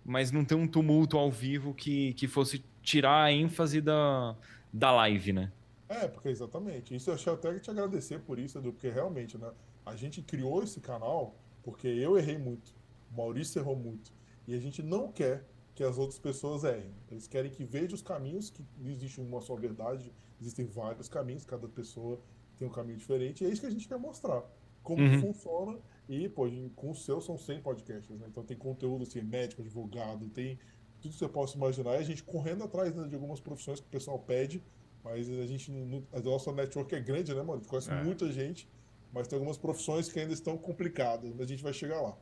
[0.04, 4.36] mas não ter um tumulto ao vivo que, que fosse tirar a ênfase da,
[4.72, 5.52] da live, né?
[5.88, 6.94] É, porque exatamente.
[6.94, 9.50] Isso eu achei até te agradecer por isso, Edu, porque realmente, né?
[9.84, 12.72] A gente criou esse canal porque eu errei muito,
[13.10, 14.12] o Maurício errou muito.
[14.46, 15.44] E a gente não quer
[15.74, 16.94] que as outras pessoas errem.
[17.10, 21.44] Eles querem que veja os caminhos, que não existe uma só verdade, existem vários caminhos,
[21.44, 22.20] cada pessoa
[22.56, 24.42] tem um caminho diferente, e é isso que a gente quer mostrar.
[24.82, 25.20] Como uhum.
[25.20, 28.26] funciona, e, pô, com o seu são 100 podcasts, né?
[28.28, 30.58] Então tem conteúdo assim, médico, advogado, tem
[31.00, 33.86] tudo que você possa imaginar, e a gente correndo atrás né, de algumas profissões que
[33.86, 34.62] o pessoal pede,
[35.04, 35.70] mas a gente,
[36.12, 37.62] a nossa network é grande, né, mano?
[37.64, 38.02] A conhece é.
[38.02, 38.68] muita gente,
[39.12, 42.16] mas tem algumas profissões que ainda estão complicadas, mas a gente vai chegar lá.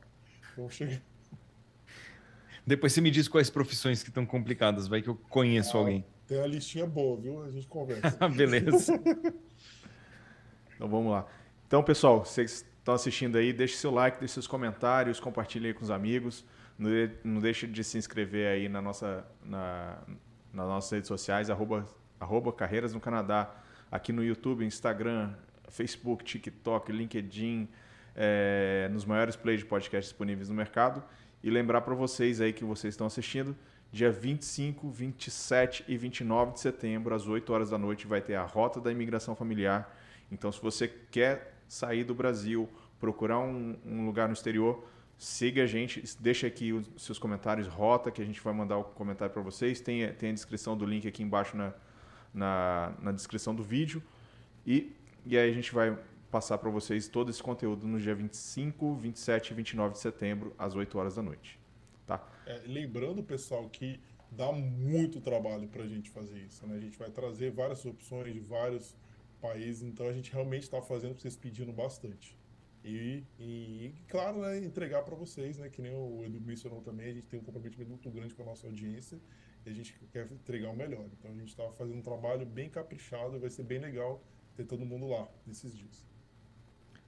[0.55, 1.01] Vamos chegar.
[2.65, 6.05] Depois você me diz quais profissões que estão complicadas, vai que eu conheço ah, alguém.
[6.27, 7.43] Tem uma listinha boa, viu?
[7.43, 8.17] A gente conversa.
[8.29, 8.93] Beleza.
[10.75, 11.27] então vamos lá.
[11.67, 15.83] Então, pessoal, vocês estão assistindo aí, deixe seu like, deixe seus comentários, compartilhe aí com
[15.83, 16.45] os amigos.
[16.77, 16.91] Não,
[17.23, 19.97] não deixe de se inscrever aí na nossa, na,
[20.53, 21.83] nas nossas redes sociais, arroba,
[22.19, 23.51] arroba Carreiras no Canadá,
[23.91, 25.33] aqui no YouTube, Instagram,
[25.67, 27.67] Facebook, TikTok, LinkedIn,
[28.15, 31.03] é, nos maiores plays de podcast disponíveis no mercado.
[31.41, 33.55] E lembrar para vocês aí que vocês estão assistindo,
[33.91, 38.43] dia 25, 27 e 29 de setembro, às 8 horas da noite, vai ter a
[38.43, 39.91] Rota da Imigração Familiar.
[40.31, 42.69] Então, se você quer sair do Brasil,
[42.99, 44.85] procurar um, um lugar no exterior,
[45.17, 48.83] siga a gente, deixa aqui os seus comentários, rota, que a gente vai mandar o
[48.83, 49.79] comentário para vocês.
[49.79, 51.73] Tem, tem a descrição do link aqui embaixo na,
[52.33, 54.03] na, na descrição do vídeo.
[54.65, 54.93] E,
[55.25, 55.97] e aí a gente vai
[56.29, 60.75] passar para vocês todo esse conteúdo no dia 25, 27 e 29 de setembro, às
[60.75, 61.59] 8 horas da noite.
[62.05, 62.21] Tá?
[62.45, 66.67] É, lembrando, pessoal, que dá muito trabalho para a gente fazer isso.
[66.67, 66.75] Né?
[66.75, 68.95] A gente vai trazer várias opções de vários
[69.47, 72.37] países, então a gente realmente está fazendo, vocês pedindo bastante.
[72.83, 77.13] E, e claro, né, entregar para vocês, né, que nem o Edu mencionou também, a
[77.13, 79.19] gente tem um comprometimento muito grande com a nossa audiência
[79.65, 81.05] e a gente quer entregar o melhor.
[81.17, 84.21] Então a gente está fazendo um trabalho bem caprichado, vai ser bem legal
[84.55, 86.05] ter todo mundo lá nesses dias.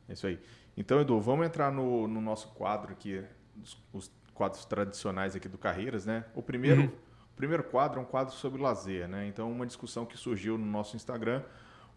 [0.09, 0.39] É isso aí.
[0.75, 3.23] Então, Edu, vamos entrar no, no nosso quadro aqui,
[3.61, 6.23] os, os, quadros tradicionais aqui do Carreiras, né?
[6.35, 6.87] O primeiro, uhum.
[6.87, 9.27] o primeiro quadro é um quadro sobre lazer, né?
[9.27, 11.43] Então, uma discussão que surgiu no nosso Instagram,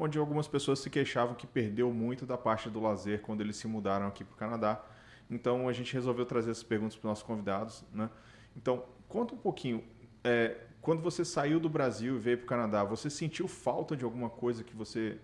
[0.03, 3.69] onde algumas pessoas se queixavam que perdeu muito da parte do lazer quando eles se
[3.69, 4.83] mudaram aqui para o Canadá.
[5.31, 8.09] Então, a gente resolveu trazer essas perguntas para os nossos convidados, né?
[8.57, 9.85] Então, conta um pouquinho,
[10.25, 14.03] é, quando você saiu do Brasil e veio para o Canadá, você sentiu falta de
[14.03, 15.19] alguma coisa que você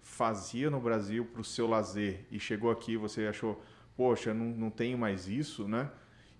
[0.00, 3.62] fazia no Brasil para o seu lazer e chegou aqui você achou,
[3.94, 5.90] poxa, não, não tenho mais isso, né?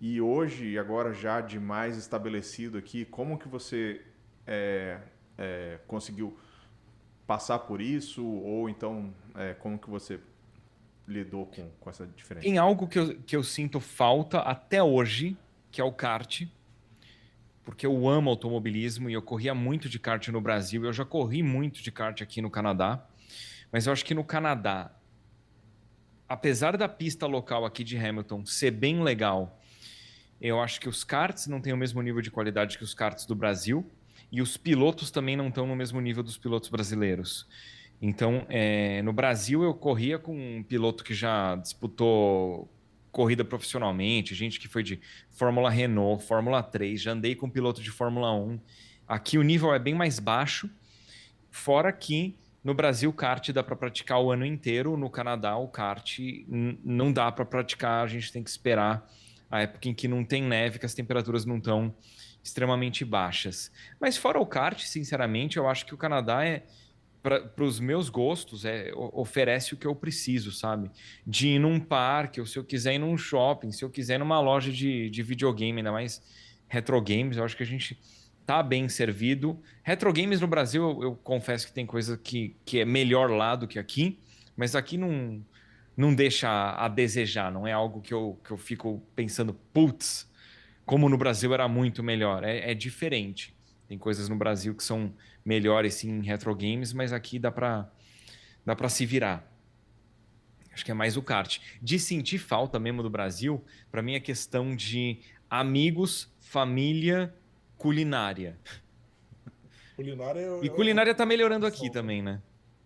[0.01, 4.01] E hoje, agora já de mais estabelecido aqui, como que você
[4.47, 5.01] é,
[5.36, 6.36] é, conseguiu
[7.26, 8.24] passar por isso?
[8.24, 10.20] Ou então, é, como que você
[11.06, 12.46] lidou com, com essa diferença?
[12.46, 15.36] Em algo que eu, que eu sinto falta até hoje,
[15.70, 16.42] que é o kart,
[17.64, 21.42] porque eu amo automobilismo e eu corria muito de kart no Brasil, eu já corri
[21.42, 23.06] muito de kart aqui no Canadá.
[23.72, 24.94] Mas eu acho que no Canadá,
[26.28, 29.60] apesar da pista local aqui de Hamilton ser bem legal,
[30.40, 33.24] eu acho que os karts não têm o mesmo nível de qualidade que os karts
[33.24, 33.90] do Brasil
[34.35, 37.47] e os pilotos também não estão no mesmo nível dos pilotos brasileiros.
[38.02, 42.69] Então, é, no Brasil eu corria com um piloto que já disputou
[43.12, 45.01] corrida profissionalmente, gente que foi de
[45.31, 48.59] Fórmula Renault, Fórmula 3, já andei com piloto de Fórmula 1.
[49.06, 50.69] Aqui o nível é bem mais baixo,
[51.48, 54.97] fora que no Brasil, kart dá para praticar o ano inteiro.
[54.97, 56.19] No Canadá, o kart
[56.82, 58.02] não dá para praticar.
[58.02, 59.06] A gente tem que esperar
[59.51, 61.94] a época em que não tem neve, que as temperaturas não estão
[62.45, 63.73] extremamente baixas.
[63.99, 66.65] Mas fora o kart, sinceramente, eu acho que o Canadá é
[67.23, 70.91] para os meus gostos, é, oferece o que eu preciso, sabe?
[71.27, 74.19] De ir num parque, ou se eu quiser ir num shopping, se eu quiser ir
[74.19, 76.23] numa loja de, de videogame, ainda mais
[76.69, 77.99] retro games, eu acho que a gente
[78.45, 79.59] tá bem servido.
[79.83, 83.57] Retro games no Brasil, eu, eu, confesso que tem coisa que, que é melhor lá
[83.57, 84.19] do que aqui,
[84.55, 85.43] mas aqui não,
[85.97, 90.29] não deixa a, desejar, não é algo que eu, que eu fico pensando, putz,
[90.85, 92.44] como no Brasil era muito melhor.
[92.44, 93.55] É, é diferente.
[93.89, 95.12] Tem coisas no Brasil que são
[95.44, 97.90] melhores sim, em retro games, mas aqui dá para
[98.65, 99.51] dá para se virar.
[100.73, 101.59] Acho que é mais o kart.
[101.81, 107.32] De sentir falta mesmo do Brasil, para mim é questão de amigos, família
[107.77, 108.59] culinária.
[109.94, 112.43] Culinária é, E culinária está melhorando aqui também, né?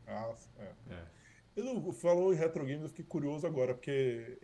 [0.06, 0.92] Ah, é.
[0.92, 1.02] é.
[1.56, 4.38] Ele falou em retro games, eu fiquei curioso agora, porque,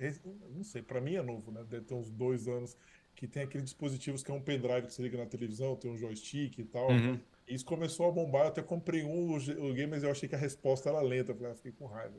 [0.54, 1.62] não sei, para mim é novo, né?
[1.68, 2.76] Deve ter uns dois anos
[3.14, 5.96] que tem aqueles dispositivos que é um pendrive que você liga na televisão, tem um
[5.96, 6.90] joystick e tal.
[6.90, 7.18] Uhum.
[7.46, 10.34] E isso começou a bombar, eu até comprei um o game, mas eu achei que
[10.34, 12.14] a resposta era lenta, eu ah, fiquei com raiva.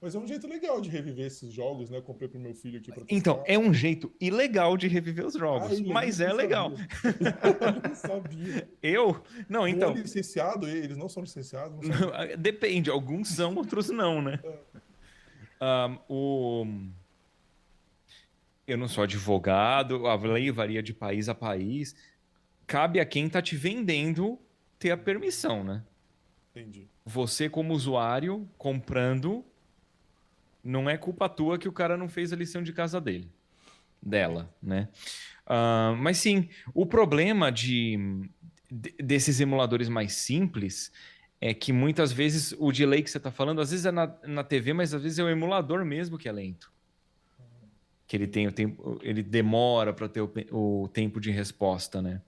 [0.00, 1.98] Mas é um jeito legal de reviver esses jogos, né?
[1.98, 5.34] Eu comprei pro meu filho aqui pra Então, é um jeito ilegal de reviver os
[5.34, 6.72] jogos, ah, mas é legal.
[6.72, 6.78] eu
[7.88, 8.68] não sabia.
[8.82, 9.22] Eu?
[9.46, 9.92] Não, então.
[9.92, 11.86] Um é licenciado, eles não são licenciados?
[11.86, 14.40] Não Depende, alguns são, outros não, né?
[14.42, 14.80] É.
[15.62, 16.66] Um, o...
[18.70, 21.96] Eu não sou advogado, a lei varia de país a país.
[22.68, 24.38] Cabe a quem tá te vendendo
[24.78, 25.82] ter a permissão, né?
[26.54, 26.86] Entendi.
[27.04, 29.44] Você, como usuário, comprando,
[30.62, 33.28] não é culpa tua que o cara não fez a lição de casa dele,
[34.00, 34.88] dela, né?
[35.46, 37.98] Uh, mas sim, o problema de,
[38.70, 40.92] de, desses emuladores mais simples
[41.40, 44.44] é que muitas vezes o delay que você está falando, às vezes é na, na
[44.44, 46.70] TV, mas às vezes é o emulador mesmo que é lento.
[48.10, 52.20] Que ele tem o tempo, ele demora para ter o, o tempo de resposta, né?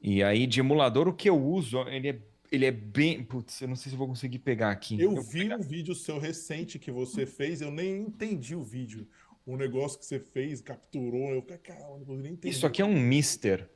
[0.00, 2.18] E aí, de emulador, o que eu uso, ele é
[2.50, 3.22] ele é bem.
[3.22, 4.98] Putz, eu não sei se vou conseguir pegar aqui.
[4.98, 5.58] Eu, eu vi pegar...
[5.58, 9.06] um vídeo seu recente que você fez, eu nem entendi o vídeo.
[9.44, 12.48] O negócio que você fez, capturou, eu caramba, não nem entendi.
[12.48, 13.68] Isso aqui é um Mister.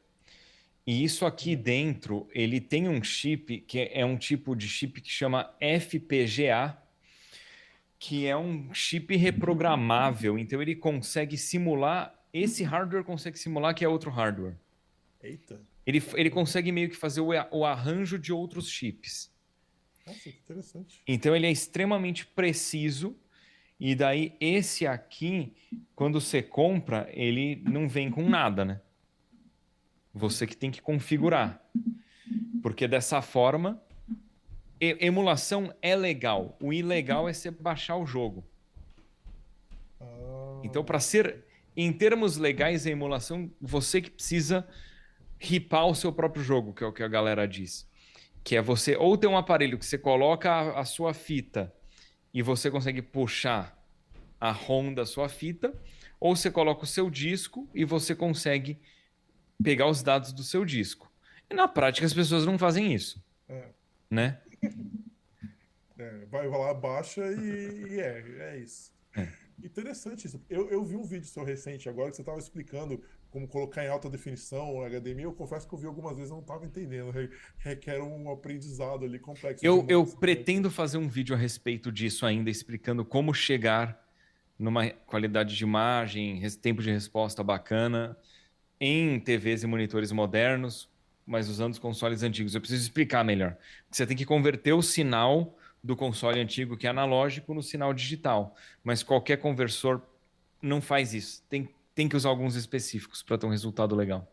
[0.86, 5.10] E isso aqui dentro, ele tem um chip que é um tipo de chip que
[5.10, 6.78] chama FPGA,
[7.98, 10.38] que é um chip reprogramável.
[10.38, 12.14] Então ele consegue simular.
[12.32, 14.56] Esse hardware consegue simular que é outro hardware.
[15.22, 15.60] Eita.
[15.84, 19.32] Ele, ele consegue meio que fazer o, o arranjo de outros chips.
[20.06, 21.02] Nossa, que interessante.
[21.06, 23.16] Então ele é extremamente preciso.
[23.80, 25.54] E daí esse aqui,
[25.94, 28.80] quando você compra, ele não vem com nada, né?
[30.12, 31.62] Você que tem que configurar.
[32.62, 33.80] Porque dessa forma,
[34.80, 36.56] emulação é legal.
[36.60, 38.44] O ilegal é você baixar o jogo.
[40.00, 41.44] Ah, Então, para ser
[41.76, 44.66] em termos legais a emulação, você que precisa
[45.38, 47.88] ripar o seu próprio jogo, que é o que a galera diz.
[48.42, 51.72] Que é você ou ter um aparelho que você coloca a, a sua fita
[52.32, 53.78] e você consegue puxar
[54.40, 55.74] a ROM da sua fita,
[56.20, 58.78] ou você coloca o seu disco e você consegue
[59.62, 61.10] pegar os dados do seu disco.
[61.50, 63.68] E na prática as pessoas não fazem isso, é,
[64.10, 64.40] né?
[65.98, 68.92] É, vai lá, baixa e, e é, é isso.
[69.16, 69.28] É.
[69.62, 70.40] Interessante isso.
[70.48, 73.88] Eu, eu vi um vídeo seu recente agora que você estava explicando como colocar em
[73.88, 75.24] alta definição HDMI.
[75.24, 77.10] Eu confesso que eu vi algumas vezes e não estava entendendo.
[77.10, 79.64] Re- Requer um aprendizado ali complexo.
[79.66, 84.06] Eu, eu pretendo fazer um vídeo a respeito disso ainda, explicando como chegar
[84.58, 88.16] numa qualidade de imagem, tempo de resposta bacana
[88.80, 90.88] em TVs e monitores modernos,
[91.28, 92.54] mas usando os consoles antigos.
[92.54, 93.56] Eu preciso explicar melhor.
[93.90, 98.56] Você tem que converter o sinal do console antigo, que é analógico, no sinal digital.
[98.82, 100.00] Mas qualquer conversor
[100.60, 101.42] não faz isso.
[101.48, 104.26] Tem, tem que usar alguns específicos para ter um resultado legal.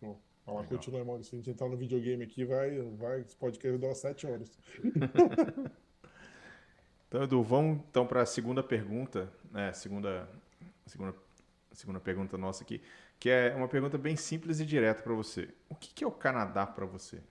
[0.00, 1.22] Bom, continua, irmão.
[1.22, 4.26] Se a gente entrar no videogame aqui, vai, vai, esse podcast vai dar umas 7
[4.26, 4.58] horas.
[7.10, 9.72] Então, Edu, vamos então para a segunda pergunta, né?
[9.72, 10.28] Segunda,
[10.86, 11.12] segunda,
[11.72, 12.80] segunda pergunta nossa aqui,
[13.20, 15.50] que é uma pergunta bem simples e direta para você.
[15.68, 17.22] O que, que é o Canadá para você?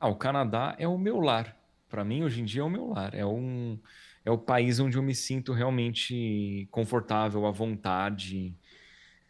[0.00, 1.54] Ah, o Canadá é o meu lar.
[1.90, 3.14] Para mim, hoje em dia, é o meu lar.
[3.14, 3.78] É, um,
[4.24, 8.56] é o país onde eu me sinto realmente confortável, à vontade.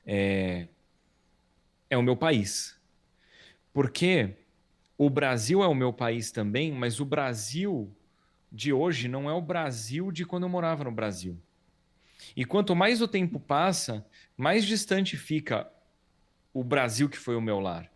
[0.06, 0.68] É,
[1.90, 2.80] é o meu país.
[3.72, 4.36] Porque
[4.96, 7.92] o Brasil é o meu país também, mas o Brasil
[8.50, 11.36] de hoje não é o Brasil de quando eu morava no Brasil.
[12.36, 14.06] E quanto mais o tempo passa,
[14.42, 15.70] mais distante fica
[16.52, 17.88] o Brasil que foi o meu lar.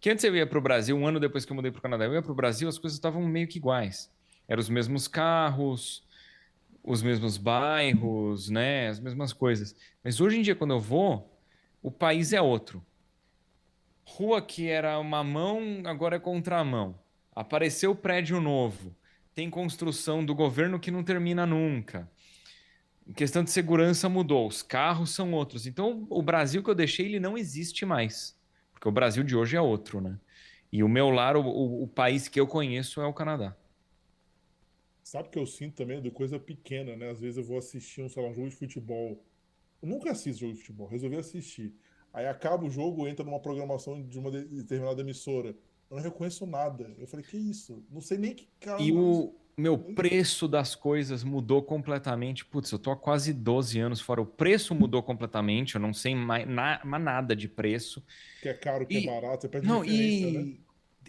[0.00, 1.82] Que antes eu ia para o Brasil, um ano depois que eu mudei para o
[1.82, 4.10] Canadá, eu ia para o Brasil, as coisas estavam meio que iguais.
[4.48, 6.02] Eram os mesmos carros,
[6.82, 8.88] os mesmos bairros, né?
[8.88, 9.76] As mesmas coisas.
[10.02, 11.38] Mas hoje em dia, quando eu vou,
[11.82, 12.82] o país é outro.
[14.06, 16.98] Rua que era uma mão, agora é contramão.
[17.36, 18.96] Apareceu prédio novo.
[19.34, 22.10] Tem construção do governo que não termina nunca.
[23.08, 25.66] Em questão de segurança mudou, os carros são outros.
[25.66, 28.38] Então, o Brasil que eu deixei, ele não existe mais.
[28.72, 30.20] Porque o Brasil de hoje é outro, né?
[30.70, 33.56] E o meu lar, o, o, o país que eu conheço é o Canadá.
[35.02, 37.10] Sabe o que eu sinto também de coisa pequena, né?
[37.10, 39.24] Às vezes eu vou assistir um, sei lá, um jogo de futebol.
[39.80, 41.74] Eu nunca assisto jogo de futebol, resolvi assistir.
[42.12, 45.56] Aí acaba o jogo, entra numa programação de uma de- determinada emissora.
[45.90, 46.94] Eu não reconheço nada.
[46.98, 47.82] Eu falei, que isso?
[47.90, 48.82] Não sei nem que cara.
[48.82, 52.44] E o meu preço das coisas mudou completamente.
[52.44, 54.20] Putz, eu tô há quase 12 anos fora.
[54.22, 55.74] O preço mudou completamente.
[55.74, 58.02] Eu não sei mais, na- mais nada de preço.
[58.40, 60.40] Que é caro, que E- é barato, você perde Não, referência, né?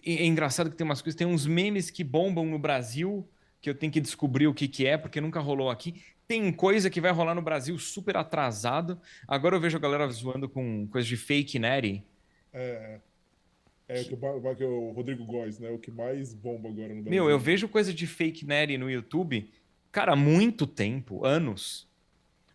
[0.03, 3.27] e, e é engraçado que tem umas coisas, tem uns memes que bombam no Brasil
[3.61, 6.01] que eu tenho que descobrir o que, que é, porque nunca rolou aqui.
[6.27, 8.99] Tem coisa que vai rolar no Brasil super atrasado.
[9.27, 12.03] Agora eu vejo a galera zoando com coisa de fake netty.
[12.53, 12.99] É,
[13.89, 15.69] é o que, que é o Rodrigo Góes, né?
[15.71, 17.09] O que mais bomba agora no Brasil.
[17.09, 19.51] Meu, eu vejo coisa de fake netty no YouTube,
[19.91, 21.87] cara, há muito tempo, anos.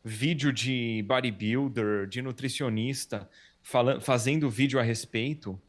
[0.04, 3.28] Vídeo de bodybuilder, de nutricionista,
[3.62, 5.60] falando, fazendo vídeo a respeito.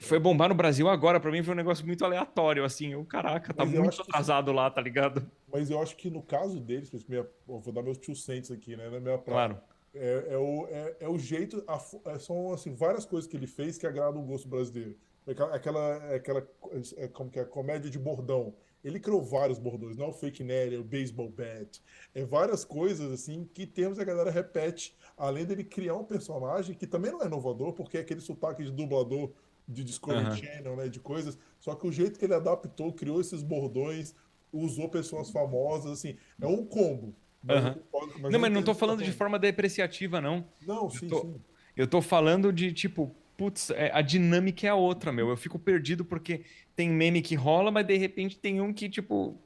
[0.00, 2.92] Foi bombar no Brasil agora, pra mim foi um negócio muito aleatório, assim.
[2.92, 5.28] Eu, caraca, tá Mas muito acho que- atrasado lá, tá ligado?
[5.52, 8.88] Mas eu acho que no caso deles, minha- vou dar meus tio cents aqui, né?
[8.88, 9.48] Na minha praia.
[9.48, 9.58] Claro.
[9.94, 13.46] É, é o, é, é o jeito, a é, são assim, várias coisas que ele
[13.46, 14.96] fez que agradam o gosto brasileiro.
[15.26, 16.48] É Aquela, aquela,
[16.96, 18.54] é, como que é, comédia de bordão.
[18.82, 21.82] Ele criou vários bordões, não é o fake net, é o baseball bat.
[22.14, 26.86] É várias coisas assim que temos a galera repete, além dele criar um personagem que
[26.86, 29.32] também não é inovador, porque é aquele sotaque de dublador
[29.66, 30.36] de Discovery Aham.
[30.36, 31.36] Channel, né, de coisas.
[31.58, 34.14] Só que o jeito que ele adaptou, criou esses bordões,
[34.52, 37.14] usou pessoas famosas, assim, é um combo.
[37.42, 40.46] Mas eu concordo- não, mas não o que falando de tá forma depreciativa, não.
[40.66, 41.40] Não, sim, tô- sim.
[41.76, 45.28] Eu tô falando de, tipo, putz, é, a dinâmica é a outra, meu.
[45.28, 46.42] Eu fico perdido porque
[46.74, 49.40] tem meme que rola, mas de repente tem um que, tipo,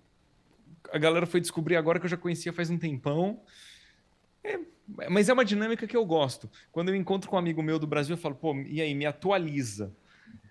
[0.91, 3.41] a galera foi descobrir agora que eu já conhecia faz um tempão.
[4.43, 4.59] É,
[5.11, 6.51] mas é uma dinâmica que eu gosto.
[6.73, 9.05] Quando eu encontro com um amigo meu do Brasil, eu falo, pô, e aí, me
[9.07, 9.95] atualiza.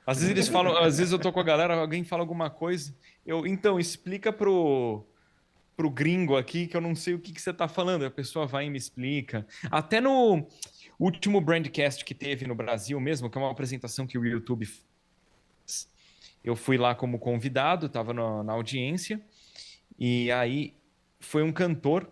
[0.05, 2.95] Às vezes eles falam, às vezes eu tô com a galera, alguém fala alguma coisa,
[3.25, 5.05] eu, então, explica pro,
[5.81, 8.05] pro gringo aqui que eu não sei o que, que você tá falando.
[8.05, 9.47] A pessoa vai e me explica.
[9.71, 10.47] Até no
[10.99, 15.89] último Brandcast que teve no Brasil mesmo, que é uma apresentação que o YouTube fez,
[16.43, 19.19] eu fui lá como convidado, tava na, na audiência,
[19.97, 20.75] e aí
[21.19, 22.07] foi um cantor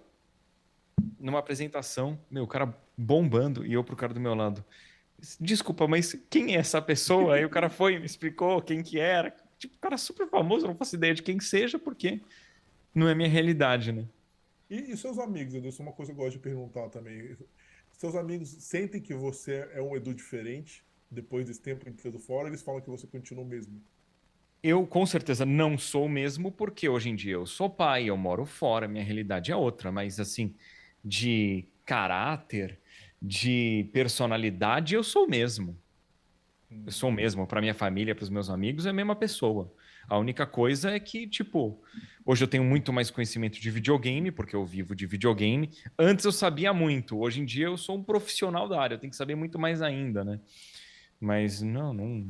[1.20, 4.66] numa apresentação, meu, o cara bombando, e eu pro cara do meu lado.
[5.40, 7.36] Desculpa, mas quem é essa pessoa?
[7.36, 9.32] Aí o cara foi e me explicou quem que era.
[9.60, 12.20] Tipo, cara super famoso, não faço ideia de quem seja, porque
[12.94, 14.08] não é minha realidade, né?
[14.70, 17.36] E, e seus amigos, Edilson, uma coisa que eu gosto de perguntar também.
[17.94, 22.62] Seus amigos sentem que você é um Edu diferente depois desse tempo inteiro fora, eles
[22.62, 23.82] falam que você continua o mesmo?
[24.62, 28.18] Eu, com certeza, não sou o mesmo, porque hoje em dia eu sou pai, eu
[28.18, 30.54] moro fora, minha realidade é outra, mas assim,
[31.04, 32.78] de caráter,
[33.22, 35.78] de personalidade, eu sou o mesmo.
[36.86, 37.48] Eu sou o mesmo.
[37.48, 39.74] Para minha família, para os meus amigos, é a mesma pessoa.
[40.10, 41.80] A única coisa é que, tipo,
[42.26, 45.70] hoje eu tenho muito mais conhecimento de videogame, porque eu vivo de videogame.
[45.98, 47.20] Antes eu sabia muito.
[47.20, 48.96] Hoje em dia eu sou um profissional da área.
[48.96, 50.40] Eu tenho que saber muito mais ainda, né?
[51.20, 52.28] Mas não, não.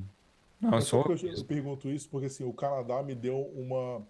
[0.59, 1.05] Não, eu, sou...
[1.09, 4.05] eu, eu pergunto isso porque assim, o Canadá me deu uma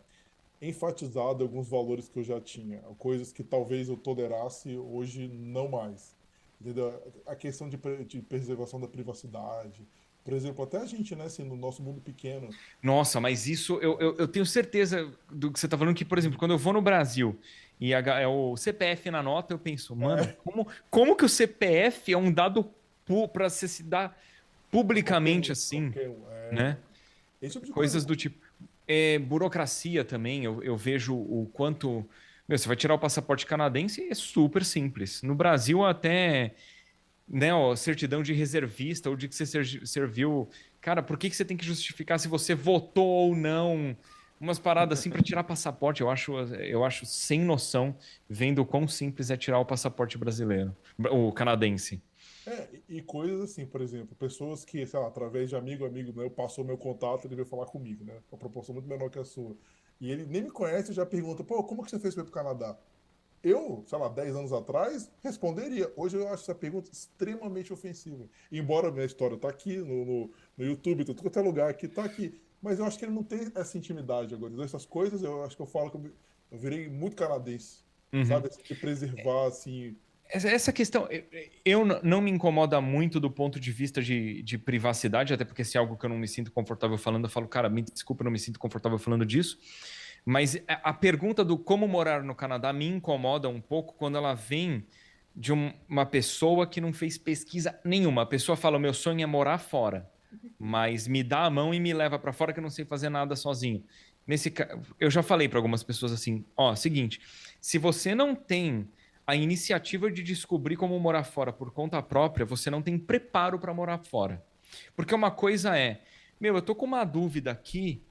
[0.62, 6.18] enfatizada alguns valores que eu já tinha, coisas que talvez eu tolerasse hoje não mais.
[6.60, 7.02] Entendeu?
[7.26, 9.88] A questão de, de preservação da privacidade,
[10.30, 12.50] por exemplo, até a gente, né, assim, no nosso mundo pequeno.
[12.84, 16.20] Nossa, mas isso eu, eu, eu tenho certeza do que você está falando, que, por
[16.20, 17.36] exemplo, quando eu vou no Brasil
[17.80, 20.38] e a, é o CPF na nota, eu penso, mano, é.
[20.44, 22.70] como, como que o CPF é um dado
[23.34, 24.16] para se dar
[24.70, 26.54] publicamente assim, é...
[26.54, 26.78] né?
[27.50, 28.38] Tipo Coisas do tipo.
[28.88, 32.08] É, burocracia também, eu, eu vejo o quanto.
[32.48, 35.24] Meu, você vai tirar o passaporte canadense, é super simples.
[35.24, 36.54] No Brasil, até
[37.30, 39.46] né, ó, certidão de reservista ou de que você
[39.86, 40.50] serviu.
[40.82, 43.96] Cara, por que, que você tem que justificar se você votou ou não?
[44.40, 47.96] Umas paradas assim para tirar passaporte, eu acho, eu acho sem noção,
[48.28, 50.74] vendo o quão simples é tirar o passaporte brasileiro,
[51.12, 52.02] o canadense.
[52.48, 56.32] É, e coisas assim, por exemplo, pessoas que, sei lá, através de amigo, amigo meu,
[56.32, 58.14] passou meu contato, ele veio falar comigo, né?
[58.32, 59.58] Uma proporção muito menor que a sua.
[60.00, 62.26] E ele nem me conhece e já pergunta, pô, como que você fez para ir
[62.26, 62.78] pro Canadá?
[63.44, 65.92] Eu, sei lá, 10 anos atrás, responderia.
[65.96, 68.28] Hoje eu acho essa pergunta extremamente ofensiva.
[68.52, 71.88] Embora minha história tá aqui no, no, no YouTube, tá tudo quanto é lugar aqui,
[71.88, 72.40] tá aqui.
[72.62, 74.52] Mas eu acho que ele não tem essa intimidade agora.
[74.52, 76.12] Então, essas coisas, eu acho que eu falo que eu,
[76.52, 77.80] eu virei muito canadense.
[78.12, 78.26] Uhum.
[78.26, 78.50] Sabe?
[78.50, 79.96] De preservar, assim.
[80.32, 81.08] Essa questão,
[81.66, 85.76] eu não me incomoda muito do ponto de vista de, de privacidade, até porque se
[85.76, 88.26] é algo que eu não me sinto confortável falando, eu falo, cara, me desculpa, eu
[88.26, 89.58] não me sinto confortável falando disso.
[90.30, 94.86] Mas a pergunta do como morar no Canadá me incomoda um pouco quando ela vem
[95.36, 98.22] de uma pessoa que não fez pesquisa nenhuma.
[98.22, 100.08] A pessoa fala: meu sonho é morar fora,
[100.60, 103.10] mas me dá a mão e me leva para fora que eu não sei fazer
[103.10, 103.84] nada sozinho.
[104.28, 104.54] Nesse,
[105.00, 107.20] eu já falei para algumas pessoas assim: ó, seguinte,
[107.60, 108.88] se você não tem
[109.26, 113.74] a iniciativa de descobrir como morar fora por conta própria, você não tem preparo para
[113.74, 114.46] morar fora.
[114.96, 116.02] Porque uma coisa é,
[116.40, 118.04] meu, eu tô com uma dúvida aqui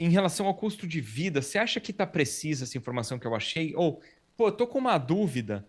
[0.00, 3.34] em relação ao custo de vida, você acha que está precisa essa informação que eu
[3.34, 3.74] achei?
[3.76, 4.00] Ou,
[4.34, 5.66] pô, eu tô com uma dúvida.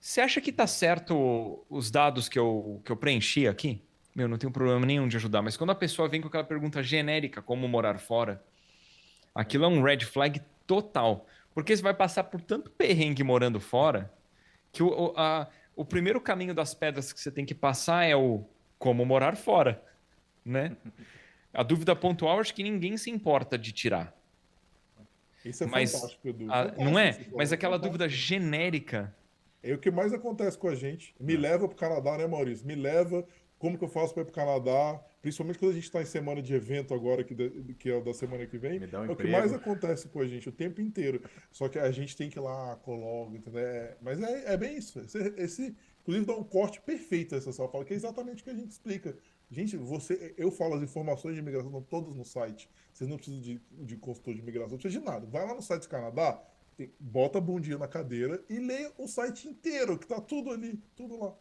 [0.00, 3.82] Você acha que está certo os dados que eu, que eu preenchi aqui?
[4.16, 6.82] Meu, não tenho problema nenhum de ajudar, mas quando a pessoa vem com aquela pergunta
[6.82, 8.42] genérica, como morar fora,
[9.34, 11.26] aquilo é um red flag total.
[11.52, 14.10] Porque você vai passar por tanto perrengue morando fora,
[14.72, 15.46] que o, a,
[15.76, 18.46] o primeiro caminho das pedras que você tem que passar é o
[18.78, 19.82] como morar fora,
[20.42, 20.74] né?
[21.52, 24.16] A dúvida pontual, acho que ninguém se importa de tirar.
[25.44, 26.52] Isso é mas, fantástico, Edu.
[26.52, 27.26] A, não é?
[27.34, 29.14] Mas aquela dúvida genérica.
[29.62, 31.14] É o que mais acontece com a gente.
[31.20, 31.38] Me é.
[31.38, 32.66] leva para o Canadá, né, Maurício?
[32.66, 33.26] Me leva.
[33.58, 35.00] Como que eu faço para ir para o Canadá?
[35.20, 37.34] Principalmente quando a gente está em semana de evento agora, que,
[37.78, 38.80] que é da semana que vem.
[38.80, 39.12] Um é emprego.
[39.12, 41.22] o que mais acontece com a gente o tempo inteiro.
[41.52, 43.60] Só que a gente tem que ir lá, coloca, entendeu?
[43.60, 44.98] É, mas é, é bem isso.
[44.98, 48.50] Esse, esse, inclusive, dá um corte perfeito essa só fala, que é exatamente o que
[48.50, 49.16] a gente explica.
[49.52, 52.70] Gente, você, eu falo as informações de imigração todas no site.
[52.90, 55.26] Vocês não precisam de, de consultor de imigração, não precisa de nada.
[55.26, 56.42] Vai lá no site do Canadá,
[56.74, 60.80] tem, bota a bundinha na cadeira e lê o site inteiro, que tá tudo ali,
[60.96, 61.34] tudo lá.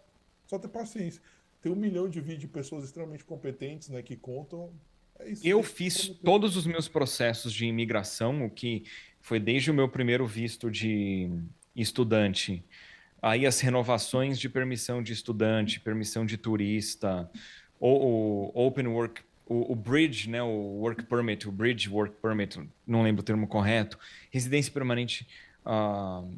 [0.45, 1.21] Só ter paciência.
[1.61, 4.73] Tem um milhão de vídeos de pessoas extremamente competentes, né, que contam.
[5.17, 8.83] É isso, eu fiz todos os meus processos de imigração, o que
[9.21, 11.29] foi desde o meu primeiro visto de
[11.73, 12.61] estudante,
[13.21, 17.29] aí as renovações de permissão de estudante, permissão de turista,
[17.81, 22.61] o, o Open Work, o, o, Bridge, né, o Work Permit, o Bridge Work Permit,
[22.85, 23.97] não lembro o termo correto,
[24.29, 25.27] residência permanente,
[25.65, 26.31] uh,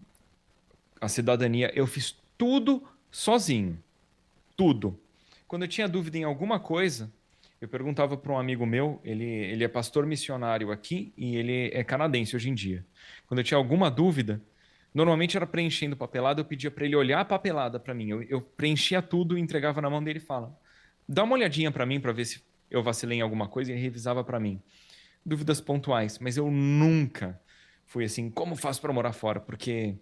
[1.00, 3.78] a cidadania, eu fiz tudo sozinho,
[4.56, 4.98] tudo.
[5.48, 7.12] Quando eu tinha dúvida em alguma coisa,
[7.64, 11.82] Eu perguntava para um amigo meu, ele, ele é pastor missionário aqui e ele é
[11.82, 12.86] canadense hoje em dia.
[13.26, 14.42] Quando eu tinha alguma dúvida,
[14.94, 18.10] normalmente era preenchendo papelada, eu pedia para ele olhar a papelada para mim.
[18.10, 20.54] Eu, eu, preenchia tudo entregava na mão dele e fala:
[21.08, 24.24] dá uma olhadinha para mim para ver se eu vacilei em alguma coisa e revisava
[24.24, 24.62] para mim.
[25.26, 27.40] Dúvidas pontuais, mas eu nunca
[27.86, 29.40] fui assim, como faço para morar fora?
[29.40, 29.96] Porque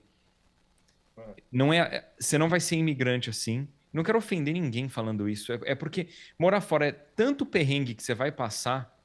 [1.51, 3.67] não é, você não vai ser imigrante assim.
[3.91, 5.51] Não quero ofender ninguém falando isso.
[5.51, 6.07] É, é porque
[6.39, 8.97] morar fora é tanto perrengue que você vai passar,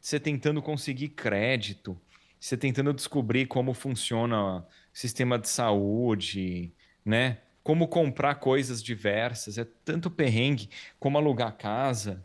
[0.00, 2.00] você tentando conseguir crédito,
[2.40, 6.72] você tentando descobrir como funciona o sistema de saúde,
[7.04, 7.38] né?
[7.62, 10.68] Como comprar coisas diversas, é tanto perrengue,
[10.98, 12.24] como alugar casa.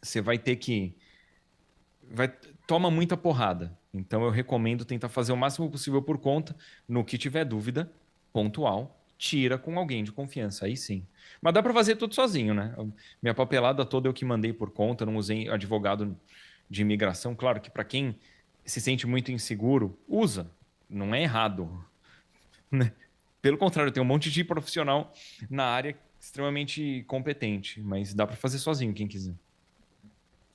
[0.00, 0.96] Você vai ter que
[2.10, 2.28] vai
[2.66, 3.76] toma muita porrada.
[3.92, 6.56] Então eu recomendo tentar fazer o máximo possível por conta,
[6.88, 7.90] no que tiver dúvida,
[8.32, 11.06] pontual, tira com alguém de confiança, aí sim.
[11.40, 12.74] Mas dá para fazer tudo sozinho, né?
[13.22, 16.16] Minha papelada toda eu que mandei por conta, não usei advogado
[16.68, 17.34] de imigração.
[17.34, 18.18] Claro que para quem
[18.64, 20.50] se sente muito inseguro, usa,
[20.88, 21.84] não é errado.
[23.44, 25.12] Pelo contrário, tem um monte de profissional
[25.50, 29.34] na área extremamente competente, mas dá para fazer sozinho quem quiser.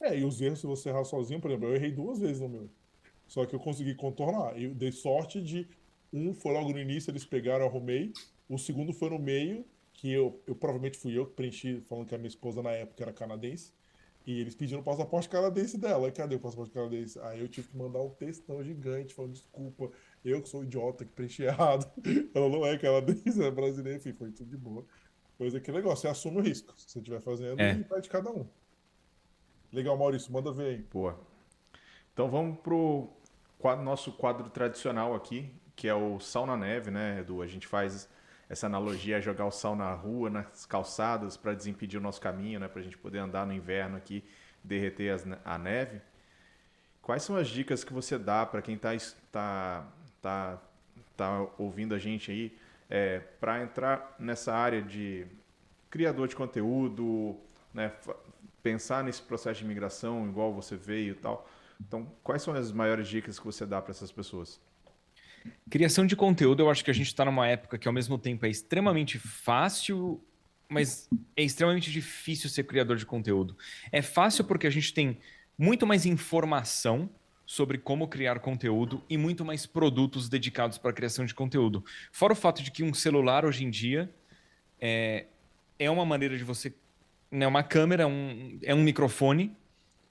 [0.01, 2.49] É, e os erros, se você errar sozinho, por exemplo, eu errei duas vezes no
[2.49, 2.67] meu.
[3.27, 4.59] Só que eu consegui contornar.
[4.59, 5.67] Eu dei sorte de.
[6.11, 8.11] Um foi logo no início, eles pegaram, eu arrumei.
[8.49, 9.63] O segundo foi no meio,
[9.93, 13.03] que eu, eu provavelmente fui eu que preenchi, falando que a minha esposa na época
[13.03, 13.71] era canadense.
[14.25, 16.11] E eles pediram o passaporte canadense dela.
[16.11, 17.19] Cadê o passaporte canadense?
[17.19, 19.91] Aí eu tive que mandar um textão gigante falando desculpa,
[20.23, 21.89] eu que sou idiota, que preenchi errado.
[22.33, 24.85] Ela não é canadense, é brasileira, enfim, foi tudo de boa.
[25.37, 26.73] Coisa que legal, você assume o risco.
[26.77, 27.75] Se você estiver fazendo, é.
[27.83, 28.45] vai de cada um.
[29.71, 30.77] Legal, Maurício, manda ver aí.
[30.91, 31.19] Boa.
[32.13, 33.09] Então vamos pro
[33.57, 37.41] quadro, nosso quadro tradicional aqui, que é o sal na neve, né, Edu?
[37.41, 38.09] A gente faz
[38.49, 42.59] essa analogia a jogar o sal na rua, nas calçadas, para desimpedir o nosso caminho,
[42.59, 44.23] né, para a gente poder andar no inverno aqui,
[44.63, 46.01] derreter as, a neve.
[47.01, 48.91] Quais são as dicas que você dá para quem está
[49.31, 49.87] tá,
[50.21, 50.61] tá,
[51.15, 52.57] tá ouvindo a gente aí
[52.89, 55.25] é, para entrar nessa área de
[55.89, 57.37] criador de conteúdo,
[57.73, 57.91] né,
[58.63, 61.47] pensar nesse processo de imigração, igual você veio e tal?
[61.79, 64.59] Então, quais são as maiores dicas que você dá para essas pessoas?
[65.69, 68.45] Criação de conteúdo, eu acho que a gente está numa época que, ao mesmo tempo,
[68.45, 70.21] é extremamente fácil,
[70.67, 73.57] mas é extremamente difícil ser criador de conteúdo.
[73.91, 75.17] É fácil porque a gente tem
[75.57, 77.09] muito mais informação
[77.49, 81.83] sobre como criar conteúdo e muito mais produtos dedicados para a criação de conteúdo.
[82.11, 84.07] Fora o fato de que um celular, hoje em dia,
[84.79, 85.25] é,
[85.79, 86.71] é uma maneira de você.
[87.31, 89.57] Né, uma câmera, um, é um microfone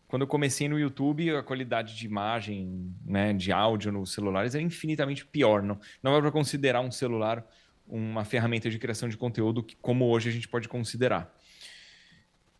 [0.09, 4.61] quando eu comecei no YouTube, a qualidade de imagem, né, de áudio nos celulares é
[4.61, 5.63] infinitamente pior.
[5.63, 7.47] Não, não é para considerar um celular
[7.87, 11.33] uma ferramenta de criação de conteúdo que, como hoje a gente pode considerar.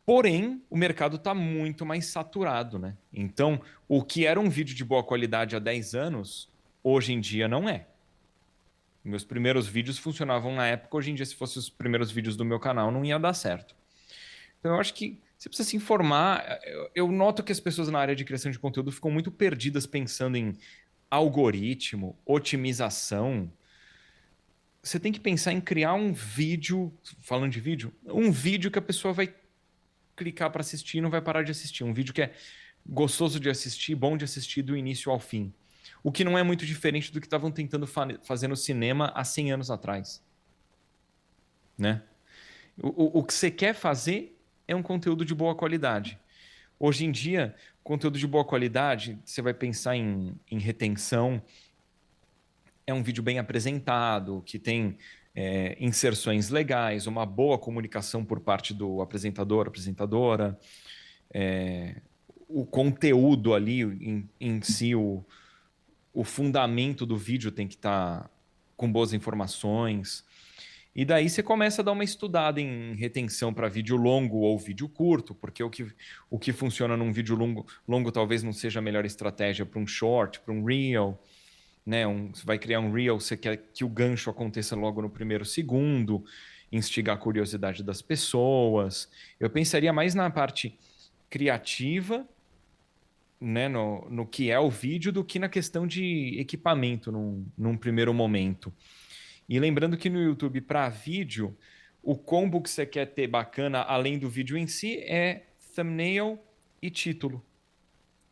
[0.09, 2.97] Porém, o mercado está muito mais saturado, né?
[3.13, 6.49] Então, o que era um vídeo de boa qualidade há 10 anos,
[6.83, 7.87] hoje em dia não é.
[9.05, 12.45] Meus primeiros vídeos funcionavam na época, hoje em dia, se fossem os primeiros vídeos do
[12.47, 13.77] meu canal, não ia dar certo.
[14.59, 16.59] Então, eu acho que você precisa se informar.
[16.65, 19.87] Eu, eu noto que as pessoas na área de criação de conteúdo ficam muito perdidas
[19.87, 20.57] pensando em
[21.11, 23.53] algoritmo, otimização.
[24.83, 26.91] Você tem que pensar em criar um vídeo,
[27.21, 29.35] falando de vídeo, um vídeo que a pessoa vai
[30.19, 31.85] clicar para assistir e não vai parar de assistir.
[31.85, 32.35] Um vídeo que é
[32.87, 35.53] gostoso de assistir, bom de assistir do início ao fim.
[36.03, 39.25] O que não é muito diferente do que estavam tentando fa fazer no cinema há
[39.25, 40.23] 100 anos atrás.
[41.77, 42.03] Né?
[42.83, 44.37] O, o, o que você quer fazer
[44.67, 46.19] é um conteúdo de boa qualidade.
[46.79, 51.43] Hoje em dia, conteúdo de boa qualidade, você vai pensar em, em retenção,
[52.87, 54.97] é um vídeo bem apresentado, que tem
[55.41, 60.59] é, inserções legais, uma boa comunicação por parte do apresentador, apresentadora,
[61.33, 61.95] é,
[62.49, 65.25] o conteúdo ali em, em si, o,
[66.13, 68.31] o fundamento do vídeo tem que estar tá
[68.77, 70.25] com boas informações.
[70.93, 74.89] E daí você começa a dar uma estudada em retenção para vídeo longo ou vídeo
[74.89, 75.87] curto, porque o que,
[76.29, 79.87] o que funciona num vídeo longo, longo talvez não seja a melhor estratégia para um
[79.87, 81.17] short, para um reel.
[81.89, 82.07] Né?
[82.07, 85.43] Um, você vai criar um reel, você quer que o gancho aconteça logo no primeiro
[85.43, 86.23] segundo,
[86.71, 89.11] instigar a curiosidade das pessoas.
[89.41, 90.79] Eu pensaria mais na parte
[91.31, 92.29] criativa,
[93.41, 97.75] né, no, no que é o vídeo, do que na questão de equipamento num, num
[97.75, 98.71] primeiro momento.
[99.49, 101.57] E lembrando que no YouTube, para vídeo,
[102.03, 106.39] o combo que você quer ter bacana, além do vídeo em si, é thumbnail
[106.83, 107.43] e título.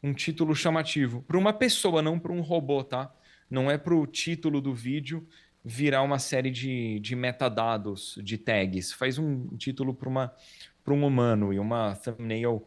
[0.03, 1.23] Um título chamativo.
[1.23, 3.11] Para uma pessoa, não para um robô, tá?
[3.51, 5.27] Não é para o título do vídeo
[5.65, 8.93] virar uma série de, de metadados, de tags.
[8.93, 12.67] Faz um título para um humano e uma thumbnail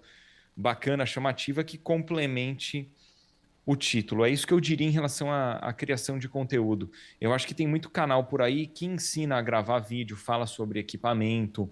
[0.55, 2.91] bacana, chamativa que complemente
[3.65, 4.25] o título.
[4.25, 6.91] É isso que eu diria em relação à, à, criação de conteúdo.
[7.21, 10.79] Eu acho que tem muito canal por aí que ensina a gravar vídeo, fala sobre
[10.79, 11.71] equipamento.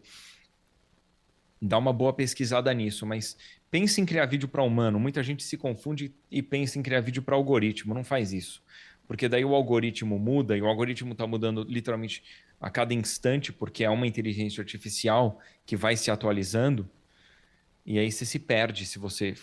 [1.61, 3.35] Dá uma boa pesquisada nisso, mas
[3.71, 4.99] pense em criar vídeo para humano.
[4.99, 7.93] Muita gente se confunde e pensa em criar vídeo para algoritmo.
[7.93, 8.61] Não faz isso.
[9.07, 12.23] Porque daí o algoritmo muda e o algoritmo está mudando literalmente
[12.59, 16.89] a cada instante, porque é uma inteligência artificial que vai se atualizando.
[17.85, 19.33] E aí você se perde se você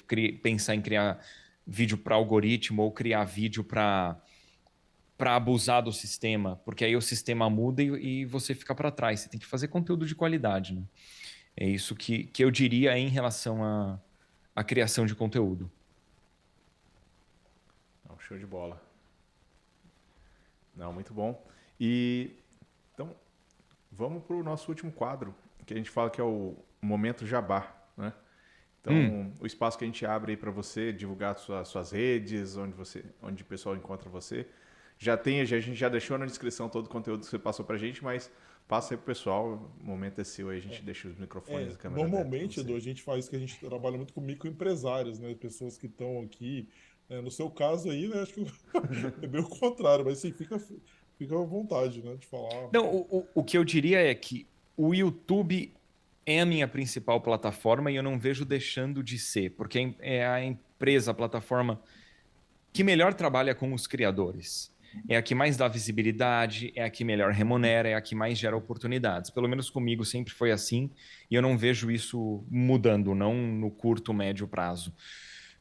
[0.42, 1.24] pensar em criar
[1.66, 4.20] vídeo para algoritmo ou criar vídeo para
[5.16, 9.20] para abusar do sistema, porque aí o sistema muda e, e você fica para trás.
[9.20, 10.82] Você tem que fazer conteúdo de qualidade, né?
[11.56, 14.00] É isso que, que eu diria em relação à
[14.56, 15.70] a, a, criação de conteúdo.
[18.26, 18.80] Show de bola.
[20.76, 21.44] Não, muito bom.
[21.78, 22.30] E
[22.94, 23.14] então
[23.90, 25.34] vamos para o nosso último quadro,
[25.66, 28.12] que a gente fala que é o momento jabá, né?
[28.80, 29.32] Então, hum.
[29.40, 33.02] o espaço que a gente abre aí para você divulgar suas, suas redes, onde você,
[33.22, 34.46] onde o pessoal encontra você.
[34.98, 37.76] Já tem, a gente já deixou na descrição todo o conteúdo que você passou para
[37.76, 38.30] a gente, mas
[38.68, 40.82] passa aí pro pessoal, o momento é seu aí, a gente é.
[40.82, 43.96] deixa os microfones é, e câmera Normalmente, Edu, a gente faz que a gente trabalha
[43.96, 45.34] muito com microempresários, né?
[45.34, 46.68] Pessoas que estão aqui.
[47.14, 48.22] É, no seu caso aí, né?
[48.22, 48.40] Acho que
[49.22, 50.58] é bem o contrário, mas sim, fica,
[51.18, 52.16] fica à vontade, né?
[52.16, 52.68] De falar.
[52.72, 54.46] Não, o, o que eu diria é que
[54.76, 55.72] o YouTube
[56.26, 60.42] é a minha principal plataforma e eu não vejo deixando de ser, porque é a
[60.44, 61.80] empresa, a plataforma
[62.72, 64.72] que melhor trabalha com os criadores.
[65.08, 68.38] É a que mais dá visibilidade, é a que melhor remunera, é a que mais
[68.38, 69.28] gera oportunidades.
[69.28, 70.88] Pelo menos comigo sempre foi assim
[71.28, 74.94] e eu não vejo isso mudando, não no curto, médio prazo.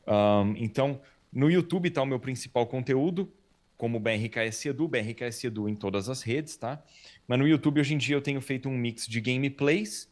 [0.08, 1.02] Um, então,
[1.34, 3.32] no YouTube está o meu principal conteúdo,
[3.78, 6.82] como BRKS Edu, BRKS Edu em todas as redes, tá?
[7.28, 10.10] Mas no YouTube hoje em dia eu tenho feito um mix de gameplays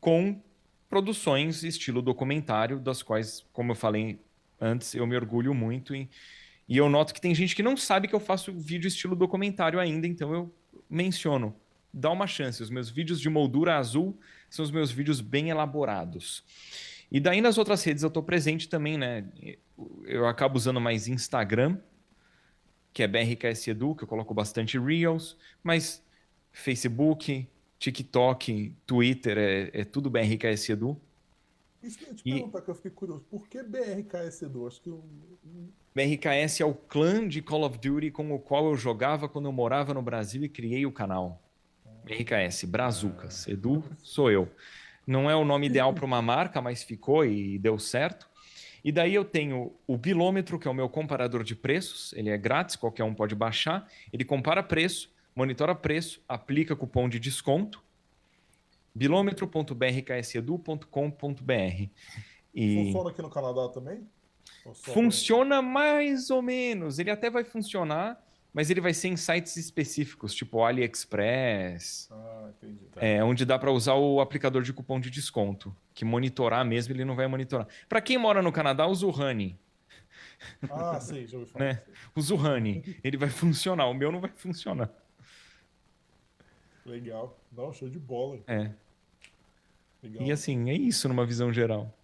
[0.00, 0.40] com
[0.88, 4.18] produções estilo documentário, das quais, como eu falei
[4.60, 5.94] antes, eu me orgulho muito.
[5.94, 6.08] E,
[6.68, 10.06] eu noto que tem gente que não sabe que eu faço vídeo estilo documentário ainda,
[10.06, 10.54] então eu
[10.88, 11.54] menciono.
[11.92, 12.62] Dá uma chance.
[12.62, 14.18] Os meus vídeos de moldura azul
[14.50, 16.44] são os meus vídeos bem elaborados.
[17.10, 19.24] E daí nas outras redes eu estou presente também, né?
[20.04, 21.78] Eu acabo usando mais Instagram,
[22.92, 26.02] que é BRKS Edu, que eu coloco bastante Reels, mas
[26.52, 27.46] Facebook,
[27.78, 31.00] TikTok, Twitter, é, é tudo BRKS Edu.
[31.82, 32.32] Isso que eu te e...
[32.32, 33.24] perguntar, que eu fiquei curioso.
[33.30, 34.66] Por que BRKS Edu?
[34.66, 35.04] Acho que eu...
[35.94, 39.52] BRKS é o clã de Call of Duty com o qual eu jogava quando eu
[39.52, 41.42] morava no Brasil e criei o canal.
[42.04, 43.46] BRKS, Brazucas.
[43.46, 44.48] Edu sou eu.
[45.06, 48.28] Não é o nome ideal para uma marca, mas ficou e deu certo.
[48.84, 52.12] E daí eu tenho o Bilômetro, que é o meu comparador de preços.
[52.12, 53.88] Ele é grátis, qualquer um pode baixar.
[54.12, 57.84] Ele compara preço monitora preço, aplica cupom de desconto,
[58.94, 61.90] bilômetro.brksedu.com.br.
[62.54, 62.84] E...
[62.86, 64.08] Funciona aqui no Canadá também?
[64.72, 66.98] Funciona mais ou menos.
[66.98, 68.18] Ele até vai funcionar,
[68.56, 72.08] mas ele vai ser em sites específicos, tipo AliExpress.
[72.10, 72.86] Ah, entendi.
[72.86, 73.04] Tá.
[73.04, 75.76] É, onde dá para usar o aplicador de cupom de desconto.
[75.92, 77.68] Que monitorar mesmo, ele não vai monitorar.
[77.86, 79.58] Para quem mora no Canadá, usa o Honey.
[80.70, 81.64] Ah, sim, já ouvi falar.
[81.66, 81.82] Né?
[82.16, 82.98] Usa o Honey.
[83.04, 83.88] Ele vai funcionar.
[83.88, 84.90] O meu não vai funcionar.
[86.86, 87.38] Legal.
[87.52, 88.40] Não, show de bola.
[88.46, 88.70] É.
[90.02, 90.26] Legal.
[90.26, 91.94] E assim, é isso numa visão geral.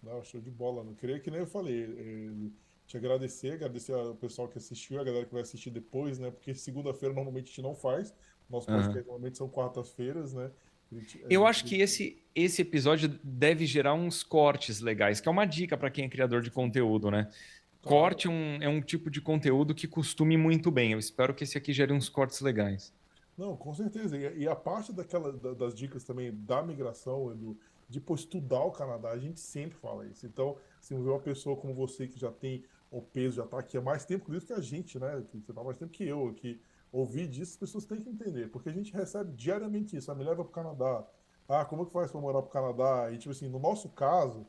[0.00, 0.84] Não, show de bola.
[0.84, 1.82] Não queria que nem eu falei.
[1.82, 6.30] É, te agradecer, agradecer ao pessoal que assistiu, a galera que vai assistir depois, né?
[6.30, 8.14] Porque segunda-feira normalmente a gente não faz.
[8.48, 9.04] Nosso podcast uhum.
[9.04, 10.50] normalmente são quartas-feiras, né?
[10.92, 15.46] Gente, eu acho que esse, esse episódio deve gerar uns cortes legais, que é uma
[15.46, 17.30] dica para quem é criador de conteúdo, né?
[17.82, 20.92] Corte um, é um tipo de conteúdo que costume muito bem.
[20.92, 22.94] Eu espero que esse aqui gere uns cortes legais.
[23.36, 24.16] Não, com certeza.
[24.16, 27.58] E, a parte daquela, das dicas também da migração, Edu,
[27.88, 30.24] de pô, estudar o Canadá, a gente sempre fala isso.
[30.24, 32.64] Então, se ver uma pessoa como você que já tem
[32.94, 35.20] o peso, já está aqui há mais tempo isso que a gente, né?
[35.28, 36.60] Que você está mais tempo que eu aqui.
[36.92, 40.12] Ouvir disso, as pessoas têm que entender, porque a gente recebe diariamente isso.
[40.12, 41.04] Ah, me leva para o Canadá.
[41.48, 43.10] Ah, como é que faz para morar para o Canadá?
[43.10, 44.46] E, tipo assim, no nosso caso,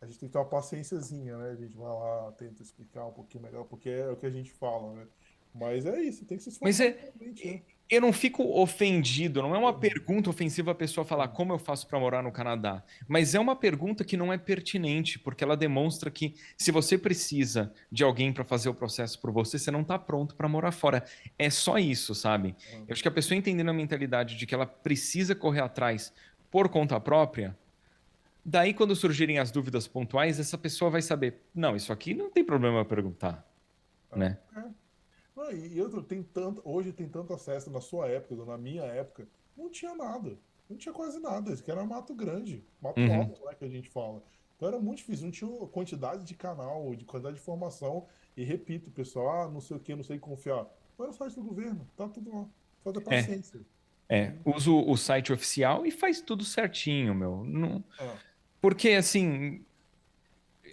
[0.00, 1.50] a gente tem que ter uma paciênciazinha, né?
[1.50, 4.52] A gente vai lá, tenta explicar um pouquinho melhor, porque é o que a gente
[4.52, 5.06] fala, né?
[5.52, 6.68] Mas é isso, tem que se esforçar.
[6.68, 7.62] Mas é, né?
[7.90, 11.86] Eu não fico ofendido, não é uma pergunta ofensiva a pessoa falar como eu faço
[11.86, 16.10] para morar no Canadá, mas é uma pergunta que não é pertinente, porque ela demonstra
[16.10, 19.98] que se você precisa de alguém para fazer o processo por você, você não está
[19.98, 21.02] pronto para morar fora.
[21.38, 22.54] É só isso, sabe?
[22.86, 26.12] Eu acho que a pessoa entendendo a mentalidade de que ela precisa correr atrás
[26.50, 27.56] por conta própria,
[28.44, 32.44] daí quando surgirem as dúvidas pontuais, essa pessoa vai saber, não, isso aqui não tem
[32.44, 33.46] problema perguntar,
[34.14, 34.36] né?
[34.54, 34.87] É.
[35.52, 39.70] E outro, tem tanto, hoje tem tanto acesso, na sua época, na minha época, não
[39.70, 40.36] tinha nada.
[40.68, 41.50] não tinha quase nada.
[41.52, 43.20] Isso que era mato grande, mato Uhum.
[43.22, 44.22] alto, né, que a gente fala.
[44.54, 48.06] Então era muito difícil, não tinha quantidade de canal, de quantidade de informação.
[48.36, 50.66] E repito, pessoal, ah, não sei o que, não sei confiar.
[50.98, 52.46] Vai no site do governo, tá tudo lá.
[52.84, 53.60] Só ter paciência.
[54.10, 57.44] É, uso o site oficial e faz tudo certinho, meu.
[57.44, 57.82] Não...
[57.98, 58.16] É.
[58.60, 59.64] Porque, assim,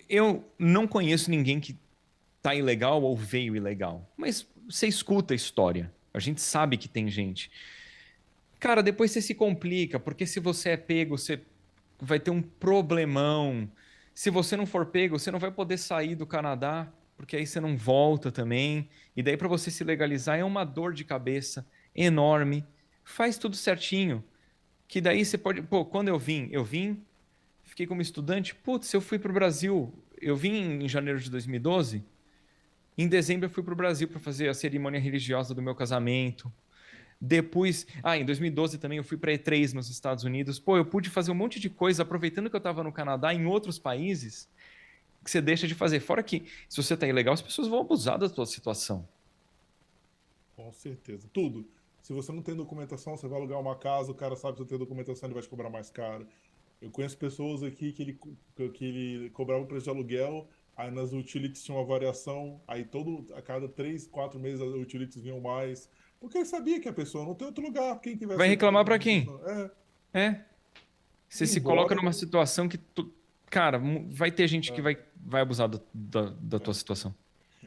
[0.10, 1.78] eu não conheço ninguém que
[2.42, 4.10] tá ilegal ou veio ilegal.
[4.18, 5.94] Mas você escuta a história.
[6.14, 7.52] A gente sabe que tem gente.
[8.60, 11.42] Cara, depois você se complica, porque se você é pego, você
[12.00, 13.70] vai ter um problemão.
[14.14, 17.60] Se você não for pego, você não vai poder sair do Canadá, porque aí você
[17.60, 18.90] não volta também.
[19.16, 22.66] E daí, para você se legalizar, é uma dor de cabeça enorme.
[23.04, 24.24] Faz tudo certinho.
[24.88, 25.62] Que daí você pode.
[25.62, 27.04] Pô, quando eu vim, eu vim,
[27.64, 28.56] fiquei como estudante.
[28.56, 29.94] Putz, eu fui para o Brasil.
[30.22, 32.04] Eu vim em janeiro de 2012.
[32.98, 36.52] Em dezembro, eu fui para o Brasil para fazer a cerimônia religiosa do meu casamento.
[37.20, 40.60] Depois, ah, em 2012 também eu fui para E3 nos Estados Unidos.
[40.60, 43.46] Pô, eu pude fazer um monte de coisa aproveitando que eu estava no Canadá, em
[43.46, 44.50] outros países,
[45.24, 46.00] que você deixa de fazer.
[46.00, 49.08] Fora que, se você tá ilegal, as pessoas vão abusar da sua situação.
[50.56, 51.28] Com certeza.
[51.34, 51.68] Tudo.
[52.02, 54.70] Se você não tem documentação, você vai alugar uma casa, o cara sabe que você
[54.70, 56.28] tem documentação, ele vai te cobrar mais caro.
[56.82, 58.20] Eu conheço pessoas aqui que ele,
[58.74, 63.26] que ele cobrava o preço de aluguel, aí nas utilities tinha uma variação, aí todo,
[63.34, 65.90] a cada três, quatro meses as utilities vinham mais.
[66.20, 68.00] Porque ele sabia que a pessoa não tem outro lugar.
[68.00, 69.28] Quem que Vai reclamar pra quem?
[69.46, 69.72] É,
[70.14, 70.46] É.
[71.28, 72.78] Você se Embora- coloca numa situação que.
[72.78, 73.12] Tu...
[73.50, 77.14] Cara, vai ter gente que vai, vai abusar da, da, da tua situação.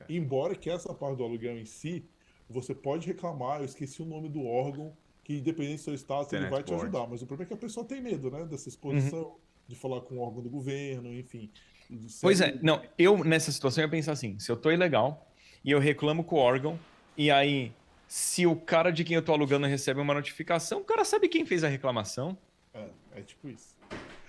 [0.08, 2.04] Embora que essa parte do aluguel em si,
[2.48, 6.48] você pode reclamar, eu esqueci o nome do órgão, que independente do seu status, ele
[6.48, 7.06] vai te ajudar.
[7.06, 8.44] Mas o problema é que a pessoa tem medo, né?
[8.46, 9.36] Dessa exposição,
[9.66, 11.50] de falar com o órgão do governo, enfim.
[12.20, 15.26] Pois é, não, eu nessa situação ia pensar assim: se eu tô ilegal
[15.64, 16.78] e eu reclamo com o órgão,
[17.16, 17.72] e aí,
[18.06, 21.46] se o cara de quem eu tô alugando recebe uma notificação, o cara sabe quem
[21.46, 22.36] fez a reclamação.
[22.74, 23.76] É, é tipo isso.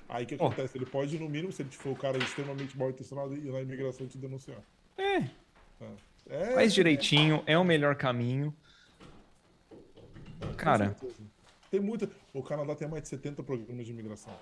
[0.07, 0.77] Aí o que acontece?
[0.77, 4.07] Ele pode, no mínimo, se ele for o cara extremamente mal intencionado, ir na imigração
[4.07, 4.57] te denunciar.
[4.97, 5.23] É,
[6.29, 8.55] É, faz direitinho, é o melhor caminho.
[10.57, 10.95] Cara.
[11.69, 12.09] Tem muita.
[12.33, 14.33] O Canadá tem mais de 70 programas de imigração.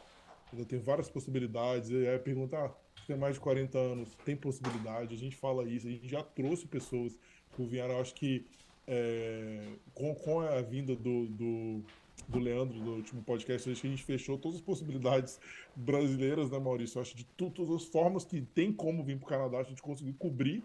[0.54, 1.90] Então, tem várias possibilidades.
[1.90, 2.72] E aí pergunta, ah,
[3.08, 5.14] tem mais de 40 anos, tem possibilidade?
[5.16, 7.18] A gente fala isso, a gente já trouxe pessoas
[7.56, 8.46] que vieram, acho que
[8.88, 9.62] é,
[9.94, 11.82] com, com a vinda do, do,
[12.28, 15.40] do Leandro, do último podcast, acho que a gente fechou todas as possibilidades
[15.76, 16.98] brasileiras, né, Maurício?
[16.98, 19.64] Eu acho de tu- todas as formas que tem como vir para o Canadá, a
[19.64, 20.64] gente conseguiu cobrir.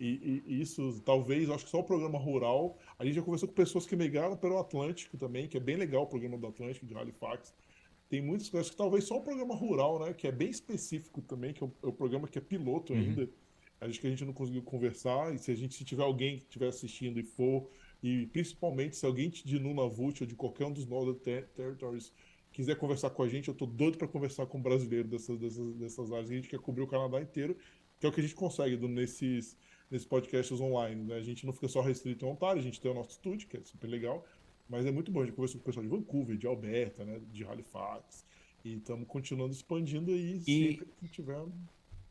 [0.00, 2.76] E, e isso, talvez, acho que só o programa rural.
[2.98, 6.02] A gente já conversou com pessoas que migraram pelo Atlântico também, que é bem legal
[6.02, 7.54] o programa do Atlântico, de Halifax.
[8.08, 10.12] Tem muitas coisas que talvez só o programa rural, né?
[10.12, 13.28] Que é bem específico também, que é o, é o programa que é piloto ainda.
[13.80, 15.34] Acho que a gente não conseguiu conversar.
[15.34, 17.68] E se a gente se tiver alguém que estiver assistindo e for,
[18.02, 22.12] e principalmente se alguém de Nunavut ou de qualquer um dos Northern Ter- Territories
[22.52, 25.74] quiser conversar com a gente, eu tô doido para conversar com um brasileiro dessas, dessas,
[25.74, 26.30] dessas áreas.
[26.30, 27.56] A gente quer cobrir o Canadá inteiro,
[27.98, 29.56] que é o que a gente consegue do- nesses,
[29.90, 31.02] nesses podcasts online.
[31.04, 31.16] Né?
[31.16, 33.56] A gente não fica só restrito em Ontário, a gente tem o nosso estúdio, que
[33.56, 34.24] é super legal.
[34.68, 37.20] Mas é muito bom, a gente conversa com o pessoal de Vancouver, de Alberta, né?
[37.32, 38.24] de Halifax.
[38.64, 41.38] E estamos continuando expandindo aí E- sempre que tiver.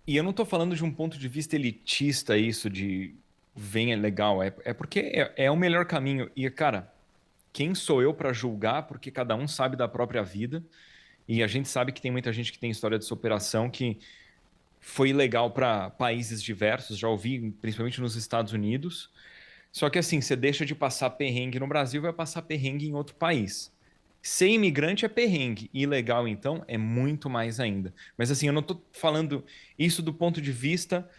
[0.06, 3.16] E eu não tô falando de um ponto de vista elitista isso de
[3.56, 6.30] venha legal, é, é porque é, é o melhor caminho.
[6.36, 6.92] E, cara,
[7.52, 8.84] quem sou eu para julgar?
[8.84, 10.64] Porque cada um sabe da própria vida.
[11.28, 13.98] E a gente sabe que tem muita gente que tem história de superação que
[14.80, 19.10] foi legal para países diversos, já ouvi, principalmente nos Estados Unidos.
[19.74, 23.16] Só que assim, você deixa de passar perrengue no Brasil, vai passar perrengue em outro
[23.16, 23.74] país.
[24.22, 27.92] Ser imigrante é perrengue, ilegal então é muito mais ainda.
[28.16, 29.44] Mas assim, eu não tô falando
[29.78, 31.10] isso do ponto de vista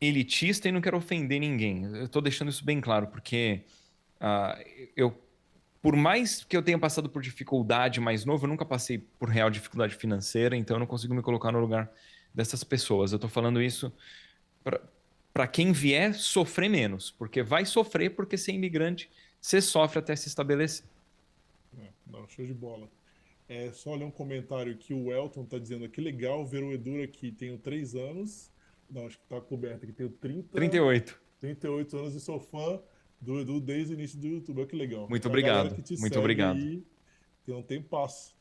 [0.00, 1.84] elitista e não quero ofender ninguém.
[1.84, 3.62] Eu tô deixando isso bem claro, porque
[4.18, 4.58] ah,
[4.96, 5.16] eu,
[5.82, 9.50] por mais que eu tenha passado por dificuldade mais novo, eu nunca passei por real
[9.50, 11.92] dificuldade financeira, então eu não consigo me colocar no lugar
[12.34, 13.12] dessas pessoas.
[13.12, 13.92] Eu tô falando isso
[15.32, 19.10] para quem vier sofrer menos, porque vai sofrer porque ser imigrante
[19.40, 20.86] você sofre até se estabelecer.
[21.78, 22.88] É, não, show de bola.
[23.48, 27.02] É só ler um comentário que o Elton tá dizendo que legal ver o Edu
[27.02, 27.32] aqui.
[27.32, 28.50] Tenho 3 anos.
[28.88, 29.92] Não, acho que tá coberto aqui.
[29.92, 31.20] Tenho 30, 38.
[31.40, 32.80] 38 anos e sou fã
[33.20, 34.58] do Edu desde o início do YouTube.
[34.58, 35.08] Olha que legal.
[35.08, 36.58] Muito obrigado, muito obrigado.
[36.58, 38.36] que não tem passo.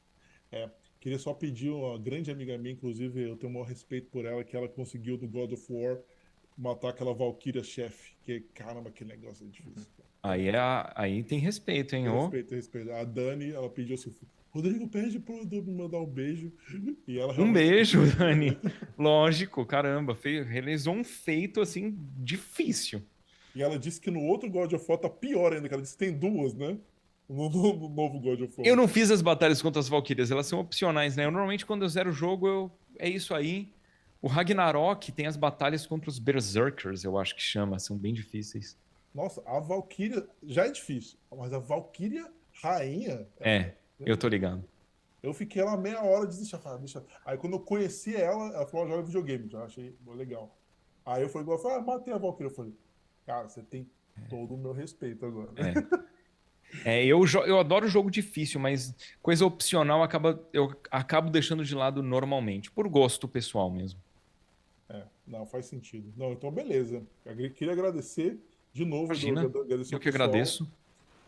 [0.51, 0.69] É,
[0.99, 4.43] queria só pedir uma grande amiga minha, inclusive eu tenho o maior respeito por ela,
[4.43, 5.99] que ela conseguiu do God of War
[6.57, 8.11] matar aquela Valkyria chefe.
[8.23, 9.87] Que caramba, que negócio difícil.
[9.97, 10.09] cara.
[10.23, 12.07] Aí, é a- aí tem respeito, hein?
[12.09, 12.21] ô?
[12.21, 12.91] Respeito, respeito.
[12.91, 14.13] A Dani, ela pediu assim,
[14.51, 16.51] Rodrigo, pede pro Edu me mandar um beijo.
[17.07, 18.57] E ela Um realmente- beijo, Dani.
[18.97, 23.01] Lógico, caramba, fez, realizou um feito assim difícil.
[23.55, 25.97] E ela disse que no outro God of War tá pior ainda, que ela disse
[25.97, 26.77] que tem duas, né?
[27.29, 28.67] no, no, no novo God of War.
[28.67, 31.25] Eu não fiz as batalhas contra as Valkyrias, elas são opcionais, né?
[31.25, 32.71] Eu, normalmente, quando eu zero o jogo, eu...
[32.99, 33.69] é isso aí.
[34.21, 38.77] O Ragnarok tem as batalhas contra os Berserkers, eu acho que chama, são bem difíceis.
[39.13, 42.31] Nossa, a Valkyria já é difícil, mas a Valkyria
[42.61, 43.27] rainha.
[43.39, 44.63] É, eu tô ligado.
[45.23, 47.03] Eu fiquei lá meia hora de deixar, deixa.
[47.25, 50.55] Aí quando eu conheci ela, ela falou: joga videogame, já achei legal.
[51.05, 52.49] Aí eu falei, igual, ah, matei a Valkyria.
[52.49, 52.73] Eu falei,
[53.25, 53.89] cara, você tem
[54.29, 55.49] todo o meu respeito agora.
[56.85, 57.01] É.
[57.01, 62.03] é eu, eu adoro jogo difícil, mas coisa opcional acaba, eu acabo deixando de lado
[62.03, 63.99] normalmente, por gosto pessoal mesmo.
[64.91, 66.11] É, não, faz sentido.
[66.17, 67.01] Não, então beleza.
[67.25, 68.37] Eu queria agradecer
[68.73, 69.05] de novo.
[69.05, 70.69] Imagina, do, eu que agradeço.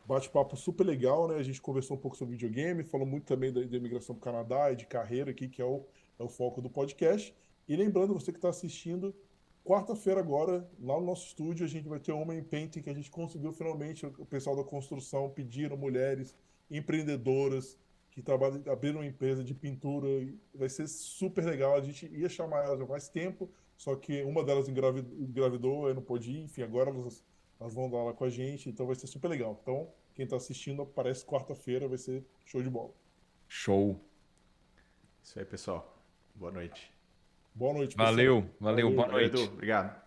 [0.06, 1.38] Bate-papo super legal, né?
[1.38, 4.34] A gente conversou um pouco sobre videogame, falou muito também da, da imigração para o
[4.34, 5.86] Canadá e de carreira aqui, que é o,
[6.20, 7.34] é o foco do podcast.
[7.66, 9.16] E lembrando, você que está assistindo,
[9.64, 12.94] quarta-feira agora, lá no nosso estúdio, a gente vai ter uma em Painting que a
[12.94, 16.36] gente conseguiu finalmente, o pessoal da construção pediram mulheres
[16.70, 17.78] empreendedoras
[18.14, 20.08] que trabalham, abriram uma empresa de pintura,
[20.54, 24.44] vai ser super legal, a gente ia chamar elas há mais tempo, só que uma
[24.44, 27.24] delas engravidou, eu não pude ir, enfim, agora elas
[27.60, 29.58] elas vão dar lá com a gente, então vai ser super legal.
[29.62, 32.92] Então, quem está assistindo, aparece quarta-feira, vai ser show de bola.
[33.48, 33.98] Show.
[35.24, 35.98] Isso aí, pessoal.
[36.36, 36.92] Boa noite.
[37.56, 38.12] Boa noite, pessoal.
[38.12, 39.38] Valeu, valeu, valeu boa noite.
[39.38, 40.03] Obrigado.